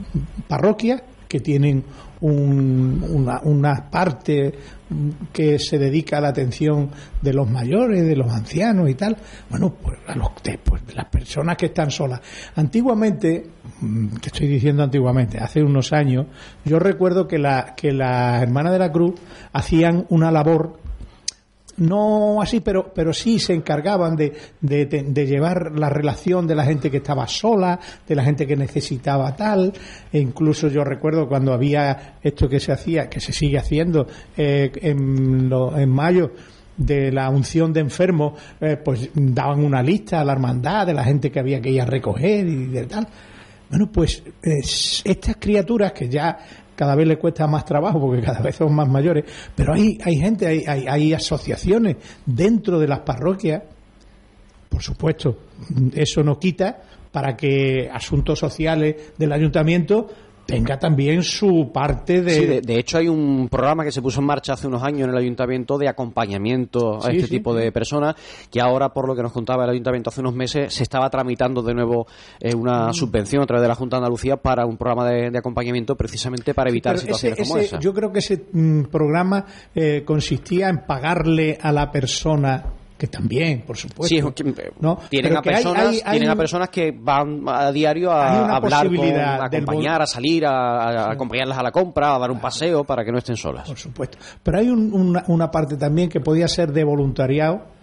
parroquias 0.48 1.02
que 1.28 1.40
tienen 1.40 1.82
un- 2.20 3.04
una, 3.10 3.40
una 3.42 3.90
parte 3.90 4.54
que 5.32 5.58
se 5.58 5.78
dedica 5.78 6.18
a 6.18 6.20
la 6.20 6.28
atención 6.28 6.90
de 7.20 7.32
los 7.34 7.50
mayores, 7.50 8.06
de 8.06 8.14
los 8.16 8.30
ancianos 8.32 8.88
y 8.88 8.94
tal. 8.94 9.16
Bueno, 9.50 9.74
pues, 9.82 9.98
a 10.06 10.14
los, 10.14 10.28
pues, 10.64 10.82
las 10.94 11.06
personas 11.06 11.56
que 11.56 11.66
están 11.66 11.90
solas. 11.90 12.20
Antiguamente, 12.54 13.46
mm, 13.80 14.06
te 14.20 14.28
estoy 14.28 14.46
diciendo 14.46 14.82
antiguamente, 14.82 15.38
hace 15.38 15.62
unos 15.62 15.92
años, 15.92 16.26
yo 16.64 16.78
recuerdo 16.78 17.26
que 17.26 17.38
la, 17.38 17.74
que 17.76 17.92
las 17.92 18.42
hermanas 18.42 18.72
de 18.72 18.78
la 18.78 18.92
Cruz 18.92 19.14
hacían 19.52 20.06
una 20.10 20.30
labor 20.30 20.78
no 21.78 22.40
así, 22.40 22.60
pero, 22.60 22.92
pero 22.94 23.12
sí 23.12 23.38
se 23.38 23.52
encargaban 23.54 24.16
de, 24.16 24.32
de, 24.60 24.86
de 24.86 25.26
llevar 25.26 25.72
la 25.78 25.88
relación 25.88 26.46
de 26.46 26.54
la 26.54 26.64
gente 26.64 26.90
que 26.90 26.98
estaba 26.98 27.26
sola, 27.28 27.78
de 28.06 28.14
la 28.14 28.24
gente 28.24 28.46
que 28.46 28.56
necesitaba 28.56 29.34
tal. 29.36 29.72
E 30.12 30.18
incluso 30.18 30.68
yo 30.68 30.84
recuerdo 30.84 31.28
cuando 31.28 31.52
había 31.52 32.18
esto 32.22 32.48
que 32.48 32.60
se 32.60 32.72
hacía, 32.72 33.08
que 33.08 33.20
se 33.20 33.32
sigue 33.32 33.58
haciendo 33.58 34.06
eh, 34.36 34.70
en, 34.82 35.48
lo- 35.48 35.76
en 35.76 35.90
mayo, 35.90 36.32
de 36.76 37.10
la 37.10 37.30
unción 37.30 37.72
de 37.72 37.80
enfermos, 37.80 38.34
eh, 38.60 38.76
pues 38.76 39.08
daban 39.14 39.64
una 39.64 39.82
lista 39.82 40.20
a 40.20 40.24
la 40.26 40.32
hermandad 40.34 40.86
de 40.86 40.92
la 40.92 41.04
gente 41.04 41.30
que 41.30 41.40
había 41.40 41.58
que 41.60 41.70
ir 41.70 41.80
a 41.80 41.86
recoger 41.86 42.46
y 42.46 42.66
de 42.66 42.84
tal. 42.84 43.08
Bueno, 43.70 43.90
pues 43.90 44.22
es- 44.42 45.00
estas 45.04 45.36
criaturas 45.40 45.92
que 45.92 46.08
ya 46.08 46.36
cada 46.76 46.94
vez 46.94 47.08
le 47.08 47.18
cuesta 47.18 47.46
más 47.46 47.64
trabajo 47.64 48.00
porque 48.00 48.22
cada 48.22 48.40
vez 48.40 48.54
son 48.54 48.74
más 48.74 48.88
mayores, 48.88 49.24
pero 49.54 49.74
hay, 49.74 49.98
hay 50.04 50.16
gente, 50.16 50.46
hay, 50.46 50.64
hay, 50.66 50.86
hay 50.86 51.12
asociaciones 51.12 51.96
dentro 52.24 52.78
de 52.78 52.86
las 52.86 53.00
parroquias, 53.00 53.62
por 54.68 54.82
supuesto, 54.82 55.38
eso 55.94 56.22
no 56.22 56.38
quita 56.38 56.82
para 57.10 57.34
que 57.34 57.88
asuntos 57.90 58.38
sociales 58.38 59.14
del 59.16 59.32
ayuntamiento 59.32 60.06
tenga 60.46 60.78
también 60.78 61.22
su 61.22 61.70
parte 61.72 62.22
de... 62.22 62.30
Sí, 62.30 62.46
de, 62.46 62.60
de 62.60 62.78
hecho 62.78 62.98
hay 62.98 63.08
un 63.08 63.48
programa 63.50 63.84
que 63.84 63.92
se 63.92 64.00
puso 64.00 64.20
en 64.20 64.26
marcha 64.26 64.52
hace 64.54 64.66
unos 64.66 64.82
años 64.82 65.02
en 65.08 65.10
el 65.10 65.16
ayuntamiento 65.16 65.76
de 65.78 65.88
acompañamiento 65.88 66.98
a 66.98 67.02
Sí, 67.10 67.16
este 67.16 67.26
sí. 67.26 67.30
tipo 67.38 67.54
de 67.54 67.72
personas 67.72 68.14
que 68.50 68.60
ahora, 68.60 68.90
por 68.92 69.06
lo 69.08 69.14
que 69.14 69.22
nos 69.22 69.32
contaba 69.32 69.64
el 69.64 69.70
ayuntamiento 69.70 70.10
hace 70.10 70.20
unos 70.20 70.34
meses, 70.34 70.72
se 70.72 70.82
estaba 70.82 71.10
tramitando 71.10 71.62
de 71.62 71.74
nuevo 71.74 72.06
eh, 72.40 72.54
Mm. 72.54 72.60
una 72.60 72.92
subvención 72.92 73.42
a 73.42 73.46
través 73.46 73.62
de 73.62 73.68
la 73.68 73.74
Junta 73.74 73.96
de 73.96 73.98
Andalucía 73.98 74.36
para 74.36 74.64
un 74.66 74.76
programa 74.76 75.08
de, 75.10 75.30
de 75.30 75.38
acompañamiento 75.38 75.96
precisamente 75.96 76.54
para 76.54 76.70
evitar 76.70 76.98
situaciones 76.98 77.38
ese- 77.40 77.48
como 77.48 77.60
esa. 77.60 77.78
Yo 77.80 77.92
creo 77.92 78.12
que 78.12 78.20
ese 78.20 78.44
mm, 78.52 78.82
programa 78.84 79.44
eh, 79.74 80.02
consistía 80.06 80.68
en 80.68 80.86
pagarle 80.86 81.58
a 81.60 81.72
la 81.72 81.90
persona 81.90 82.64
que 82.98 83.06
también, 83.08 83.62
por 83.62 83.76
supuesto. 83.76 84.06
Sí, 84.08 84.16
eh, 84.18 84.70
¿no? 84.80 84.96
tienen, 85.10 85.30
Pero 85.32 85.36
a 85.36 85.38
hay- 85.40 85.42
personas, 85.54 85.86
hay- 85.88 86.00
hay 86.04 86.10
tienen 86.12 86.30
a 86.30 86.36
personas 86.36 86.68
que 86.70 86.92
van 86.98 87.42
a 87.46 87.70
diario 87.70 88.10
a 88.10 88.56
hablar, 88.56 88.88
con, 88.88 89.14
a 89.14 89.44
acompañar, 89.44 90.02
a 90.02 90.06
salir, 90.06 90.46
a, 90.46 91.08
a 91.08 91.12
acompañarlas 91.12 91.58
a 91.58 91.62
la 91.62 91.70
compra, 91.72 92.14
a 92.14 92.18
dar 92.18 92.30
un 92.30 92.40
paseo 92.40 92.84
para 92.84 93.04
que 93.04 93.12
no 93.12 93.18
estén 93.18 93.36
solas. 93.36 93.68
Por 93.68 93.76
supuesto. 93.78 94.16
Pero 94.42 94.58
hay 94.58 94.70
un- 94.70 94.92
una, 94.94 95.24
una 95.28 95.50
parte 95.50 95.76
también 95.76 96.08
que 96.08 96.20
podía 96.20 96.48
ser 96.48 96.72
de 96.72 96.84
voluntariado 96.84 97.74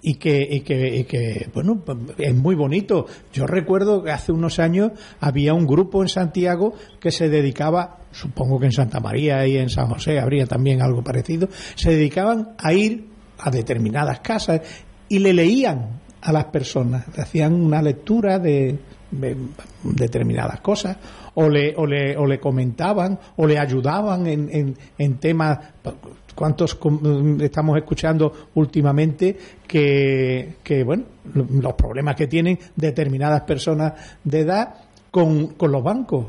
y 0.00 0.14
que, 0.14 0.46
y 0.48 0.60
que, 0.60 0.96
y 0.98 1.04
que, 1.04 1.48
bueno, 1.52 1.82
es 2.18 2.34
muy 2.34 2.54
bonito. 2.54 3.06
Yo 3.32 3.46
recuerdo 3.46 4.02
que 4.02 4.10
hace 4.12 4.30
unos 4.32 4.58
años 4.58 4.92
había 5.20 5.54
un 5.54 5.66
grupo 5.66 6.02
en 6.02 6.08
Santiago 6.08 6.72
que 7.00 7.10
se 7.10 7.28
dedicaba, 7.28 7.98
supongo 8.12 8.58
que 8.60 8.66
en 8.66 8.72
Santa 8.72 9.00
María 9.00 9.44
y 9.46 9.56
en 9.58 9.68
San 9.70 9.88
José 9.88 10.20
habría 10.20 10.46
también 10.46 10.82
algo 10.82 11.02
parecido, 11.02 11.48
se 11.74 11.90
dedicaban 11.90 12.50
a 12.58 12.72
ir 12.72 13.08
a 13.38 13.50
determinadas 13.50 14.20
casas 14.20 14.60
y 15.08 15.18
le 15.18 15.32
leían 15.32 16.00
a 16.20 16.32
las 16.32 16.46
personas, 16.46 17.04
le 17.16 17.22
hacían 17.22 17.54
una 17.54 17.80
lectura 17.80 18.38
de, 18.38 18.76
de 19.10 19.36
determinadas 19.84 20.60
cosas 20.60 20.96
o 21.34 21.48
le, 21.48 21.74
o 21.76 21.86
le, 21.86 22.16
o 22.16 22.26
le 22.26 22.40
comentaban 22.40 23.18
o 23.36 23.46
le 23.46 23.58
ayudaban 23.58 24.26
en, 24.26 24.48
en, 24.52 24.76
en 24.98 25.18
temas 25.18 25.58
cuántos 26.34 26.78
estamos 27.40 27.76
escuchando 27.78 28.48
últimamente 28.54 29.36
que, 29.66 30.54
que 30.62 30.82
bueno 30.84 31.04
lo- 31.34 31.46
los 31.60 31.74
problemas 31.74 32.16
que 32.16 32.26
tienen 32.26 32.58
determinadas 32.76 33.42
personas 33.42 33.92
de 34.24 34.40
edad 34.40 34.74
con, 35.10 35.48
con 35.54 35.70
los 35.72 35.82
bancos 35.82 36.26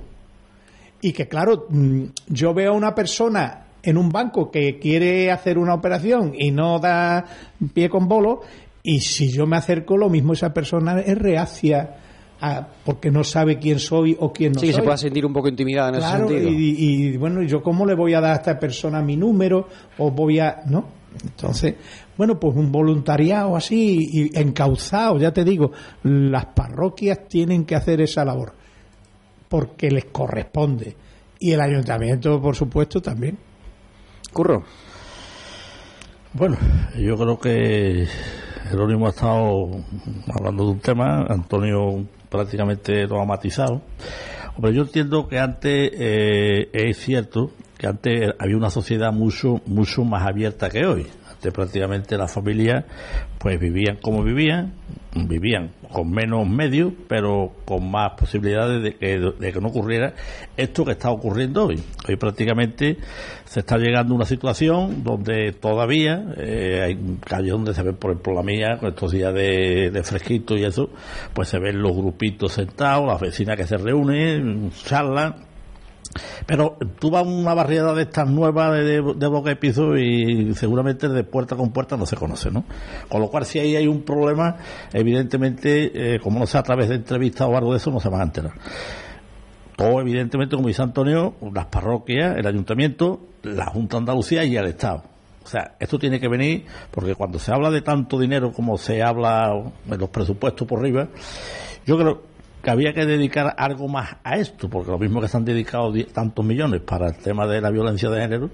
y 1.01 1.11
que 1.11 1.27
claro 1.27 1.65
mm, 1.69 2.03
yo 2.27 2.53
veo 2.53 2.71
a 2.73 2.75
una 2.75 2.93
persona 2.93 3.65
en 3.83 3.97
un 3.97 4.09
banco 4.09 4.51
que 4.51 4.77
quiere 4.79 5.31
hacer 5.31 5.57
una 5.57 5.73
operación 5.73 6.33
y 6.37 6.51
no 6.51 6.79
da 6.79 7.25
pie 7.73 7.89
con 7.89 8.07
bolo 8.07 8.41
y 8.83 8.99
si 9.01 9.29
yo 9.31 9.45
me 9.45 9.57
acerco 9.57 9.97
lo 9.97 10.09
mismo 10.09 10.33
esa 10.33 10.53
persona 10.53 10.99
es 10.99 11.17
reacia 11.17 11.95
a- 12.41 12.67
porque 12.85 13.11
no 13.11 13.23
sabe 13.23 13.57
quién 13.59 13.79
soy 13.79 14.15
o 14.19 14.31
quién 14.31 14.53
no 14.53 14.59
sí, 14.61 14.67
que 14.67 14.71
se 14.73 14.77
soy 14.77 14.85
pueda 14.85 14.97
sentir 14.97 15.25
un 15.25 15.33
poco 15.33 15.47
intimidada 15.49 15.89
en 15.89 15.95
Claro, 15.95 16.25
ese 16.25 16.35
sentido. 16.35 16.51
y, 16.59 16.75
y, 17.13 17.17
bueno, 17.17 17.41
¿yo 17.43 17.61
cómo 17.61 17.85
le 17.85 17.95
voy 17.95 18.13
a 18.13 18.21
dar 18.21 18.31
a 18.31 18.35
esta 18.35 18.57
persona 18.59 19.01
mi 19.01 19.15
número? 19.17 19.67
¿O 19.97 20.09
voy 20.11 20.39
a.? 20.39 20.61
¿No? 20.67 20.85
Entonces, 21.23 21.75
bueno, 22.17 22.39
pues 22.39 22.55
un 22.55 22.71
voluntariado 22.71 23.55
así, 23.57 24.07
y 24.31 24.39
encauzado, 24.39 25.17
ya 25.17 25.33
te 25.33 25.43
digo, 25.43 25.71
las 26.03 26.45
parroquias 26.47 27.27
tienen 27.27 27.65
que 27.65 27.75
hacer 27.75 27.99
esa 28.01 28.23
labor, 28.23 28.53
porque 29.49 29.89
les 29.89 30.05
corresponde. 30.05 30.95
Y 31.39 31.51
el 31.51 31.61
ayuntamiento, 31.61 32.39
por 32.41 32.55
supuesto, 32.55 33.01
también. 33.01 33.37
Curro. 34.31 34.63
Bueno, 36.33 36.57
yo 36.95 37.17
creo 37.17 37.39
que 37.39 38.07
Jerónimo 38.69 39.07
ha 39.07 39.09
estado 39.09 39.69
hablando 40.31 40.65
de 40.65 40.71
un 40.71 40.79
tema, 40.79 41.25
Antonio 41.27 42.05
prácticamente 42.29 43.07
lo 43.07 43.19
ha 43.21 43.25
matizado. 43.25 43.81
Hombre, 44.55 44.73
yo 44.73 44.83
entiendo 44.83 45.27
que 45.27 45.39
antes 45.39 45.91
eh, 45.93 46.69
es 46.71 46.97
cierto 46.97 47.51
que 47.77 47.87
antes 47.87 48.33
había 48.37 48.57
una 48.57 48.69
sociedad 48.69 49.11
mucho 49.11 49.61
mucho 49.65 50.03
más 50.03 50.27
abierta 50.27 50.69
que 50.69 50.85
hoy. 50.85 51.07
Prácticamente 51.53 52.17
las 52.17 52.31
familias 52.31 52.83
pues 53.39 53.57
vivían 53.59 53.97
como 54.01 54.21
vivían, 54.23 54.73
vivían 55.15 55.71
con 55.91 56.11
menos 56.11 56.47
medios, 56.47 56.91
pero 57.07 57.53
con 57.65 57.89
más 57.89 58.11
posibilidades 58.19 58.83
de 58.83 58.95
que, 58.95 59.17
de 59.17 59.53
que 59.53 59.61
no 59.61 59.69
ocurriera 59.69 60.13
esto 60.57 60.83
que 60.83 60.91
está 60.91 61.09
ocurriendo 61.09 61.67
hoy. 61.67 61.81
Hoy 62.07 62.17
prácticamente 62.17 62.97
se 63.45 63.61
está 63.61 63.77
llegando 63.77 64.13
a 64.13 64.17
una 64.17 64.25
situación 64.25 65.03
donde 65.03 65.53
todavía 65.53 66.33
eh, 66.37 66.81
hay 66.83 67.17
calles 67.25 67.51
donde 67.51 67.73
se 67.73 67.81
ven, 67.81 67.95
por 67.95 68.11
ejemplo, 68.11 68.33
la 68.33 68.43
mía, 68.43 68.77
con 68.79 68.89
estos 68.89 69.11
días 69.11 69.33
de, 69.33 69.89
de 69.91 70.03
fresquito 70.03 70.57
y 70.57 70.65
eso, 70.65 70.89
pues 71.33 71.47
se 71.47 71.59
ven 71.59 71.81
los 71.81 71.95
grupitos 71.95 72.53
sentados, 72.53 73.07
las 73.07 73.21
vecinas 73.21 73.55
que 73.55 73.65
se 73.65 73.77
reúnen, 73.77 74.71
charlan, 74.83 75.48
pero 76.45 76.77
tú 76.99 77.11
vas 77.11 77.23
a 77.23 77.27
una 77.27 77.53
barriada 77.53 77.93
de 77.93 78.03
estas 78.03 78.27
nuevas 78.27 78.73
de, 78.73 79.01
de, 79.01 79.41
de 79.43 79.55
piso 79.55 79.97
y 79.97 80.53
seguramente 80.55 81.07
de 81.07 81.23
puerta 81.23 81.55
con 81.55 81.71
puerta 81.71 81.97
no 81.97 82.05
se 82.05 82.15
conoce, 82.15 82.51
¿no? 82.51 82.65
Con 83.07 83.21
lo 83.21 83.29
cual, 83.29 83.45
si 83.45 83.59
ahí 83.59 83.75
hay 83.75 83.87
un 83.87 84.01
problema, 84.01 84.57
evidentemente, 84.93 86.15
eh, 86.15 86.19
como 86.19 86.39
no 86.39 86.47
sea 86.47 86.61
a 86.61 86.63
través 86.63 86.89
de 86.89 86.95
entrevistas 86.95 87.47
o 87.47 87.55
algo 87.55 87.71
de 87.71 87.77
eso, 87.77 87.91
no 87.91 87.99
se 87.99 88.09
van 88.09 88.21
a 88.21 88.23
enterar. 88.23 88.53
Todo, 89.75 90.01
evidentemente, 90.01 90.55
como 90.55 90.67
dice 90.67 90.81
Antonio, 90.81 91.35
las 91.53 91.67
parroquias, 91.67 92.37
el 92.37 92.45
ayuntamiento, 92.45 93.21
la 93.43 93.67
Junta 93.67 93.97
de 93.97 93.99
Andalucía 93.99 94.43
y 94.43 94.57
el 94.57 94.65
Estado. 94.65 95.03
O 95.43 95.47
sea, 95.47 95.75
esto 95.79 95.97
tiene 95.97 96.19
que 96.19 96.27
venir 96.27 96.65
porque 96.91 97.15
cuando 97.15 97.39
se 97.39 97.51
habla 97.51 97.71
de 97.71 97.81
tanto 97.81 98.19
dinero 98.19 98.51
como 98.51 98.77
se 98.77 99.01
habla 99.01 99.51
en 99.89 99.97
los 99.97 100.09
presupuestos 100.09 100.67
por 100.67 100.79
arriba, 100.79 101.07
yo 101.85 101.97
creo 101.97 102.21
que 102.61 102.69
había 102.69 102.93
que 102.93 103.05
dedicar 103.05 103.55
algo 103.57 103.87
más 103.87 104.17
a 104.23 104.35
esto, 104.37 104.69
porque 104.69 104.91
lo 104.91 104.99
mismo 104.99 105.21
que 105.21 105.27
se 105.27 105.37
han 105.37 105.45
dedicado 105.45 105.91
di- 105.91 106.03
tantos 106.05 106.45
millones 106.45 106.81
para 106.81 107.07
el 107.07 107.17
tema 107.17 107.47
de 107.47 107.61
la 107.61 107.69
violencia 107.69 108.09
de 108.09 108.21
género, 108.21 108.49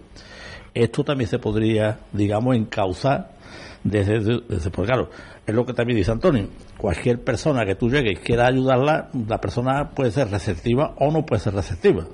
esto 0.74 1.04
también 1.04 1.30
se 1.30 1.40
podría, 1.40 2.00
digamos, 2.12 2.56
encauzar 2.56 3.32
desde, 3.84 4.20
desde 4.48 4.70
porque 4.72 4.88
claro, 4.92 5.10
es 5.46 5.54
lo 5.56 5.66
que 5.66 5.74
también 5.74 5.98
dice 5.98 6.12
Antonio, 6.12 6.48
cualquier 6.78 7.24
persona 7.24 7.66
que 7.66 7.76
tú 7.76 7.90
llegues 7.90 8.14
y 8.20 8.22
quiera 8.22 8.48
ayudarla, 8.48 9.10
la 9.28 9.40
persona 9.40 9.90
puede 9.92 10.12
ser 10.12 10.30
receptiva 10.30 10.94
o 11.00 11.12
no 11.12 11.26
puede 11.26 11.42
ser 11.42 11.54
receptiva. 11.54 12.06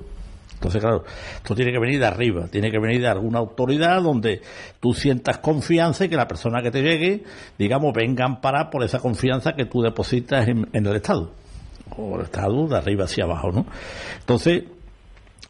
Entonces, 0.54 0.80
claro, 0.80 1.02
esto 1.36 1.56
tiene 1.56 1.72
que 1.72 1.78
venir 1.80 1.98
de 1.98 2.06
arriba, 2.06 2.46
tiene 2.46 2.70
que 2.70 2.78
venir 2.78 3.00
de 3.00 3.08
alguna 3.08 3.40
autoridad 3.40 4.00
donde 4.00 4.42
tú 4.78 4.94
sientas 4.94 5.38
confianza 5.38 6.04
y 6.04 6.08
que 6.08 6.14
la 6.16 6.28
persona 6.28 6.62
que 6.62 6.70
te 6.70 6.82
llegue, 6.82 7.24
digamos, 7.58 7.92
venga 7.92 8.24
a 8.24 8.28
amparar 8.28 8.70
por 8.70 8.84
esa 8.84 9.00
confianza 9.00 9.54
que 9.54 9.64
tú 9.64 9.82
depositas 9.82 10.46
en 10.46 10.68
el 10.72 10.94
Estado. 10.94 11.32
O 11.96 12.16
el 12.16 12.22
Estado 12.22 12.66
de 12.68 12.76
arriba 12.76 13.04
hacia 13.04 13.24
abajo, 13.24 13.50
¿no? 13.52 13.66
Entonces, 14.20 14.64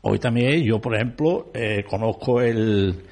hoy 0.02 0.18
también 0.18 0.62
yo, 0.64 0.80
por 0.80 0.94
ejemplo, 0.94 1.50
eh, 1.54 1.84
conozco 1.88 2.40
el, 2.40 3.02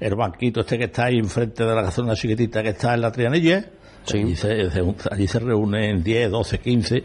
el 0.00 0.14
banquito 0.14 0.60
este 0.60 0.78
que 0.78 0.84
está 0.84 1.06
ahí 1.06 1.18
enfrente 1.18 1.64
de 1.64 1.74
la 1.74 1.82
gasolina 1.82 2.14
chiquitita 2.14 2.62
que 2.62 2.70
está 2.70 2.94
en 2.94 3.00
la 3.02 3.12
Trianilla. 3.12 3.64
Allí, 4.10 4.36
se, 4.36 4.70
se- 4.70 4.94
allí 5.10 5.26
se 5.26 5.38
reúnen 5.38 6.02
10, 6.02 6.30
12, 6.30 6.58
15 6.60 7.04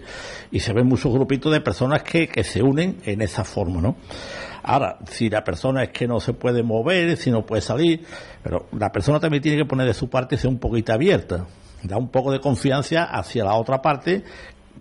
y 0.52 0.60
se 0.62 0.72
ven 0.72 0.88
muchos 0.88 1.12
grupitos 1.14 1.52
de 1.52 1.60
personas 1.60 2.02
que, 2.02 2.30
que 2.30 2.46
se 2.46 2.64
unen 2.64 3.00
en 3.04 3.22
esa 3.22 3.44
forma, 3.44 3.82
¿no? 3.82 3.98
Ahora, 4.66 5.00
si 5.10 5.30
la 5.30 5.44
persona 5.44 5.84
es 5.84 5.90
que 5.90 6.08
no 6.08 6.22
se 6.22 6.32
puede 6.32 6.64
mover, 6.64 7.18
si 7.18 7.30
no 7.30 7.46
puede 7.46 7.62
salir, 7.62 8.06
pero 8.42 8.68
la 8.80 8.90
persona 8.94 9.20
también 9.20 9.44
tiene 9.44 9.58
que 9.58 9.66
poner 9.66 9.86
de 9.86 9.94
su 9.94 10.10
parte 10.10 10.36
y 10.36 10.38
ser 10.38 10.50
un 10.50 10.60
poquito 10.60 10.94
abierta, 10.94 11.46
da 11.84 11.98
un 11.98 12.08
poco 12.08 12.32
de 12.32 12.40
confianza 12.40 13.04
hacia 13.04 13.44
la 13.44 13.56
otra 13.56 13.82
parte 13.82 14.24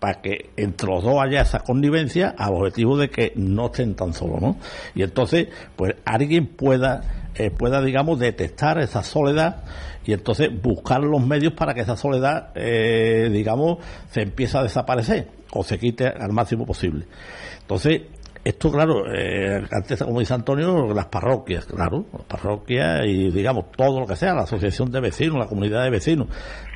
para 0.02 0.20
que 0.20 0.50
entre 0.56 0.88
los 0.88 1.04
dos 1.04 1.22
haya 1.22 1.42
esa 1.42 1.60
connivencia 1.60 2.34
al 2.36 2.54
objetivo 2.54 2.98
de 2.98 3.08
que 3.08 3.32
no 3.36 3.66
estén 3.66 3.94
tan 3.94 4.12
solos, 4.12 4.42
¿no? 4.42 4.56
Y 4.96 5.04
entonces, 5.04 5.46
pues 5.76 5.94
alguien 6.04 6.48
pueda, 6.48 7.28
eh, 7.36 7.52
pueda 7.52 7.80
digamos, 7.80 8.18
detectar 8.18 8.80
esa 8.80 9.04
soledad 9.04 9.62
y 10.04 10.12
entonces 10.12 10.50
buscar 10.60 11.02
los 11.02 11.24
medios 11.24 11.52
para 11.52 11.72
que 11.72 11.82
esa 11.82 11.96
soledad, 11.96 12.50
eh, 12.56 13.30
digamos, 13.30 13.78
se 14.10 14.22
empiece 14.22 14.58
a 14.58 14.64
desaparecer 14.64 15.28
o 15.52 15.62
se 15.62 15.78
quite 15.78 16.08
al 16.08 16.32
máximo 16.32 16.66
posible. 16.66 17.06
Entonces, 17.60 18.02
esto, 18.42 18.72
claro, 18.72 19.04
eh, 19.06 19.62
antes, 19.70 20.02
como 20.02 20.18
dice 20.18 20.34
Antonio, 20.34 20.92
las 20.92 21.06
parroquias, 21.06 21.64
claro, 21.64 22.06
las 22.12 22.24
parroquias 22.24 23.02
y, 23.06 23.30
digamos, 23.30 23.70
todo 23.70 24.00
lo 24.00 24.06
que 24.08 24.16
sea, 24.16 24.34
la 24.34 24.42
asociación 24.42 24.90
de 24.90 25.00
vecinos, 25.00 25.38
la 25.38 25.46
comunidad 25.46 25.84
de 25.84 25.90
vecinos, 25.90 26.26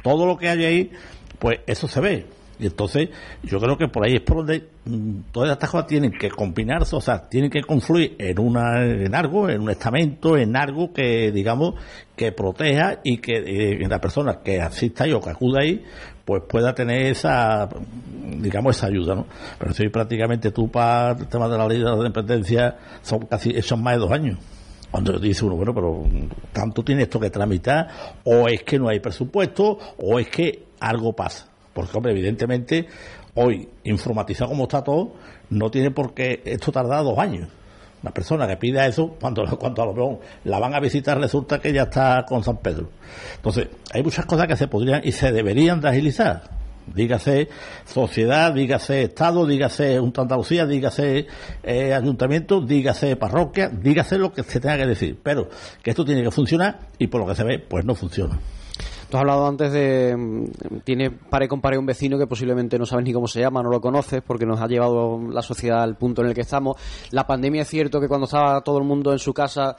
todo 0.04 0.26
lo 0.26 0.36
que 0.36 0.48
hay 0.48 0.64
ahí, 0.64 0.92
pues 1.40 1.58
eso 1.66 1.88
se 1.88 2.00
ve. 2.00 2.35
Y 2.58 2.66
entonces, 2.66 3.10
yo 3.42 3.58
creo 3.58 3.76
que 3.76 3.88
por 3.88 4.04
ahí 4.04 4.16
es 4.16 4.22
por 4.22 4.38
donde 4.38 4.68
mm, 4.84 5.32
todas 5.32 5.52
estas 5.52 5.70
cosas 5.70 5.86
tienen 5.86 6.12
que 6.12 6.30
combinarse, 6.30 6.96
o 6.96 7.00
sea, 7.00 7.28
tienen 7.28 7.50
que 7.50 7.62
confluir 7.62 8.16
en 8.18 8.38
una, 8.38 8.84
en 8.84 9.14
algo, 9.14 9.48
en 9.48 9.60
un 9.60 9.70
estamento, 9.70 10.36
en 10.36 10.56
algo 10.56 10.92
que, 10.92 11.30
digamos, 11.32 11.74
que 12.16 12.32
proteja 12.32 13.00
y 13.04 13.18
que 13.18 13.36
eh, 13.36 13.88
la 13.88 14.00
persona 14.00 14.40
que 14.42 14.60
asista 14.60 15.04
ahí 15.04 15.12
o 15.12 15.20
que 15.20 15.30
acuda 15.30 15.60
ahí, 15.60 15.84
pues 16.24 16.42
pueda 16.48 16.74
tener 16.74 17.06
esa, 17.06 17.68
digamos, 18.40 18.76
esa 18.76 18.86
ayuda, 18.86 19.14
¿no? 19.14 19.26
Pero 19.58 19.72
si 19.74 19.88
prácticamente 19.88 20.50
tú 20.50 20.68
para 20.68 21.12
el 21.12 21.28
tema 21.28 21.48
de 21.48 21.58
la 21.58 21.68
ley 21.68 21.78
de 21.78 21.84
la 21.84 21.96
dependencia 21.96 22.76
son 23.02 23.26
casi, 23.26 23.60
son 23.62 23.82
más 23.82 23.94
de 23.94 24.00
dos 24.00 24.10
años. 24.12 24.38
Cuando 24.90 25.18
dice 25.18 25.44
uno, 25.44 25.56
bueno, 25.56 25.74
pero 25.74 26.04
tanto 26.52 26.82
tiene 26.82 27.02
esto 27.02 27.20
que 27.20 27.28
tramitar, 27.30 27.88
o 28.24 28.48
es 28.48 28.62
que 28.62 28.78
no 28.78 28.88
hay 28.88 28.98
presupuesto, 28.98 29.78
o 29.98 30.18
es 30.18 30.28
que 30.28 30.64
algo 30.80 31.12
pasa. 31.12 31.48
Porque, 31.76 31.94
hombre, 31.94 32.12
evidentemente, 32.12 32.86
hoy, 33.34 33.68
informatizado 33.84 34.48
como 34.48 34.62
está 34.62 34.82
todo, 34.82 35.12
no 35.50 35.70
tiene 35.70 35.90
por 35.90 36.14
qué 36.14 36.40
esto 36.46 36.72
tardar 36.72 37.04
dos 37.04 37.18
años. 37.18 37.48
La 38.02 38.12
persona 38.12 38.48
que 38.48 38.56
pida 38.56 38.86
eso, 38.86 39.14
cuando, 39.20 39.44
cuando 39.58 39.82
a 39.82 39.86
lo 39.86 39.92
mejor 39.92 40.20
la 40.44 40.58
van 40.58 40.74
a 40.74 40.80
visitar, 40.80 41.20
resulta 41.20 41.58
que 41.58 41.74
ya 41.74 41.82
está 41.82 42.24
con 42.26 42.42
San 42.42 42.56
Pedro. 42.56 42.88
Entonces, 43.36 43.68
hay 43.92 44.02
muchas 44.02 44.24
cosas 44.24 44.46
que 44.46 44.56
se 44.56 44.68
podrían 44.68 45.02
y 45.04 45.12
se 45.12 45.30
deberían 45.32 45.82
de 45.82 45.90
agilizar. 45.90 46.44
Dígase 46.86 47.48
sociedad, 47.84 48.54
dígase 48.54 49.02
Estado, 49.02 49.44
dígase 49.44 49.98
Junta 49.98 50.22
Andalucía, 50.22 50.64
dígase 50.64 51.26
eh, 51.62 51.92
ayuntamiento, 51.92 52.62
dígase 52.62 53.16
parroquia, 53.16 53.68
dígase 53.68 54.16
lo 54.16 54.32
que 54.32 54.44
se 54.44 54.60
tenga 54.60 54.78
que 54.78 54.86
decir. 54.86 55.18
Pero 55.22 55.50
que 55.82 55.90
esto 55.90 56.06
tiene 56.06 56.22
que 56.22 56.30
funcionar 56.30 56.88
y 56.96 57.08
por 57.08 57.20
lo 57.20 57.26
que 57.26 57.34
se 57.34 57.44
ve, 57.44 57.58
pues 57.58 57.84
no 57.84 57.94
funciona. 57.94 58.38
Tú 59.08 59.16
has 59.16 59.20
hablado 59.20 59.46
antes 59.46 59.72
de. 59.72 60.16
mm, 60.16 60.80
Tiene 60.84 61.10
pare 61.10 61.48
con 61.48 61.60
pare 61.60 61.78
un 61.78 61.86
vecino 61.86 62.18
que 62.18 62.26
posiblemente 62.26 62.78
no 62.78 62.86
sabes 62.86 63.04
ni 63.04 63.12
cómo 63.12 63.28
se 63.28 63.40
llama, 63.40 63.62
no 63.62 63.70
lo 63.70 63.80
conoces, 63.80 64.22
porque 64.26 64.46
nos 64.46 64.60
ha 64.60 64.66
llevado 64.66 65.20
la 65.30 65.42
sociedad 65.42 65.82
al 65.82 65.96
punto 65.96 66.22
en 66.22 66.28
el 66.28 66.34
que 66.34 66.40
estamos. 66.42 66.76
La 67.10 67.26
pandemia 67.26 67.62
es 67.62 67.68
cierto 67.68 68.00
que 68.00 68.08
cuando 68.08 68.24
estaba 68.26 68.60
todo 68.62 68.78
el 68.78 68.84
mundo 68.84 69.12
en 69.12 69.18
su 69.18 69.32
casa. 69.32 69.76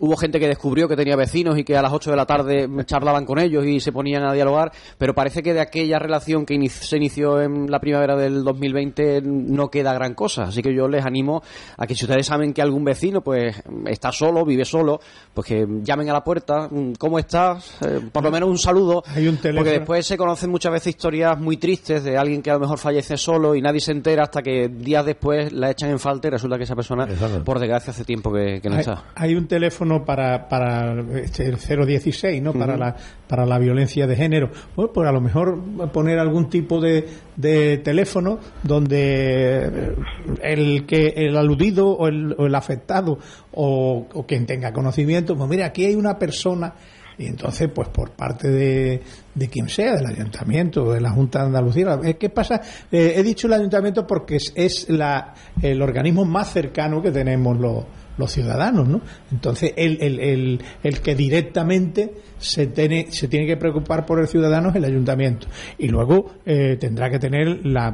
Hubo 0.00 0.16
gente 0.16 0.40
que 0.40 0.48
descubrió 0.48 0.88
que 0.88 0.96
tenía 0.96 1.14
vecinos 1.14 1.58
y 1.58 1.64
que 1.64 1.76
a 1.76 1.82
las 1.82 1.92
8 1.92 2.10
de 2.10 2.16
la 2.16 2.26
tarde 2.26 2.68
charlaban 2.86 3.26
con 3.26 3.38
ellos 3.38 3.64
y 3.66 3.80
se 3.80 3.92
ponían 3.92 4.24
a 4.24 4.32
dialogar, 4.32 4.72
pero 4.98 5.14
parece 5.14 5.42
que 5.42 5.52
de 5.54 5.60
aquella 5.60 5.98
relación 5.98 6.46
que 6.46 6.58
se 6.70 6.96
inició 6.96 7.40
en 7.40 7.70
la 7.70 7.80
primavera 7.80 8.16
del 8.16 8.42
2020 8.42 9.20
no 9.22 9.68
queda 9.70 9.92
gran 9.92 10.14
cosa. 10.14 10.44
Así 10.44 10.62
que 10.62 10.74
yo 10.74 10.88
les 10.88 11.04
animo 11.04 11.42
a 11.76 11.86
que 11.86 11.94
si 11.94 12.04
ustedes 12.04 12.26
saben 12.26 12.52
que 12.52 12.62
algún 12.62 12.84
vecino 12.84 13.20
pues 13.20 13.62
está 13.86 14.10
solo, 14.10 14.44
vive 14.44 14.64
solo, 14.64 15.00
pues 15.34 15.46
que 15.46 15.66
llamen 15.82 16.08
a 16.10 16.14
la 16.14 16.24
puerta, 16.24 16.68
mm, 16.70 16.92
¿cómo 16.98 17.18
estás? 17.18 17.78
Eh, 17.82 18.00
por 18.10 18.22
lo 18.24 18.30
menos 18.30 18.48
un 18.48 18.58
saludo, 18.58 19.02
Hay 19.06 19.28
un 19.28 19.36
teléfono. 19.36 19.60
porque 19.64 19.78
después 19.78 20.06
se 20.06 20.16
conocen 20.16 20.50
muchas 20.50 20.72
veces 20.72 20.88
historias 20.94 21.38
muy 21.38 21.56
tristes 21.58 22.04
de 22.04 22.16
alguien 22.16 22.42
que 22.42 22.50
a 22.50 22.54
lo 22.54 22.60
mejor 22.60 22.78
fallece 22.78 23.16
solo 23.16 23.54
y 23.54 23.60
nadie 23.60 23.80
se 23.80 23.92
entera 23.92 24.22
hasta 24.24 24.42
que 24.42 24.68
días 24.68 25.04
después 25.04 25.52
la 25.52 25.70
echan 25.70 25.90
en 25.90 25.98
falta 25.98 26.28
y 26.28 26.30
resulta 26.30 26.56
que 26.56 26.64
esa 26.64 26.74
persona, 26.76 27.06
por 27.44 27.58
desgracia, 27.58 27.90
hace 27.90 28.04
tiempo 28.04 28.32
que, 28.32 28.60
que 28.62 28.68
no 28.68 28.76
hay, 28.76 28.80
está. 28.80 29.04
hay 29.14 29.34
un 29.34 29.46
teléfono 29.46 29.89
para, 30.04 30.48
para 30.48 31.00
este, 31.16 31.46
el 31.46 31.56
016, 31.86 32.42
¿no? 32.42 32.52
Para, 32.52 32.76
la, 32.76 32.96
para 33.28 33.44
la 33.44 33.58
violencia 33.58 34.06
de 34.06 34.16
género. 34.16 34.50
Bueno, 34.76 34.92
pues 34.92 35.08
a 35.08 35.12
lo 35.12 35.20
mejor 35.20 35.60
poner 35.92 36.18
algún 36.18 36.48
tipo 36.48 36.80
de, 36.80 37.06
de 37.36 37.78
teléfono 37.78 38.38
donde 38.62 39.66
eh, 39.66 39.94
el 40.42 40.86
que 40.86 41.12
el 41.16 41.36
aludido 41.36 41.88
o 41.88 42.08
el, 42.08 42.34
o 42.38 42.46
el 42.46 42.54
afectado 42.54 43.18
o, 43.52 44.06
o 44.12 44.26
quien 44.26 44.46
tenga 44.46 44.72
conocimiento, 44.72 45.36
pues 45.36 45.48
mira, 45.48 45.66
aquí 45.66 45.84
hay 45.84 45.94
una 45.94 46.18
persona 46.18 46.74
y 47.20 47.26
entonces, 47.26 47.68
pues 47.74 47.88
por 47.88 48.12
parte 48.12 48.48
de, 48.48 49.02
de 49.34 49.48
quien 49.48 49.68
sea, 49.68 49.94
del 49.96 50.06
ayuntamiento, 50.06 50.90
de 50.90 51.02
la 51.02 51.10
Junta 51.10 51.40
de 51.40 51.46
Andalucía, 51.48 52.00
¿qué 52.18 52.30
pasa? 52.30 52.62
Eh, 52.90 53.12
he 53.14 53.22
dicho 53.22 53.46
el 53.46 53.52
ayuntamiento 53.52 54.06
porque 54.06 54.36
es, 54.36 54.50
es 54.56 54.88
la, 54.88 55.34
el 55.60 55.82
organismo 55.82 56.24
más 56.24 56.50
cercano 56.50 57.02
que 57.02 57.10
tenemos 57.10 57.58
los, 57.58 57.84
los 58.20 58.30
ciudadanos, 58.30 58.86
¿no? 58.88 59.00
Entonces, 59.32 59.72
el, 59.76 59.98
el, 60.00 60.20
el, 60.20 60.60
el 60.84 61.00
que 61.00 61.14
directamente 61.16 62.12
se 62.38 62.68
tiene, 62.68 63.10
se 63.10 63.26
tiene 63.26 63.46
que 63.46 63.56
preocupar 63.56 64.06
por 64.06 64.20
el 64.20 64.28
ciudadano 64.28 64.68
es 64.70 64.76
el 64.76 64.84
ayuntamiento. 64.84 65.48
Y 65.78 65.88
luego 65.88 66.34
eh, 66.46 66.76
tendrá 66.78 67.10
que 67.10 67.18
tener 67.18 67.66
la, 67.66 67.90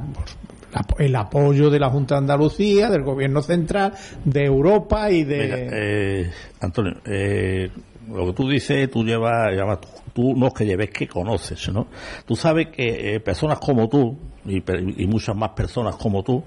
la- 0.73 0.87
el 0.99 1.17
apoyo 1.17 1.71
de 1.71 1.79
la 1.81 1.89
Junta 1.89 2.17
de 2.17 2.19
Andalucía, 2.19 2.91
del 2.91 3.03
Gobierno 3.03 3.41
Central, 3.41 3.95
de 4.25 4.45
Europa 4.45 5.11
y 5.11 5.25
de... 5.25 5.69
Eh, 5.73 6.31
Antonio, 6.61 6.95
eh, 7.07 7.71
lo 8.13 8.27
que 8.27 8.33
tú 8.35 8.49
dices, 8.49 8.91
tú 8.91 9.03
llevas, 9.03 9.51
llevas- 9.53 9.79
tú 10.13 10.35
no 10.37 10.47
es 10.49 10.55
que 10.55 10.65
lleves, 10.67 10.91
que 10.91 11.09
conoces, 11.09 11.69
¿no? 11.73 11.89
Tú 12.27 12.37
sabes 12.37 12.69
que 12.69 13.15
eh, 13.15 13.21
personas 13.21 13.59
como 13.59 13.89
tú, 13.89 14.17
y, 14.45 14.63
y 15.03 15.07
muchas 15.07 15.35
más 15.35 15.51
personas 15.51 15.97
como 15.97 16.23
tú, 16.23 16.43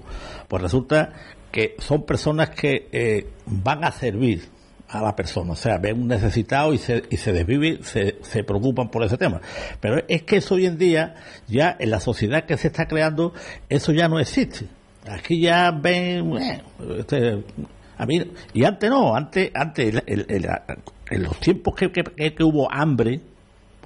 pues 0.48 0.62
resulta 0.62 1.12
que 1.50 1.74
son 1.78 2.04
personas 2.04 2.50
que 2.50 2.88
eh, 2.92 3.26
van 3.46 3.84
a 3.84 3.90
servir 3.92 4.48
a 4.88 5.00
la 5.02 5.14
persona, 5.14 5.52
o 5.52 5.56
sea, 5.56 5.78
ven 5.78 6.02
un 6.02 6.08
necesitado 6.08 6.72
y 6.74 6.78
se, 6.78 7.04
y 7.10 7.16
se 7.16 7.32
desvive, 7.32 7.78
se, 7.82 8.16
se 8.22 8.42
preocupan 8.42 8.90
por 8.90 9.04
ese 9.04 9.16
tema. 9.16 9.40
Pero 9.80 10.02
es 10.08 10.22
que 10.22 10.38
eso 10.38 10.56
hoy 10.56 10.66
en 10.66 10.78
día, 10.78 11.14
ya 11.46 11.76
en 11.78 11.90
la 11.90 12.00
sociedad 12.00 12.44
que 12.44 12.56
se 12.56 12.68
está 12.68 12.86
creando, 12.86 13.32
eso 13.68 13.92
ya 13.92 14.08
no 14.08 14.18
existe. 14.18 14.66
Aquí 15.08 15.40
ya 15.40 15.70
ven, 15.70 16.36
eh, 16.38 16.62
este, 16.98 17.44
a 17.96 18.04
mí, 18.06 18.20
y 18.52 18.64
antes 18.64 18.90
no, 18.90 19.14
antes, 19.14 19.50
antes 19.54 19.94
en 20.06 21.22
los 21.22 21.38
tiempos 21.38 21.74
que- 21.76 21.92
que- 21.92 22.34
que 22.34 22.42
hubo 22.44 22.68
hambre, 22.72 23.20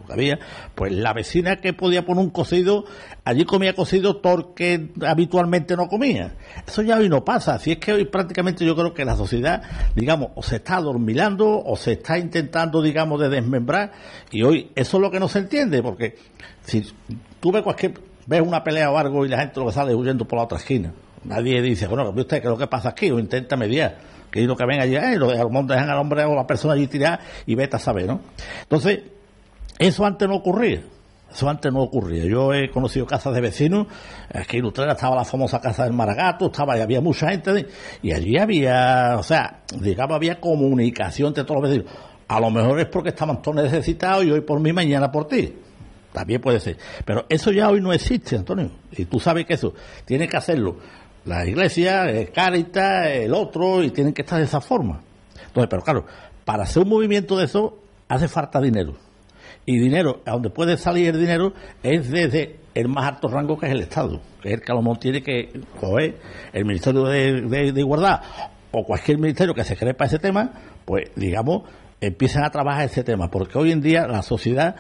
había, 0.09 0.39
pues 0.75 0.93
la 0.93 1.13
vecina 1.13 1.57
que 1.57 1.73
podía 1.73 2.05
poner 2.05 2.25
un 2.25 2.31
cocido, 2.31 2.85
allí 3.25 3.45
comía 3.45 3.75
cocido 3.75 4.21
porque 4.21 4.91
habitualmente 5.07 5.77
no 5.77 5.89
comía. 5.89 6.35
Eso 6.67 6.83
ya 6.83 6.99
hoy 6.99 7.09
no 7.09 7.25
pasa, 7.25 7.55
así 7.55 7.73
es 7.73 7.79
que 7.79 7.93
hoy 7.93 8.05
prácticamente 8.05 8.65
yo 8.65 8.75
creo 8.75 8.95
que 8.95 9.05
la 9.05 9.17
sociedad, 9.17 9.63
digamos, 9.95 10.31
o 10.35 10.43
se 10.43 10.57
está 10.57 10.77
adormilando 10.77 11.63
o 11.65 11.77
se 11.77 11.93
está 11.93 12.19
intentando, 12.19 12.83
digamos, 12.83 13.21
de 13.21 13.29
desmembrar, 13.29 13.93
y 14.31 14.43
hoy 14.43 14.71
eso 14.75 14.97
es 14.97 15.01
lo 15.01 15.11
que 15.11 15.21
no 15.21 15.29
se 15.29 15.41
entiende, 15.41 15.83
porque 15.83 16.17
si 16.63 16.85
tú 17.41 17.53
ves 17.53 17.63
cualquier, 17.63 17.95
ves 18.27 18.41
una 18.41 18.63
pelea 18.63 18.91
o 18.91 18.99
algo 18.99 19.25
y 19.25 19.29
la 19.29 19.39
gente 19.39 19.61
lo 19.61 19.67
que 19.67 19.73
sale 19.73 19.95
huyendo 19.95 20.27
por 20.27 20.39
la 20.39 20.45
otra 20.45 20.59
esquina, 20.59 20.93
nadie 21.25 21.61
dice, 21.63 21.87
bueno, 21.87 22.13
¿ve 22.13 22.23
usted 22.23 22.41
qué 22.41 22.47
es 22.47 22.51
lo 22.51 22.59
que 22.59 22.67
pasa 22.67 22.91
aquí? 22.91 23.11
O 23.11 23.19
intenta 23.19 23.57
mediar. 23.57 24.15
Que 24.31 24.43
lo 24.43 24.57
que 24.57 24.67
ven 24.67 24.81
allí, 24.81 24.97
eh, 24.97 25.17
lo, 25.17 25.29
dejan 25.29 25.91
al 25.91 25.99
hombre 25.99 26.25
o 26.25 26.35
la 26.35 26.45
persona 26.45 26.75
allí 26.75 26.89
tirada 26.89 27.21
y 27.47 27.55
vete 27.55 27.77
a 27.77 27.79
saber, 27.79 28.07
¿no? 28.07 28.21
Entonces, 28.63 29.01
eso 29.79 30.05
antes 30.05 30.29
no 30.29 30.37
ocurría. 30.37 30.83
Eso 31.33 31.49
antes 31.49 31.73
no 31.73 31.83
ocurría. 31.83 32.25
Yo 32.27 32.55
he 32.55 32.71
conocido 32.71 33.07
casas 33.07 33.35
de 33.35 33.41
vecinos, 33.41 33.89
aquí 34.33 34.59
en 34.59 34.67
Utrera 34.67 34.93
estaba 34.93 35.17
la 35.17 35.25
famosa 35.25 35.61
casa 35.61 35.83
del 35.83 35.93
Maragato, 35.93 36.47
estaba, 36.47 36.79
y 36.79 36.81
había 36.81 37.01
mucha 37.01 37.29
gente, 37.31 37.67
y 38.03 38.13
allí 38.13 38.39
había, 38.39 39.17
o 39.19 39.23
sea, 39.25 39.63
digamos, 39.81 40.15
había 40.15 40.41
comunicación 40.41 41.29
entre 41.29 41.43
todos 41.43 41.63
los 41.63 41.71
vecinos. 41.71 41.93
A 42.29 42.41
lo 42.41 42.51
mejor 42.51 42.79
es 42.79 42.87
porque 42.87 43.09
estaban 43.09 43.43
todos 43.43 43.65
necesitados 43.65 44.25
y 44.25 44.31
hoy 44.31 44.43
por 44.43 44.61
mí, 44.61 44.73
mañana 44.73 45.11
por 45.11 45.27
ti. 45.27 45.53
También 46.13 46.41
puede 46.41 46.61
ser. 46.61 46.79
Pero 47.05 47.27
eso 47.29 47.51
ya 47.51 47.69
hoy 47.69 47.81
no 47.81 47.93
existe, 47.93 48.37
Antonio. 48.37 48.71
Y 48.93 49.05
tú 49.07 49.19
sabes 49.19 49.45
que 49.45 49.55
eso 49.55 49.75
tiene 50.05 50.29
que 50.29 50.37
hacerlo 50.37 50.77
la 51.25 51.45
iglesia, 51.45 52.05
el 52.05 52.31
Cáritas, 52.31 53.09
el 53.09 53.35
otro, 53.35 53.83
y 53.83 53.91
tienen 53.91 54.13
que 54.15 54.23
estar 54.23 54.39
de 54.39 54.45
esa 54.45 54.61
forma. 54.61 55.01
Entonces, 55.47 55.69
pero 55.69 55.83
claro, 55.83 56.07
para 56.45 56.63
hacer 56.63 56.85
un 56.85 56.91
movimiento 56.91 57.37
de 57.37 57.47
eso 57.47 57.79
hace 58.09 58.29
falta 58.29 58.61
dinero. 58.61 58.95
Y 59.67 59.79
dinero, 59.79 60.21
a 60.27 60.33
donde 60.33 60.51
puede 60.51 60.77
salir 60.77 61.09
el 61.09 61.21
dinero, 61.21 61.53
es 61.83 62.11
desde 62.11 62.61
el 62.75 62.89
más 62.89 63.07
alto 63.07 63.29
rango 63.29 63.59
que 63.59 63.67
es 63.67 63.73
el 63.73 63.81
Estado, 63.81 64.21
que 64.43 64.49
es 64.49 64.55
el 64.55 64.61
que 64.61 64.73
a 64.73 64.75
lo 64.75 64.83
mejor 64.83 64.99
tiene 64.99 65.23
que 65.23 65.49
coger 65.81 66.19
el 66.53 66.65
Ministerio 66.65 67.05
de, 67.05 67.43
de- 67.43 67.73
de 67.73 67.81
Igualdad 67.81 68.21
o 68.73 68.85
cualquier 68.85 69.19
ministerio 69.19 69.55
que 69.55 69.63
se 69.65 69.77
cree 69.77 69.95
para 69.95 70.09
ese 70.09 70.19
tema, 70.19 70.51
pues 70.85 71.11
digamos, 71.15 71.63
empiezan 72.01 72.45
a 72.45 72.51
trabajar 72.51 72.85
ese 72.87 73.05
tema, 73.05 73.31
porque 73.31 73.57
hoy 73.57 73.71
en 73.71 73.81
día 73.81 74.07
la 74.09 74.21
sociedad 74.23 74.75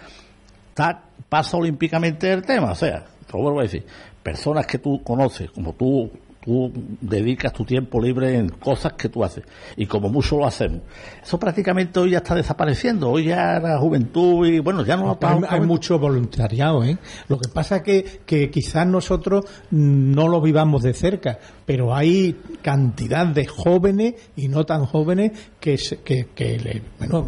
está, 0.70 1.05
pasa 1.28 1.57
olímpicamente 1.57 2.30
el 2.32 2.43
tema. 2.43 2.72
O 2.72 2.74
sea, 2.74 3.05
lo 3.32 3.39
vuelvo 3.41 3.61
a 3.61 3.62
decir, 3.62 3.87
personas 4.22 4.66
que 4.66 4.78
tú 4.78 5.01
conoces, 5.05 5.51
como 5.53 5.72
tú 5.74 6.11
tú 6.45 6.70
dedicas 7.01 7.53
tu 7.53 7.64
tiempo 7.64 8.01
libre 8.01 8.36
en 8.36 8.51
cosas 8.51 8.92
que 8.92 9.09
tú 9.09 9.24
haces 9.24 9.45
y 9.76 9.86
como 9.86 10.09
mucho 10.11 10.36
lo 10.36 10.47
hacemos. 10.47 10.82
Eso 11.22 11.38
prácticamente 11.38 11.99
hoy 12.01 12.11
ya 12.11 12.18
está 12.18 12.34
desapareciendo, 12.34 13.11
hoy 13.11 13.26
ya 13.26 13.59
la 13.59 13.78
juventud 13.78 14.47
y 14.47 14.59
bueno, 14.59 14.84
ya 14.84 14.97
no, 14.97 15.18
hay, 15.20 15.40
hay, 15.49 15.61
mucho 15.61 15.99
voluntariado, 15.99 16.84
¿eh? 16.84 16.99
Lo 17.28 17.38
que 17.38 17.49
pasa 17.49 17.76
es 17.76 17.82
que, 17.82 18.20
que 18.26 18.51
quizás 18.51 18.86
nosotros 18.86 19.47
no 19.70 20.28
lo 20.28 20.42
vivamos 20.42 20.82
de 20.82 20.92
cerca, 20.92 21.38
pero 21.64 21.95
hay 21.95 22.36
cantidad 22.61 23.26
de 23.26 23.47
jóvenes 23.47 24.14
y 24.36 24.49
no 24.49 24.64
tan 24.64 24.84
jóvenes 24.84 25.32
que, 25.59 25.78
que, 26.05 26.28
que 26.34 26.82
bueno, 26.99 27.26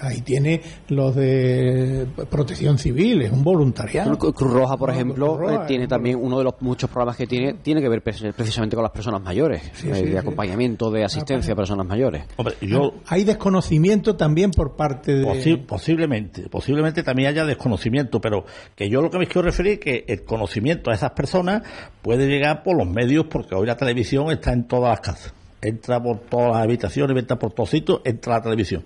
ahí 0.00 0.22
tiene 0.22 0.62
los 0.88 1.14
de 1.14 2.06
protección 2.30 2.78
civil, 2.78 3.22
es 3.22 3.32
un 3.32 3.44
voluntariado. 3.44 4.16
Cruz 4.18 4.52
Roja, 4.52 4.76
por 4.78 4.90
ejemplo, 4.90 5.36
Roja, 5.36 5.64
eh, 5.64 5.66
tiene 5.66 5.86
también 5.86 6.18
uno 6.20 6.38
de 6.38 6.44
los 6.44 6.54
muchos 6.60 6.88
programas 6.88 7.16
que 7.16 7.26
tiene, 7.26 7.54
tiene 7.54 7.82
que 7.82 7.88
ver 7.88 8.02
precisamente 8.02 8.53
con 8.56 8.82
las 8.82 8.92
personas 8.92 9.22
mayores, 9.22 9.62
sí, 9.74 9.88
eh, 9.90 9.94
sí, 9.94 10.04
de 10.06 10.18
acompañamiento, 10.18 10.90
de 10.90 11.04
asistencia 11.04 11.52
a 11.52 11.56
personas 11.56 11.86
mayores. 11.86 12.24
Hombre, 12.36 12.54
yo, 12.60 12.94
hay 13.06 13.24
desconocimiento 13.24 14.16
también 14.16 14.50
por 14.50 14.76
parte 14.76 15.14
de... 15.14 15.24
Posi 15.24 15.56
posiblemente, 15.56 16.48
posiblemente 16.48 17.02
también 17.02 17.28
haya 17.28 17.44
desconocimiento, 17.44 18.20
pero 18.20 18.44
que 18.74 18.88
yo 18.88 19.02
lo 19.02 19.10
que 19.10 19.18
me 19.18 19.26
quiero 19.26 19.42
referir 19.42 19.74
es 19.74 19.78
que 19.80 20.04
el 20.08 20.24
conocimiento 20.24 20.90
a 20.90 20.94
esas 20.94 21.10
personas 21.10 21.62
puede 22.02 22.26
llegar 22.26 22.62
por 22.62 22.76
los 22.76 22.88
medios, 22.88 23.26
porque 23.26 23.54
hoy 23.54 23.66
la 23.66 23.76
televisión 23.76 24.30
está 24.30 24.52
en 24.52 24.66
todas 24.66 24.90
las 24.90 25.00
casas. 25.00 25.34
Entra 25.60 26.02
por 26.02 26.20
todas 26.20 26.52
las 26.52 26.62
habitaciones, 26.62 27.16
entra 27.16 27.38
por 27.38 27.52
todos 27.52 27.70
sitios, 27.70 28.00
entra 28.04 28.34
la 28.34 28.42
televisión 28.42 28.84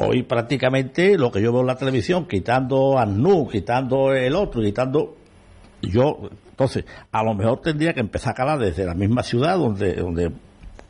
hoy 0.00 0.22
prácticamente 0.22 1.18
lo 1.18 1.30
que 1.30 1.42
yo 1.42 1.52
veo 1.52 1.62
en 1.62 1.66
la 1.66 1.76
televisión, 1.76 2.26
quitando 2.26 2.98
a 2.98 3.04
Nu, 3.04 3.48
quitando 3.48 4.12
el 4.12 4.34
otro, 4.34 4.62
quitando 4.62 5.16
yo 5.82 6.30
entonces, 6.58 6.86
a 7.12 7.22
lo 7.22 7.34
mejor 7.34 7.60
tendría 7.60 7.94
que 7.94 8.00
empezar 8.00 8.32
a 8.32 8.34
calar 8.34 8.58
desde 8.58 8.84
la 8.84 8.94
misma 8.94 9.22
ciudad 9.22 9.56
donde, 9.56 9.94
donde 9.94 10.32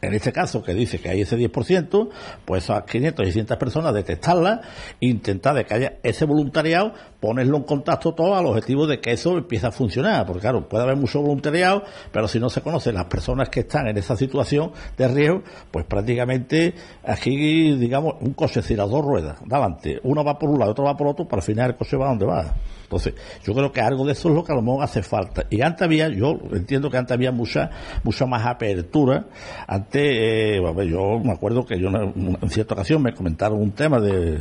en 0.00 0.14
este 0.14 0.32
caso 0.32 0.62
que 0.62 0.72
dice 0.72 0.98
que 0.98 1.10
hay 1.10 1.20
ese 1.20 1.36
10%, 1.36 2.08
pues 2.46 2.64
esas 2.64 2.84
500, 2.84 3.26
600 3.26 3.56
personas 3.58 3.92
detectarlas, 3.92 4.60
intentar 5.00 5.54
de 5.54 5.66
que 5.66 5.74
haya 5.74 5.98
ese 6.02 6.24
voluntariado, 6.24 6.94
ponerlo 7.20 7.56
en 7.56 7.64
contacto 7.64 8.14
todo 8.14 8.36
al 8.36 8.46
objetivo 8.46 8.86
de 8.86 9.00
que 9.00 9.12
eso 9.12 9.36
empiece 9.36 9.66
a 9.66 9.72
funcionar, 9.72 10.24
porque 10.26 10.42
claro, 10.42 10.68
puede 10.68 10.84
haber 10.84 10.96
mucho 10.96 11.20
voluntariado, 11.20 11.82
pero 12.12 12.28
si 12.28 12.38
no 12.38 12.48
se 12.48 12.60
conocen 12.60 12.94
las 12.94 13.06
personas 13.06 13.48
que 13.48 13.60
están 13.60 13.88
en 13.88 13.98
esa 13.98 14.16
situación 14.16 14.72
de 14.96 15.08
riesgo, 15.08 15.42
pues 15.70 15.84
prácticamente 15.84 16.74
aquí, 17.04 17.74
digamos, 17.76 18.14
un 18.20 18.34
coche 18.34 18.60
decir, 18.60 18.76
dos 18.76 19.04
ruedas, 19.04 19.38
delante, 19.44 20.00
uno 20.04 20.22
va 20.22 20.38
por 20.38 20.50
un 20.50 20.60
lado, 20.60 20.72
otro 20.72 20.84
va 20.84 20.96
por 20.96 21.08
otro, 21.08 21.26
para 21.26 21.40
al 21.40 21.46
final 21.46 21.70
el 21.70 21.76
coche 21.76 21.96
va 21.96 22.08
donde 22.08 22.26
va. 22.26 22.54
Entonces, 22.84 23.14
yo 23.44 23.52
creo 23.52 23.70
que 23.70 23.82
algo 23.82 24.06
de 24.06 24.12
eso 24.12 24.30
es 24.30 24.34
lo 24.34 24.42
que 24.42 24.52
a 24.52 24.54
lo 24.54 24.62
mejor 24.62 24.82
hace 24.82 25.02
falta. 25.02 25.44
Y 25.50 25.60
antes 25.60 25.82
había, 25.82 26.08
yo 26.08 26.38
entiendo 26.52 26.88
que 26.90 26.96
antes 26.96 27.12
había 27.12 27.30
mucha, 27.30 27.68
mucha 28.02 28.24
más 28.24 28.46
apertura. 28.46 29.26
Antes, 29.66 30.02
eh, 30.02 30.62
yo 30.90 31.18
me 31.22 31.32
acuerdo 31.32 31.66
que 31.66 31.78
yo 31.78 31.88
en 31.90 32.48
cierta 32.48 32.72
ocasión 32.72 33.02
me 33.02 33.12
comentaron 33.12 33.60
un 33.60 33.72
tema 33.72 34.00
de, 34.00 34.38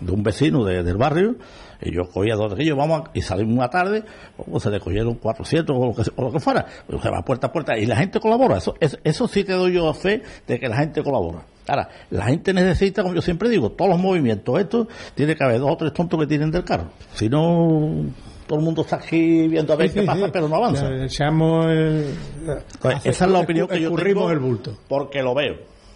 de 0.00 0.12
un 0.12 0.22
vecino 0.22 0.64
de, 0.64 0.82
del 0.82 0.96
barrio, 0.96 1.36
y 1.82 1.92
yo 1.92 2.08
cogía 2.08 2.34
dos 2.34 2.56
de 2.56 2.62
ellos, 2.62 2.76
vamos, 2.76 3.02
a, 3.02 3.10
y 3.14 3.22
salimos 3.22 3.54
una 3.56 3.68
tarde, 3.68 4.04
pues 4.36 4.62
se 4.62 4.70
le 4.70 4.80
cogieron 4.80 5.14
400 5.16 5.76
o 5.76 5.86
lo 5.86 5.94
que, 5.94 6.02
o 6.14 6.22
lo 6.22 6.32
que 6.32 6.40
fuera, 6.40 6.66
pues 6.86 7.02
se 7.02 7.10
va 7.10 7.22
puerta 7.22 7.48
a 7.48 7.52
puerta, 7.52 7.78
y 7.78 7.86
la 7.86 7.96
gente 7.96 8.20
colabora, 8.20 8.58
eso, 8.58 8.74
eso, 8.80 8.96
eso 9.04 9.28
sí 9.28 9.44
te 9.44 9.52
doy 9.52 9.74
yo 9.74 9.92
fe 9.94 10.22
de 10.46 10.58
que 10.58 10.68
la 10.68 10.76
gente 10.76 11.02
colabora. 11.02 11.44
Ahora, 11.68 11.88
la 12.10 12.26
gente 12.26 12.52
necesita, 12.52 13.02
como 13.02 13.14
yo 13.14 13.22
siempre 13.22 13.48
digo, 13.48 13.70
todos 13.72 13.90
los 13.90 14.00
movimientos, 14.00 14.58
esto 14.58 14.88
tiene 15.14 15.36
que 15.36 15.44
haber 15.44 15.60
dos 15.60 15.70
o 15.72 15.76
tres 15.76 15.92
tontos 15.92 16.18
que 16.20 16.26
tienen 16.26 16.50
del 16.50 16.64
carro, 16.64 16.90
si 17.14 17.28
no 17.28 18.06
todo 18.46 18.58
el 18.58 18.64
mundo 18.64 18.82
está 18.82 18.96
aquí 18.96 19.48
viendo 19.48 19.72
a 19.72 19.76
ver 19.76 19.88
sí, 19.88 19.94
qué 19.94 20.00
sí, 20.00 20.06
pasa, 20.06 20.26
sí. 20.26 20.30
pero 20.32 20.48
no 20.48 20.56
avanza. 20.56 20.88
Echamos 21.04 21.66
el, 21.66 22.14
pues 22.80 22.96
esa 23.06 23.24
es 23.24 23.30
la 23.30 23.38
opinión 23.38 23.68
que 23.68 23.80
yo 23.80 23.94
tengo, 23.94 24.30
el 24.30 24.38
bulto. 24.40 24.76
porque 24.88 25.22
lo 25.22 25.34
veo. 25.34 25.54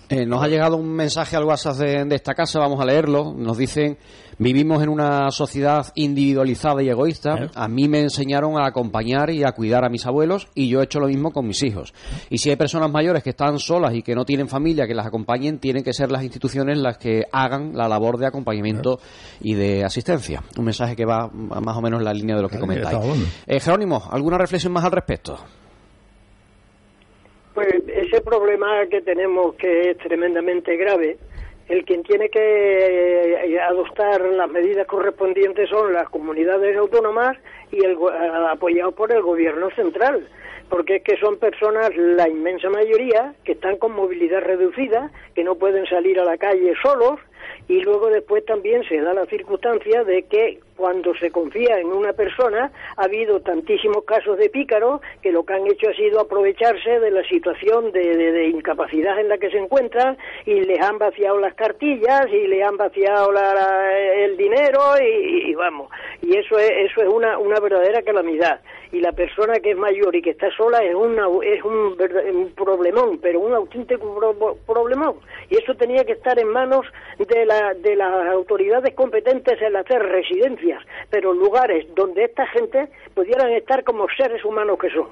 Eh, 0.09 0.25
nos 0.25 0.43
ha 0.43 0.47
llegado 0.47 0.77
un 0.77 0.89
mensaje 0.89 1.37
al 1.37 1.45
WhatsApp 1.45 1.77
de, 1.79 2.05
de, 2.05 2.15
esta 2.15 2.33
casa, 2.33 2.61
vamos 2.61 2.81
a 2.81 2.85
leerlo. 2.85 3.35
Nos 3.37 3.59
dicen, 3.59 3.99
vivimos 4.39 4.83
en 4.83 4.89
una 4.89 5.31
sociedad 5.31 5.87
individualizada 5.95 6.83
y 6.83 6.89
egoísta. 6.89 7.35
¿Eh? 7.35 7.49
A 7.55 7.69
mí 7.69 7.89
me 7.89 8.01
enseñaron 8.01 8.59
a 8.59 8.67
acompañar 8.67 9.31
y 9.31 9.45
a 9.45 9.53
cuidar 9.53 9.85
a 9.85 9.89
mis 9.89 10.07
abuelos 10.07 10.49
y 10.55 10.69
yo 10.69 10.81
he 10.81 10.85
hecho 10.85 11.01
lo 11.01 11.09
mismo 11.09 11.31
con 11.33 11.47
mis 11.47 11.63
hijos. 11.63 11.95
Y 12.31 12.39
si 12.39 12.51
hay 12.51 12.57
personas 12.57 12.91
mayores 12.91 13.23
que 13.23 13.31
están 13.31 13.59
solas 13.59 13.95
y 13.95 14.03
que 14.03 14.15
no 14.15 14.25
tienen 14.25 14.49
familia 14.49 14.87
que 14.87 14.95
las 14.95 15.07
acompañen, 15.07 15.59
tienen 15.59 15.83
que 15.83 15.93
ser 15.93 16.11
las 16.11 16.23
instituciones 16.23 16.79
las 16.79 16.99
que 16.99 17.25
hagan 17.33 17.73
la 17.75 17.89
labor 17.89 18.19
de 18.19 18.27
acompañamiento 18.27 18.99
¿Eh? 19.01 19.39
y 19.41 19.55
de 19.55 19.85
asistencia. 19.85 20.43
Un 20.59 20.65
mensaje 20.65 20.97
que 20.97 21.05
va 21.05 21.29
más 21.29 21.77
o 21.77 21.81
menos 21.81 22.01
en 22.01 22.05
la 22.05 22.13
línea 22.13 22.37
de 22.37 22.43
lo 22.43 22.49
que 22.49 22.59
comentáis. 22.59 22.99
Eh, 23.47 23.61
Jerónimo, 23.61 24.03
¿alguna 24.11 24.39
reflexión 24.39 24.73
más 24.73 24.85
al 24.85 24.93
respecto? 24.93 25.39
Pues 27.55 27.69
ese 27.89 28.21
problema 28.21 28.67
que 28.91 29.01
tenemos 29.01 29.55
que 29.55 29.91
es 29.91 29.99
tremendamente 29.99 30.77
grave, 30.77 31.17
el 31.69 31.85
quien 31.85 32.03
tiene 32.03 32.29
que 32.29 33.59
adoptar 33.69 34.21
las 34.21 34.51
medidas 34.51 34.87
correspondientes 34.87 35.69
son 35.69 35.93
las 35.93 36.09
comunidades 36.09 36.77
autónomas 36.77 37.37
y 37.73 37.85
el 37.85 37.97
apoyado 38.49 38.93
por 38.93 39.13
el 39.13 39.23
gobierno 39.23 39.71
central 39.71 40.29
porque 40.69 40.97
es 40.97 41.03
que 41.03 41.17
son 41.19 41.39
personas, 41.39 41.91
la 41.97 42.29
inmensa 42.29 42.69
mayoría, 42.69 43.35
que 43.45 43.53
están 43.53 43.77
con 43.77 43.93
movilidad 43.93 44.41
reducida, 44.41 45.11
que 45.35 45.45
no 45.45 45.55
pueden 45.55 45.87
salir 45.87 46.19
a 46.19 46.25
la 46.25 46.39
calle 46.39 46.75
solos, 46.83 47.21
y 47.69 47.81
luego 47.83 48.09
después 48.09 48.45
también 48.45 48.83
se 48.89 49.01
da 49.01 49.15
la 49.15 49.27
circunstancia 49.27 50.05
de 50.05 50.25
que 50.25 50.61
cuando 50.77 51.15
se 51.15 51.31
confía 51.31 51.79
en 51.81 51.89
una 51.89 52.13
persona 52.13 52.71
ha 52.97 53.05
habido 53.05 53.41
tantísimos 53.41 54.05
casos 54.05 54.39
de 54.39 54.51
pícaros 54.51 55.01
que 55.23 55.33
lo 55.33 55.45
que 55.45 55.55
han 55.55 55.67
hecho 55.67 55.89
ha 55.89 55.95
sido 55.95 56.21
aprovecharse 56.21 57.01
de 57.01 57.11
la 57.11 57.25
situación 57.25 57.91
de, 57.93 58.17
de, 58.17 58.49
incapacidad 58.49 59.19
en 59.19 59.29
la 59.29 59.39
que 59.39 59.51
se 59.51 59.59
encuentran 59.59 60.17
y 60.45 60.61
les 60.61 60.81
han 60.81 60.99
vaciado 60.99 61.39
las 61.39 61.55
cartillas 61.55 62.27
y 62.31 62.47
le 62.47 62.63
han 62.63 62.77
vaciado 62.77 63.33
la, 63.33 63.93
el 64.15 64.37
dinero 64.37 64.81
y, 65.03 65.55
vamos. 65.55 65.91
Y 66.23 66.37
eso 66.37 66.59
es 66.59 66.71
eso 66.91 67.03
es 67.03 67.09
una 67.09 67.39
una 67.39 67.59
verdadera 67.61 68.03
calamidad. 68.03 68.61
Y 68.93 69.01
la 69.01 69.13
persona 69.13 69.55
que 69.61 69.73
es 69.73 69.77
mayor 69.77 70.15
y 70.15 70.23
que 70.23 70.31
está 70.31 70.51
sola 70.57 70.79
es 70.79 70.95
una 70.95 71.27
es 71.43 71.65
un, 71.65 71.97
un 72.35 72.53
problemón 72.55 73.19
pero 73.19 73.41
un 73.41 73.55
auténtico 73.55 74.15
pro, 74.17 74.57
problemón. 74.67 75.17
Y 75.49 75.57
eso 75.57 75.75
tenía 75.75 76.05
que 76.05 76.13
estar 76.13 76.39
en 76.39 76.49
manos 76.49 76.87
de 77.19 77.47
la 77.47 77.75
de 77.75 77.97
las 77.97 78.29
autoridades 78.29 78.95
competentes 78.95 79.61
en 79.61 79.77
hacer 79.77 80.03
pero 81.11 81.33
lugares 81.33 81.87
donde 81.95 82.25
esta 82.25 82.47
gente 82.49 82.89
pudieran 83.15 83.51
estar 83.53 83.85
como 83.85 84.07
seres 84.17 84.45
humanos 84.45 84.79
que 84.79 84.91
son. 84.91 85.09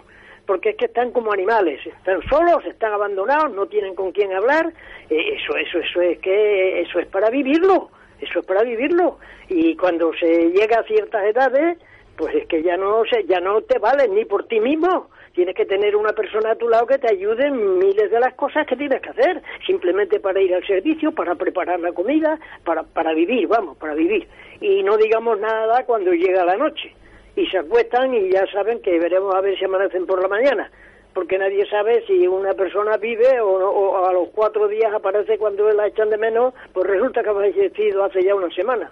Porque 0.46 0.70
es 0.70 0.76
que 0.76 0.86
están 0.86 1.10
como 1.12 1.32
animales, 1.32 1.80
están 1.86 2.20
solos, 2.28 2.64
están 2.66 2.92
abandonados, 2.92 3.54
no 3.54 3.66
tienen 3.66 3.94
con 3.94 4.12
quién 4.12 4.32
hablar, 4.32 4.72
eh, 5.08 5.36
eso, 5.36 5.56
eso, 5.56 5.78
eso 5.78 6.00
es 6.02 6.18
que 6.18 6.82
eso 6.82 6.98
es 6.98 7.06
para 7.06 7.30
vivirlo, 7.30 7.88
eso 8.20 8.40
es 8.40 8.46
para 8.46 8.62
vivirlo, 8.62 9.18
y 9.48 9.74
cuando 9.76 10.12
se 10.14 10.50
llega 10.50 10.80
a 10.80 10.84
ciertas 10.84 11.24
edades, 11.24 11.78
pues 12.16 12.34
es 12.34 12.46
que 12.46 12.62
ya 12.62 12.76
no 12.76 13.04
se, 13.10 13.24
ya 13.24 13.40
no 13.40 13.62
te 13.62 13.78
vale 13.78 14.06
ni 14.08 14.26
por 14.26 14.46
ti 14.46 14.60
mismo, 14.60 15.08
tienes 15.34 15.54
que 15.54 15.66
tener 15.66 15.96
una 15.96 16.12
persona 16.12 16.52
a 16.52 16.56
tu 16.56 16.68
lado 16.68 16.86
que 16.86 16.98
te 16.98 17.12
ayude 17.12 17.46
en 17.46 17.78
miles 17.78 18.10
de 18.10 18.20
las 18.20 18.34
cosas 18.34 18.66
que 18.66 18.76
tienes 18.76 19.00
que 19.02 19.10
hacer, 19.10 19.42
simplemente 19.66 20.20
para 20.20 20.40
ir 20.40 20.54
al 20.54 20.64
servicio, 20.66 21.12
para 21.12 21.34
preparar 21.34 21.80
la 21.80 21.92
comida, 21.92 22.38
para, 22.64 22.84
para 22.84 23.12
vivir, 23.12 23.48
vamos, 23.48 23.76
para 23.76 23.94
vivir. 23.94 24.26
Y 24.60 24.82
no 24.82 24.96
digamos 24.96 25.38
nada 25.40 25.84
cuando 25.84 26.12
llega 26.12 26.44
la 26.44 26.56
noche 26.56 26.94
y 27.36 27.46
se 27.46 27.58
acuestan 27.58 28.14
y 28.14 28.30
ya 28.30 28.46
saben 28.52 28.80
que 28.80 28.98
veremos 28.98 29.34
a 29.34 29.40
ver 29.40 29.58
si 29.58 29.64
amanecen 29.64 30.06
por 30.06 30.22
la 30.22 30.28
mañana, 30.28 30.70
porque 31.12 31.36
nadie 31.36 31.66
sabe 31.68 32.04
si 32.06 32.26
una 32.28 32.54
persona 32.54 32.96
vive 32.96 33.40
o, 33.40 34.06
a 34.06 34.12
los 34.12 34.28
cuatro 34.30 34.68
días 34.68 34.92
aparece 34.92 35.36
cuando 35.38 35.68
la 35.70 35.88
echan 35.88 36.10
de 36.10 36.18
menos, 36.18 36.54
pues 36.72 36.86
resulta 36.86 37.22
que 37.22 37.30
ha 37.30 37.34
fallecido 37.34 38.04
hace 38.04 38.22
ya 38.22 38.34
una 38.34 38.50
semana. 38.54 38.90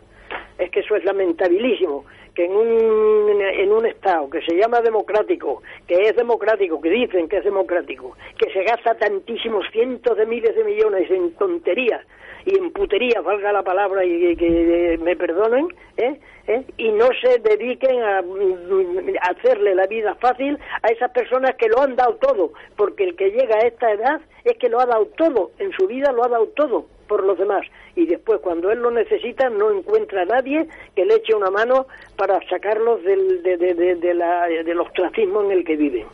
Es 0.59 0.71
que 0.71 0.81
eso 0.81 0.97
es 0.97 1.05
lamentabilísimo, 1.05 2.05
que 2.35 2.45
en 2.45 2.53
un, 2.53 3.41
en 3.41 3.73
un 3.73 3.87
Estado 3.87 4.29
que 4.31 4.43
se 4.43 4.57
llama 4.57 4.81
democrático, 4.81 5.63
que 5.87 6.09
es 6.09 6.17
democrático, 6.17 6.81
que 6.81 6.91
dicen 6.91 7.29
que 7.29 7.39
es 7.39 7.45
democrático, 7.45 8.17
que 8.39 8.51
se 8.53 8.63
gasta 8.63 8.95
tantísimos 8.95 9.67
cientos 9.71 10.17
de 10.17 10.27
miles 10.27 10.55
de 10.55 10.65
millones 10.65 11.11
en 11.11 11.35
tonterías, 11.35 12.03
y 12.45 12.59
en 12.59 12.73
putería, 12.73 13.21
valga 13.21 13.53
la 13.53 13.63
palabra 13.63 14.05
y 14.05 14.35
que, 14.37 14.99
me 15.01 15.17
perdonen, 15.17 15.69
¿eh? 15.97 16.19
¿Eh? 16.49 16.65
y 16.77 16.91
no 16.91 17.07
se 17.21 17.39
dediquen 17.39 18.03
a, 18.03 18.19
a, 18.19 19.31
hacerle 19.31 19.77
la 19.77 19.87
vida 19.87 20.17
fácil 20.17 20.59
a 20.83 20.89
esas 20.89 21.13
personas 21.13 21.55
que 21.55 21.69
lo 21.69 21.81
han 21.81 21.95
dado 21.95 22.17
todo, 22.17 22.53
porque 22.77 23.05
el 23.05 23.15
que 23.15 23.31
llega 23.31 23.55
a 23.57 23.67
esta 23.69 23.93
edad 23.93 24.21
es 24.45 24.59
que 24.59 24.69
lo 24.69 24.81
ha 24.81 24.87
dado 24.87 25.07
todo, 25.17 25.53
en 25.61 25.71
su 25.71 25.87
vida 25.87 26.11
lo 26.11 26.25
ha 26.25 26.29
dado 26.29 26.49
todo 26.49 26.87
por 27.13 27.27
los 27.27 27.37
demás, 27.37 27.61
y 27.95 28.07
después 28.07 28.41
cuando 28.43 28.71
él 28.71 28.79
lo 28.79 28.91
necesita 28.91 29.51
no 29.51 29.71
encuentra 29.71 30.23
a 30.23 30.25
nadie 30.25 30.67
que 30.97 31.05
le 31.05 31.17
eche 31.17 31.35
una 31.35 31.51
mano 31.51 31.87
para 32.17 32.39
sacarlos 32.49 33.03
del, 33.05 33.43
de, 33.43 33.59
de, 33.59 33.75
de, 33.75 33.95
de 33.97 34.15
la, 34.15 34.47
del 34.47 34.81
ostracismo 34.81 35.43
en 35.43 35.53
el 35.53 35.63
que 35.63 35.77
viven. 35.77 36.07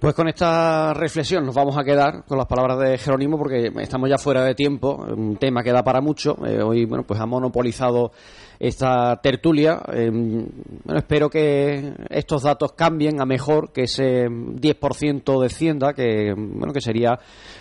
Pues 0.00 0.14
con 0.14 0.28
esta 0.28 0.94
reflexión 0.94 1.44
nos 1.44 1.56
vamos 1.56 1.76
a 1.76 1.82
quedar 1.82 2.24
con 2.28 2.38
las 2.38 2.46
palabras 2.46 2.78
de 2.78 2.96
Jerónimo 2.96 3.36
porque 3.36 3.72
estamos 3.82 4.08
ya 4.08 4.18
fuera 4.18 4.44
de 4.44 4.54
tiempo, 4.54 5.04
un 5.04 5.36
tema 5.36 5.64
que 5.64 5.72
da 5.72 5.82
para 5.82 6.00
mucho. 6.00 6.36
Eh, 6.46 6.62
hoy, 6.62 6.86
bueno, 6.86 7.02
pues 7.04 7.18
ha 7.20 7.26
monopolizado 7.26 8.12
esta 8.60 9.18
tertulia. 9.22 9.80
Eh, 9.90 10.10
bueno, 10.10 10.98
espero 10.98 11.30
que 11.30 11.94
estos 12.10 12.42
datos 12.42 12.72
cambien 12.72 13.20
a 13.20 13.24
mejor, 13.24 13.72
que 13.72 13.84
ese 13.84 14.28
10% 14.28 15.40
descienda, 15.42 15.94
que 15.94 16.34
bueno, 16.36 16.72
que 16.74 16.82
sería 16.82 17.18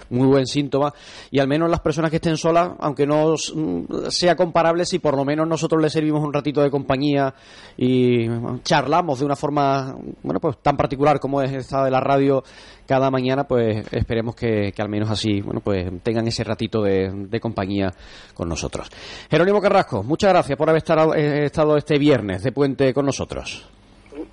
muy 0.09 0.27
buen 0.27 0.45
síntoma. 0.45 0.93
Y 1.31 1.39
al 1.39 1.47
menos 1.47 1.69
las 1.69 1.79
personas 1.79 2.11
que 2.11 2.17
estén 2.17 2.35
solas, 2.35 2.71
aunque 2.79 3.07
no 3.07 3.35
sea 3.37 4.35
comparable, 4.35 4.85
si 4.85 4.99
por 4.99 5.15
lo 5.15 5.23
menos 5.23 5.47
nosotros 5.47 5.81
les 5.81 5.93
servimos 5.93 6.21
un 6.21 6.33
ratito 6.33 6.61
de 6.61 6.69
compañía 6.69 7.33
y 7.77 8.27
charlamos 8.63 9.19
de 9.19 9.25
una 9.25 9.37
forma, 9.37 9.95
bueno, 10.21 10.41
pues 10.41 10.57
tan 10.61 10.75
particular 10.75 11.19
como 11.21 11.41
es 11.41 11.53
esta 11.53 11.85
de 11.85 11.91
la 11.91 12.01
radio 12.01 12.43
cada 12.89 13.11
mañana, 13.11 13.43
pues 13.43 13.85
esperemos 13.93 14.33
que, 14.35 14.73
al 14.75 14.89
menos 14.89 15.11
así, 15.11 15.41
bueno, 15.41 15.61
pues 15.63 15.85
tengan 16.01 16.27
ese 16.27 16.43
ratito 16.43 16.81
de, 16.81 17.39
compañía 17.39 17.93
con 18.33 18.49
nosotros. 18.49 18.89
Jerónimo 19.29 19.61
Carrasco, 19.61 20.01
muchas 20.01 20.31
gracias 20.31 20.57
por 20.57 20.67
haber 20.67 20.79
estado, 20.79 21.13
eh, 21.13 21.45
estado 21.45 21.77
este 21.77 21.99
viernes 21.99 22.41
de 22.41 22.51
puente 22.51 22.91
con 22.91 23.05
nosotros. 23.05 23.69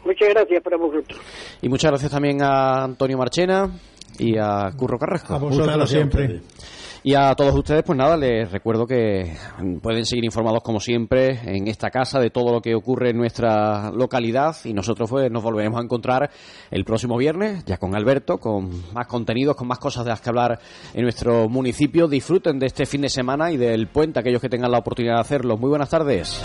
Muchas 0.06 0.30
gracias 0.30 0.62
para 0.62 0.78
vosotros. 0.78 1.20
Y 1.60 1.68
muchas 1.68 1.90
gracias 1.90 2.10
también 2.10 2.42
a 2.42 2.84
Antonio 2.84 3.18
Marchena 3.18 3.78
y 4.18 4.38
a 4.38 4.70
Curro 4.74 4.98
Carrasco. 4.98 5.34
A 5.34 5.38
vosotros 5.38 5.90
siempre. 5.90 6.40
Y 7.06 7.14
a 7.14 7.36
todos 7.36 7.54
ustedes, 7.54 7.84
pues 7.84 7.96
nada, 7.96 8.16
les 8.16 8.50
recuerdo 8.50 8.84
que 8.84 9.36
pueden 9.80 10.04
seguir 10.04 10.24
informados 10.24 10.60
como 10.64 10.80
siempre 10.80 11.38
en 11.44 11.68
esta 11.68 11.88
casa 11.88 12.18
de 12.18 12.30
todo 12.30 12.52
lo 12.52 12.60
que 12.60 12.74
ocurre 12.74 13.10
en 13.10 13.16
nuestra 13.16 13.92
localidad 13.92 14.56
y 14.64 14.72
nosotros 14.72 15.08
pues 15.08 15.30
nos 15.30 15.44
volveremos 15.44 15.78
a 15.78 15.84
encontrar 15.84 16.28
el 16.68 16.84
próximo 16.84 17.16
viernes, 17.16 17.64
ya 17.64 17.76
con 17.76 17.94
Alberto, 17.94 18.38
con 18.38 18.92
más 18.92 19.06
contenidos, 19.06 19.54
con 19.54 19.68
más 19.68 19.78
cosas 19.78 20.04
de 20.04 20.10
las 20.10 20.20
que 20.20 20.30
hablar 20.30 20.58
en 20.94 21.02
nuestro 21.04 21.48
municipio. 21.48 22.08
Disfruten 22.08 22.58
de 22.58 22.66
este 22.66 22.86
fin 22.86 23.02
de 23.02 23.08
semana 23.08 23.52
y 23.52 23.56
del 23.56 23.86
puente, 23.86 24.18
aquellos 24.18 24.42
que 24.42 24.48
tengan 24.48 24.72
la 24.72 24.78
oportunidad 24.78 25.14
de 25.14 25.20
hacerlo. 25.20 25.56
Muy 25.56 25.68
buenas 25.68 25.90
tardes. 25.90 26.42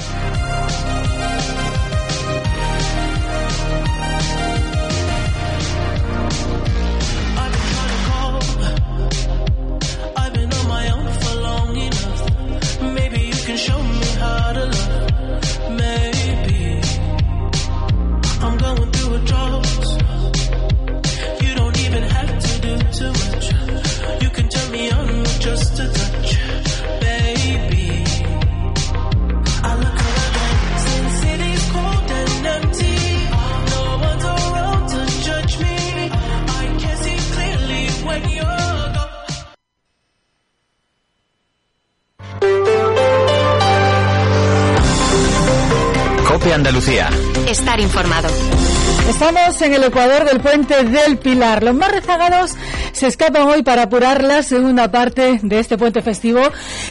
En 49.61 49.73
el 49.73 49.83
Ecuador 49.83 50.25
del 50.25 50.39
puente 50.39 50.83
del 50.83 51.17
Pilar. 51.17 51.63
Los 51.63 51.75
más 51.75 51.91
rezagados 51.91 52.55
se 53.01 53.07
escapan 53.07 53.47
hoy 53.47 53.63
para 53.63 53.81
apurar 53.81 54.23
la 54.23 54.43
segunda 54.43 54.91
parte 54.91 55.39
de 55.41 55.59
este 55.59 55.75
puente 55.75 56.03
festivo 56.03 56.39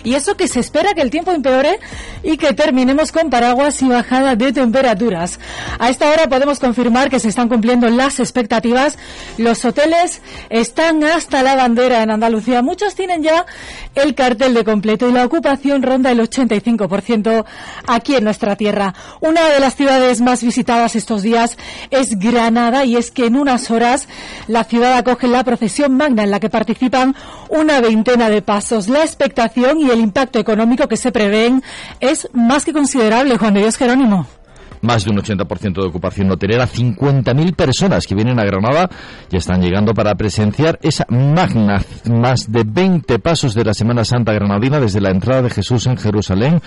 y 0.02 0.14
eso 0.14 0.36
que 0.36 0.48
se 0.48 0.58
espera 0.58 0.92
que 0.92 1.02
el 1.02 1.10
tiempo 1.10 1.30
empeore 1.30 1.78
y 2.24 2.36
que 2.36 2.52
terminemos 2.52 3.12
con 3.12 3.30
paraguas 3.30 3.80
y 3.80 3.86
bajada 3.86 4.34
de 4.34 4.52
temperaturas. 4.52 5.38
A 5.78 5.88
esta 5.88 6.10
hora 6.10 6.28
podemos 6.28 6.58
confirmar 6.58 7.10
que 7.10 7.20
se 7.20 7.28
están 7.28 7.48
cumpliendo 7.48 7.88
las 7.90 8.18
expectativas. 8.18 8.98
Los 9.38 9.64
hoteles 9.64 10.20
están 10.48 11.04
hasta 11.04 11.44
la 11.44 11.54
bandera 11.54 12.02
en 12.02 12.10
Andalucía. 12.10 12.60
Muchos 12.60 12.96
tienen 12.96 13.22
ya 13.22 13.46
el 13.94 14.16
cartel 14.16 14.52
de 14.54 14.64
completo 14.64 15.08
y 15.08 15.12
la 15.12 15.24
ocupación 15.24 15.80
ronda 15.80 16.10
el 16.10 16.18
85% 16.18 17.44
aquí 17.86 18.16
en 18.16 18.24
nuestra 18.24 18.56
tierra. 18.56 18.94
Una 19.20 19.48
de 19.48 19.60
las 19.60 19.76
ciudades 19.76 20.20
más 20.20 20.42
visitadas 20.42 20.96
estos 20.96 21.22
días 21.22 21.56
es 21.90 22.18
Granada 22.18 22.84
y 22.84 22.96
es 22.96 23.12
que 23.12 23.26
en 23.26 23.36
unas 23.36 23.70
horas 23.70 24.08
la 24.48 24.64
ciudad 24.64 24.94
acoge 24.98 25.28
la 25.28 25.44
procesión 25.44 25.99
magna 26.00 26.22
en 26.22 26.30
la 26.30 26.40
que 26.40 26.48
participan 26.48 27.14
una 27.50 27.80
veintena 27.82 28.30
de 28.30 28.40
pasos. 28.40 28.88
La 28.88 29.04
expectación 29.04 29.80
y 29.80 29.90
el 29.90 30.00
impacto 30.00 30.38
económico 30.38 30.88
que 30.88 30.96
se 30.96 31.12
prevén 31.12 31.62
es 32.00 32.26
más 32.32 32.64
que 32.64 32.72
considerable, 32.72 33.36
Juan 33.36 33.52
de 33.52 33.60
Dios 33.60 33.76
Jerónimo 33.76 34.39
más 34.82 35.04
de 35.04 35.10
un 35.10 35.18
80% 35.18 35.80
de 35.80 35.88
ocupación 35.88 36.30
hotelera, 36.30 36.66
50.000 36.66 37.54
personas 37.54 38.06
que 38.06 38.14
vienen 38.14 38.38
a 38.38 38.44
Granada 38.44 38.88
y 39.30 39.36
están 39.36 39.60
llegando 39.60 39.94
para 39.94 40.14
presenciar 40.14 40.78
esa 40.82 41.06
magna, 41.08 41.82
más 42.10 42.50
de 42.50 42.64
20 42.64 43.18
pasos 43.18 43.54
de 43.54 43.64
la 43.64 43.74
Semana 43.74 44.04
Santa 44.04 44.32
granadina 44.32 44.80
desde 44.80 45.00
la 45.00 45.10
entrada 45.10 45.42
de 45.42 45.50
Jesús 45.50 45.86
en 45.86 45.96
Jerusalén 45.96 46.60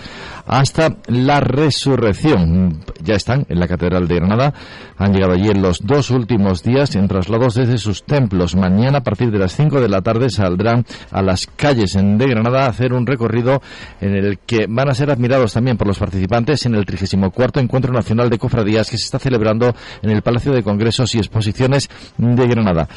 hasta 0.46 0.98
la 1.08 1.40
resurrección. 1.40 2.84
Ya 3.02 3.16
están 3.16 3.46
en 3.50 3.60
la 3.60 3.68
Catedral 3.68 4.08
de 4.08 4.16
Granada, 4.16 4.54
han 4.98 5.14
llegado 5.14 5.34
allí 5.34 5.50
en 5.50 5.62
los 5.62 5.80
dos 5.86 6.12
últimos 6.12 6.64
días 6.64 6.96
en 6.96 7.08
traslados 7.08 7.56
desde 7.56 7.78
sus 7.78 8.04
templos. 8.04 8.56
Mañana 8.56 9.00
a 9.00 9.04
partir 9.04 9.32
de 9.32 9.40
las 9.40 9.56
5 9.56 9.82
de 9.82 9.90
la 9.90 10.02
tarde 10.02 10.30
saldrán 10.30 10.86
a 11.12 11.22
las 11.22 11.48
calles 11.48 11.94
de 11.94 12.28
Granada 12.28 12.66
a 12.66 12.70
hacer 12.70 12.94
un 12.94 13.06
recorrido 13.06 13.62
en 14.02 14.16
el 14.16 14.40
que 14.40 14.68
van 14.68 14.90
a 14.90 14.94
ser 14.94 15.12
admirados 15.12 15.54
también 15.54 15.78
por 15.78 15.88
los 15.88 16.00
participantes 16.00 16.66
en 16.66 16.76
el 16.76 16.86
34 16.86 17.62
Encuentro 17.62 17.94
de 18.04 18.38
Cofradías 18.38 18.90
que 18.90 18.98
se 18.98 19.06
está 19.06 19.18
celebrando 19.18 19.74
en 20.02 20.10
el 20.12 20.22
Palacio 20.22 20.52
de 20.52 20.62
Congresos 20.62 21.16
y 21.16 21.18
Exposiciones 21.18 21.90
de 22.18 22.48
Granada. 22.48 22.88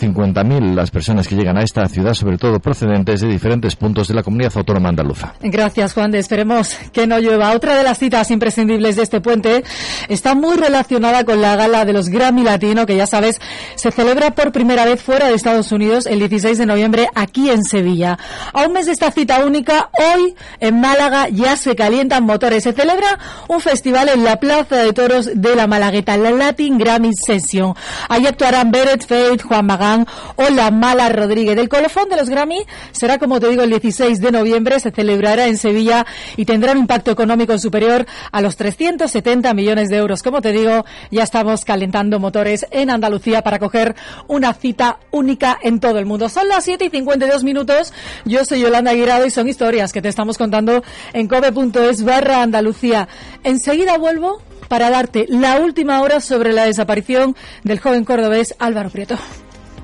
50.000 0.00 0.74
las 0.74 0.90
personas 0.90 1.28
que 1.28 1.34
llegan 1.34 1.58
a 1.58 1.62
esta 1.62 1.86
ciudad, 1.88 2.14
sobre 2.14 2.38
todo 2.38 2.58
procedentes 2.60 3.20
de 3.20 3.28
diferentes 3.28 3.76
puntos 3.76 4.08
de 4.08 4.14
la 4.14 4.22
comunidad 4.22 4.52
autónoma 4.54 4.88
andaluza. 4.88 5.34
Gracias, 5.42 5.92
Juan. 5.92 6.14
Esperemos 6.14 6.76
que 6.92 7.06
no 7.06 7.18
llueva. 7.18 7.52
Otra 7.52 7.76
de 7.76 7.82
las 7.82 7.98
citas 7.98 8.30
imprescindibles 8.30 8.96
de 8.96 9.02
este 9.02 9.20
puente 9.20 9.64
está 10.08 10.34
muy 10.34 10.56
relacionada 10.56 11.24
con 11.24 11.42
la 11.42 11.56
gala 11.56 11.84
de 11.84 11.92
los 11.92 12.08
Grammy 12.08 12.42
Latino, 12.42 12.86
que 12.86 12.96
ya 12.96 13.06
sabes, 13.06 13.40
se 13.74 13.90
celebra 13.90 14.34
por 14.34 14.52
primera 14.52 14.84
vez 14.84 15.02
fuera 15.02 15.28
de 15.28 15.34
Estados 15.34 15.72
Unidos 15.72 16.06
el 16.06 16.18
16 16.18 16.56
de 16.56 16.66
noviembre 16.66 17.08
aquí 17.14 17.50
en 17.50 17.62
Sevilla. 17.64 18.18
A 18.52 18.66
un 18.66 18.72
mes 18.72 18.86
de 18.86 18.92
esta 18.92 19.10
cita 19.10 19.44
única, 19.44 19.90
hoy 19.92 20.34
en 20.60 20.80
Málaga 20.80 21.28
ya 21.28 21.56
se 21.56 21.76
calientan 21.76 22.24
motores. 22.24 22.62
Se 22.62 22.72
celebra 22.72 23.18
un 23.48 23.60
festival 23.60 24.08
en 24.08 24.24
la 24.24 24.36
Plaza 24.52 24.84
de 24.84 24.92
Toros 24.92 25.30
de 25.34 25.56
la 25.56 25.66
Malagueta, 25.66 26.14
la 26.18 26.30
Latin 26.30 26.76
Grammy 26.76 27.12
Session. 27.14 27.74
Ahí 28.10 28.26
actuarán 28.26 28.70
Beret 28.70 29.02
Faith, 29.02 29.40
Juan 29.44 29.64
Magán 29.64 30.06
o 30.36 30.50
la 30.50 30.70
Mala 30.70 31.08
Rodríguez. 31.08 31.56
El 31.56 31.70
colofón 31.70 32.10
de 32.10 32.16
los 32.16 32.28
Grammy 32.28 32.66
será, 32.90 33.16
como 33.16 33.40
te 33.40 33.48
digo, 33.48 33.62
el 33.62 33.70
16 33.70 34.20
de 34.20 34.30
noviembre. 34.30 34.78
Se 34.78 34.90
celebrará 34.90 35.46
en 35.46 35.56
Sevilla 35.56 36.04
y 36.36 36.44
tendrá 36.44 36.72
un 36.72 36.78
impacto 36.80 37.10
económico 37.10 37.58
superior 37.58 38.04
a 38.30 38.42
los 38.42 38.56
370 38.56 39.54
millones 39.54 39.88
de 39.88 39.96
euros. 39.96 40.22
Como 40.22 40.42
te 40.42 40.52
digo, 40.52 40.84
ya 41.10 41.22
estamos 41.22 41.64
calentando 41.64 42.20
motores 42.20 42.66
en 42.72 42.90
Andalucía 42.90 43.40
para 43.40 43.58
coger 43.58 43.96
una 44.28 44.52
cita 44.52 44.98
única 45.12 45.58
en 45.62 45.80
todo 45.80 45.98
el 45.98 46.04
mundo. 46.04 46.28
Son 46.28 46.46
las 46.46 46.64
7 46.64 46.84
y 46.84 46.90
52 46.90 47.42
minutos. 47.42 47.94
Yo 48.26 48.44
soy 48.44 48.60
Yolanda 48.60 48.90
Aguirado 48.90 49.24
y 49.24 49.30
son 49.30 49.48
historias 49.48 49.94
que 49.94 50.02
te 50.02 50.10
estamos 50.10 50.36
contando 50.36 50.82
en 51.14 51.26
cobe.es 51.26 52.04
barra 52.04 52.42
Andalucía. 52.42 53.08
Enseguida 53.44 53.96
vuelvo 53.96 54.41
para 54.72 54.88
darte 54.88 55.26
la 55.28 55.56
última 55.60 56.00
hora 56.00 56.18
sobre 56.18 56.54
la 56.54 56.64
desaparición 56.64 57.36
del 57.62 57.78
joven 57.78 58.06
cordobés 58.06 58.54
Álvaro 58.58 58.88
Prieto. 58.88 59.18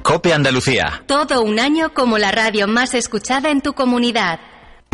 Cope 0.02 0.32
Andalucía. 0.32 1.02
Todo 1.04 1.42
un 1.42 1.60
año 1.60 1.92
como 1.92 2.16
la 2.16 2.30
radio 2.30 2.66
más 2.66 2.94
escuchada 2.94 3.50
en 3.50 3.60
tu 3.60 3.74
comunidad. 3.74 4.40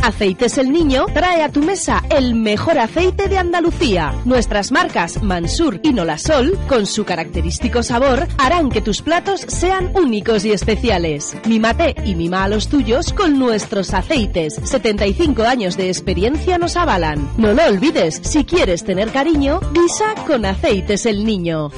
Aceites 0.05 0.59
El 0.59 0.71
Niño 0.71 1.07
trae 1.15 1.43
a 1.43 1.49
tu 1.49 1.63
mesa 1.63 2.03
el 2.11 2.35
mejor 2.35 2.79
aceite 2.79 3.27
de 3.27 3.39
Andalucía. 3.39 4.15
Nuestras 4.27 4.71
marcas 4.71 5.23
Mansur 5.23 5.81
y 5.83 5.95
Nolasol, 5.95 6.59
con 6.69 6.85
su 6.85 7.07
característico 7.07 7.83
sabor, 7.83 8.29
harán 8.37 8.69
que 8.69 8.83
tus 8.83 9.01
platos 9.01 9.41
sean 9.49 9.93
únicos 9.95 10.45
y 10.45 10.53
especiales. 10.53 11.35
Mímate 11.47 11.95
y 12.05 12.17
mima 12.17 12.45
a 12.45 12.49
los 12.49 12.69
tuyos 12.69 13.15
con 13.15 13.39
nuestros 13.39 13.95
aceites. 13.95 14.61
75 14.63 15.43
años 15.45 15.79
de 15.79 15.89
experiencia 15.89 16.59
nos 16.59 16.77
avalan. 16.77 17.31
No 17.39 17.55
lo 17.55 17.65
olvides, 17.65 18.21
si 18.25 18.45
quieres 18.45 18.85
tener 18.85 19.11
cariño, 19.11 19.61
visa 19.73 20.15
con 20.27 20.45
Aceites 20.45 21.07
El 21.07 21.25
Niño. 21.25 21.71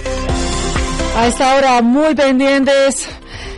A 1.17 1.29
esta 1.29 1.55
hora, 1.55 1.81
muy 1.81 2.17
pendientes 2.17 3.09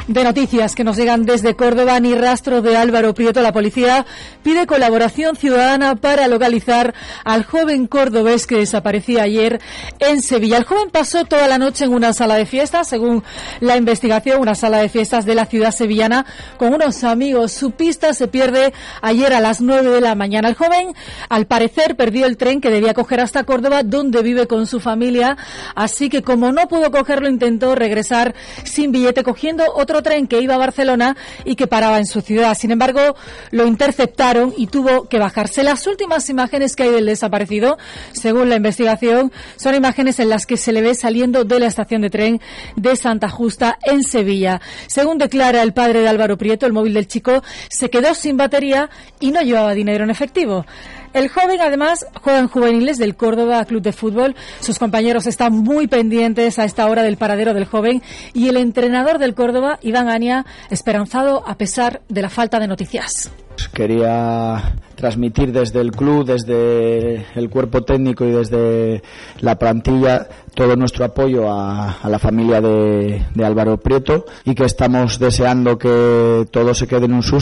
de 0.08 0.24
noticias 0.24 0.74
que 0.74 0.84
nos 0.84 0.96
llegan 0.96 1.26
desde 1.26 1.54
Córdoba, 1.54 2.00
ni 2.00 2.14
rastro 2.14 2.62
de 2.62 2.76
Álvaro 2.78 3.12
Prieto. 3.12 3.42
La 3.42 3.52
policía 3.52 4.06
pide 4.42 4.66
colaboración 4.66 5.36
ciudadana 5.36 5.96
para 5.96 6.26
localizar 6.28 6.94
al 7.24 7.44
joven 7.44 7.86
cordobés 7.86 8.46
que 8.46 8.56
desaparecía 8.56 9.24
ayer 9.24 9.60
en 9.98 10.22
Sevilla. 10.22 10.56
El 10.56 10.64
joven 10.64 10.88
pasó 10.90 11.26
toda 11.26 11.46
la 11.46 11.58
noche 11.58 11.84
en 11.84 11.92
una 11.92 12.14
sala 12.14 12.36
de 12.36 12.46
fiestas, 12.46 12.88
según 12.88 13.22
la 13.60 13.76
investigación, 13.76 14.40
una 14.40 14.54
sala 14.54 14.78
de 14.78 14.88
fiestas 14.88 15.26
de 15.26 15.34
la 15.34 15.44
ciudad 15.44 15.72
sevillana, 15.72 16.24
con 16.56 16.72
unos 16.72 17.04
amigos. 17.04 17.52
Su 17.52 17.72
pista 17.72 18.14
se 18.14 18.28
pierde 18.28 18.72
ayer 19.02 19.34
a 19.34 19.40
las 19.40 19.60
9 19.60 19.90
de 19.90 20.00
la 20.00 20.14
mañana. 20.14 20.48
El 20.48 20.54
joven, 20.54 20.94
al 21.28 21.46
parecer, 21.46 21.96
perdió 21.96 22.24
el 22.24 22.38
tren 22.38 22.62
que 22.62 22.70
debía 22.70 22.94
coger 22.94 23.20
hasta 23.20 23.44
Córdoba, 23.44 23.82
donde 23.82 24.22
vive 24.22 24.46
con 24.46 24.66
su 24.66 24.80
familia. 24.80 25.36
Así 25.74 26.08
que, 26.08 26.22
como 26.22 26.50
no 26.50 26.66
pudo 26.66 26.90
cogerlo, 26.90 27.28
intentó 27.28 27.74
regresar 27.74 28.34
sin 28.64 28.90
billete, 28.90 29.22
cogiendo 29.22 29.64
tren 30.02 30.26
que 30.26 30.40
iba 30.40 30.54
a 30.54 30.58
Barcelona 30.58 31.16
y 31.44 31.56
que 31.56 31.66
paraba 31.66 31.98
en 31.98 32.06
su 32.06 32.20
ciudad. 32.20 32.56
Sin 32.56 32.70
embargo, 32.70 33.16
lo 33.50 33.66
interceptaron 33.66 34.54
y 34.56 34.66
tuvo 34.66 35.08
que 35.08 35.18
bajarse. 35.18 35.62
Las 35.62 35.86
últimas 35.86 36.28
imágenes 36.28 36.76
que 36.76 36.84
hay 36.84 36.90
del 36.90 37.06
desaparecido, 37.06 37.78
según 38.12 38.48
la 38.48 38.56
investigación, 38.56 39.32
son 39.56 39.74
imágenes 39.74 40.18
en 40.20 40.28
las 40.28 40.46
que 40.46 40.56
se 40.56 40.72
le 40.72 40.82
ve 40.82 40.94
saliendo 40.94 41.44
de 41.44 41.60
la 41.60 41.66
estación 41.66 42.02
de 42.02 42.10
tren 42.10 42.40
de 42.76 42.96
Santa 42.96 43.28
Justa 43.28 43.78
en 43.82 44.02
Sevilla. 44.02 44.60
Según 44.86 45.18
declara 45.18 45.62
el 45.62 45.72
padre 45.72 46.00
de 46.00 46.08
Álvaro 46.08 46.38
Prieto, 46.38 46.66
el 46.66 46.72
móvil 46.72 46.94
del 46.94 47.08
chico 47.08 47.42
se 47.68 47.90
quedó 47.90 48.14
sin 48.14 48.36
batería 48.36 48.90
y 49.20 49.30
no 49.30 49.42
llevaba 49.42 49.74
dinero 49.74 50.04
en 50.04 50.10
efectivo. 50.10 50.64
El 51.14 51.28
joven 51.28 51.60
además 51.60 52.06
juega 52.22 52.38
en 52.38 52.48
juveniles 52.48 52.98
del 52.98 53.16
Córdoba 53.16 53.64
Club 53.64 53.82
de 53.82 53.92
Fútbol. 53.92 54.36
Sus 54.60 54.78
compañeros 54.78 55.26
están 55.26 55.52
muy 55.52 55.86
pendientes 55.86 56.58
a 56.58 56.64
esta 56.64 56.86
hora 56.86 57.02
del 57.02 57.16
paradero 57.16 57.54
del 57.54 57.64
joven 57.64 58.02
y 58.34 58.48
el 58.48 58.56
entrenador 58.56 59.18
del 59.18 59.34
Córdoba, 59.34 59.78
Iván 59.82 60.08
Ania, 60.08 60.44
esperanzado 60.70 61.42
a 61.46 61.56
pesar 61.56 62.02
de 62.08 62.22
la 62.22 62.28
falta 62.28 62.60
de 62.60 62.68
noticias. 62.68 63.30
Quería 63.72 64.74
transmitir 64.98 65.52
desde 65.52 65.80
el 65.80 65.92
club, 65.92 66.26
desde 66.26 67.24
el 67.34 67.48
cuerpo 67.48 67.82
técnico 67.82 68.24
y 68.24 68.32
desde 68.32 69.02
la 69.40 69.56
plantilla 69.56 70.28
todo 70.54 70.74
nuestro 70.74 71.04
apoyo 71.04 71.48
a, 71.48 71.98
la 72.04 72.18
familia 72.18 72.60
de, 72.60 73.24
de, 73.32 73.44
Álvaro 73.44 73.78
Prieto 73.78 74.26
y 74.44 74.56
que 74.56 74.64
estamos 74.64 75.20
deseando 75.20 75.78
que 75.78 76.46
todo 76.50 76.74
se 76.74 76.88
quede 76.88 77.04
en 77.06 77.14
un 77.14 77.22
susto 77.22 77.38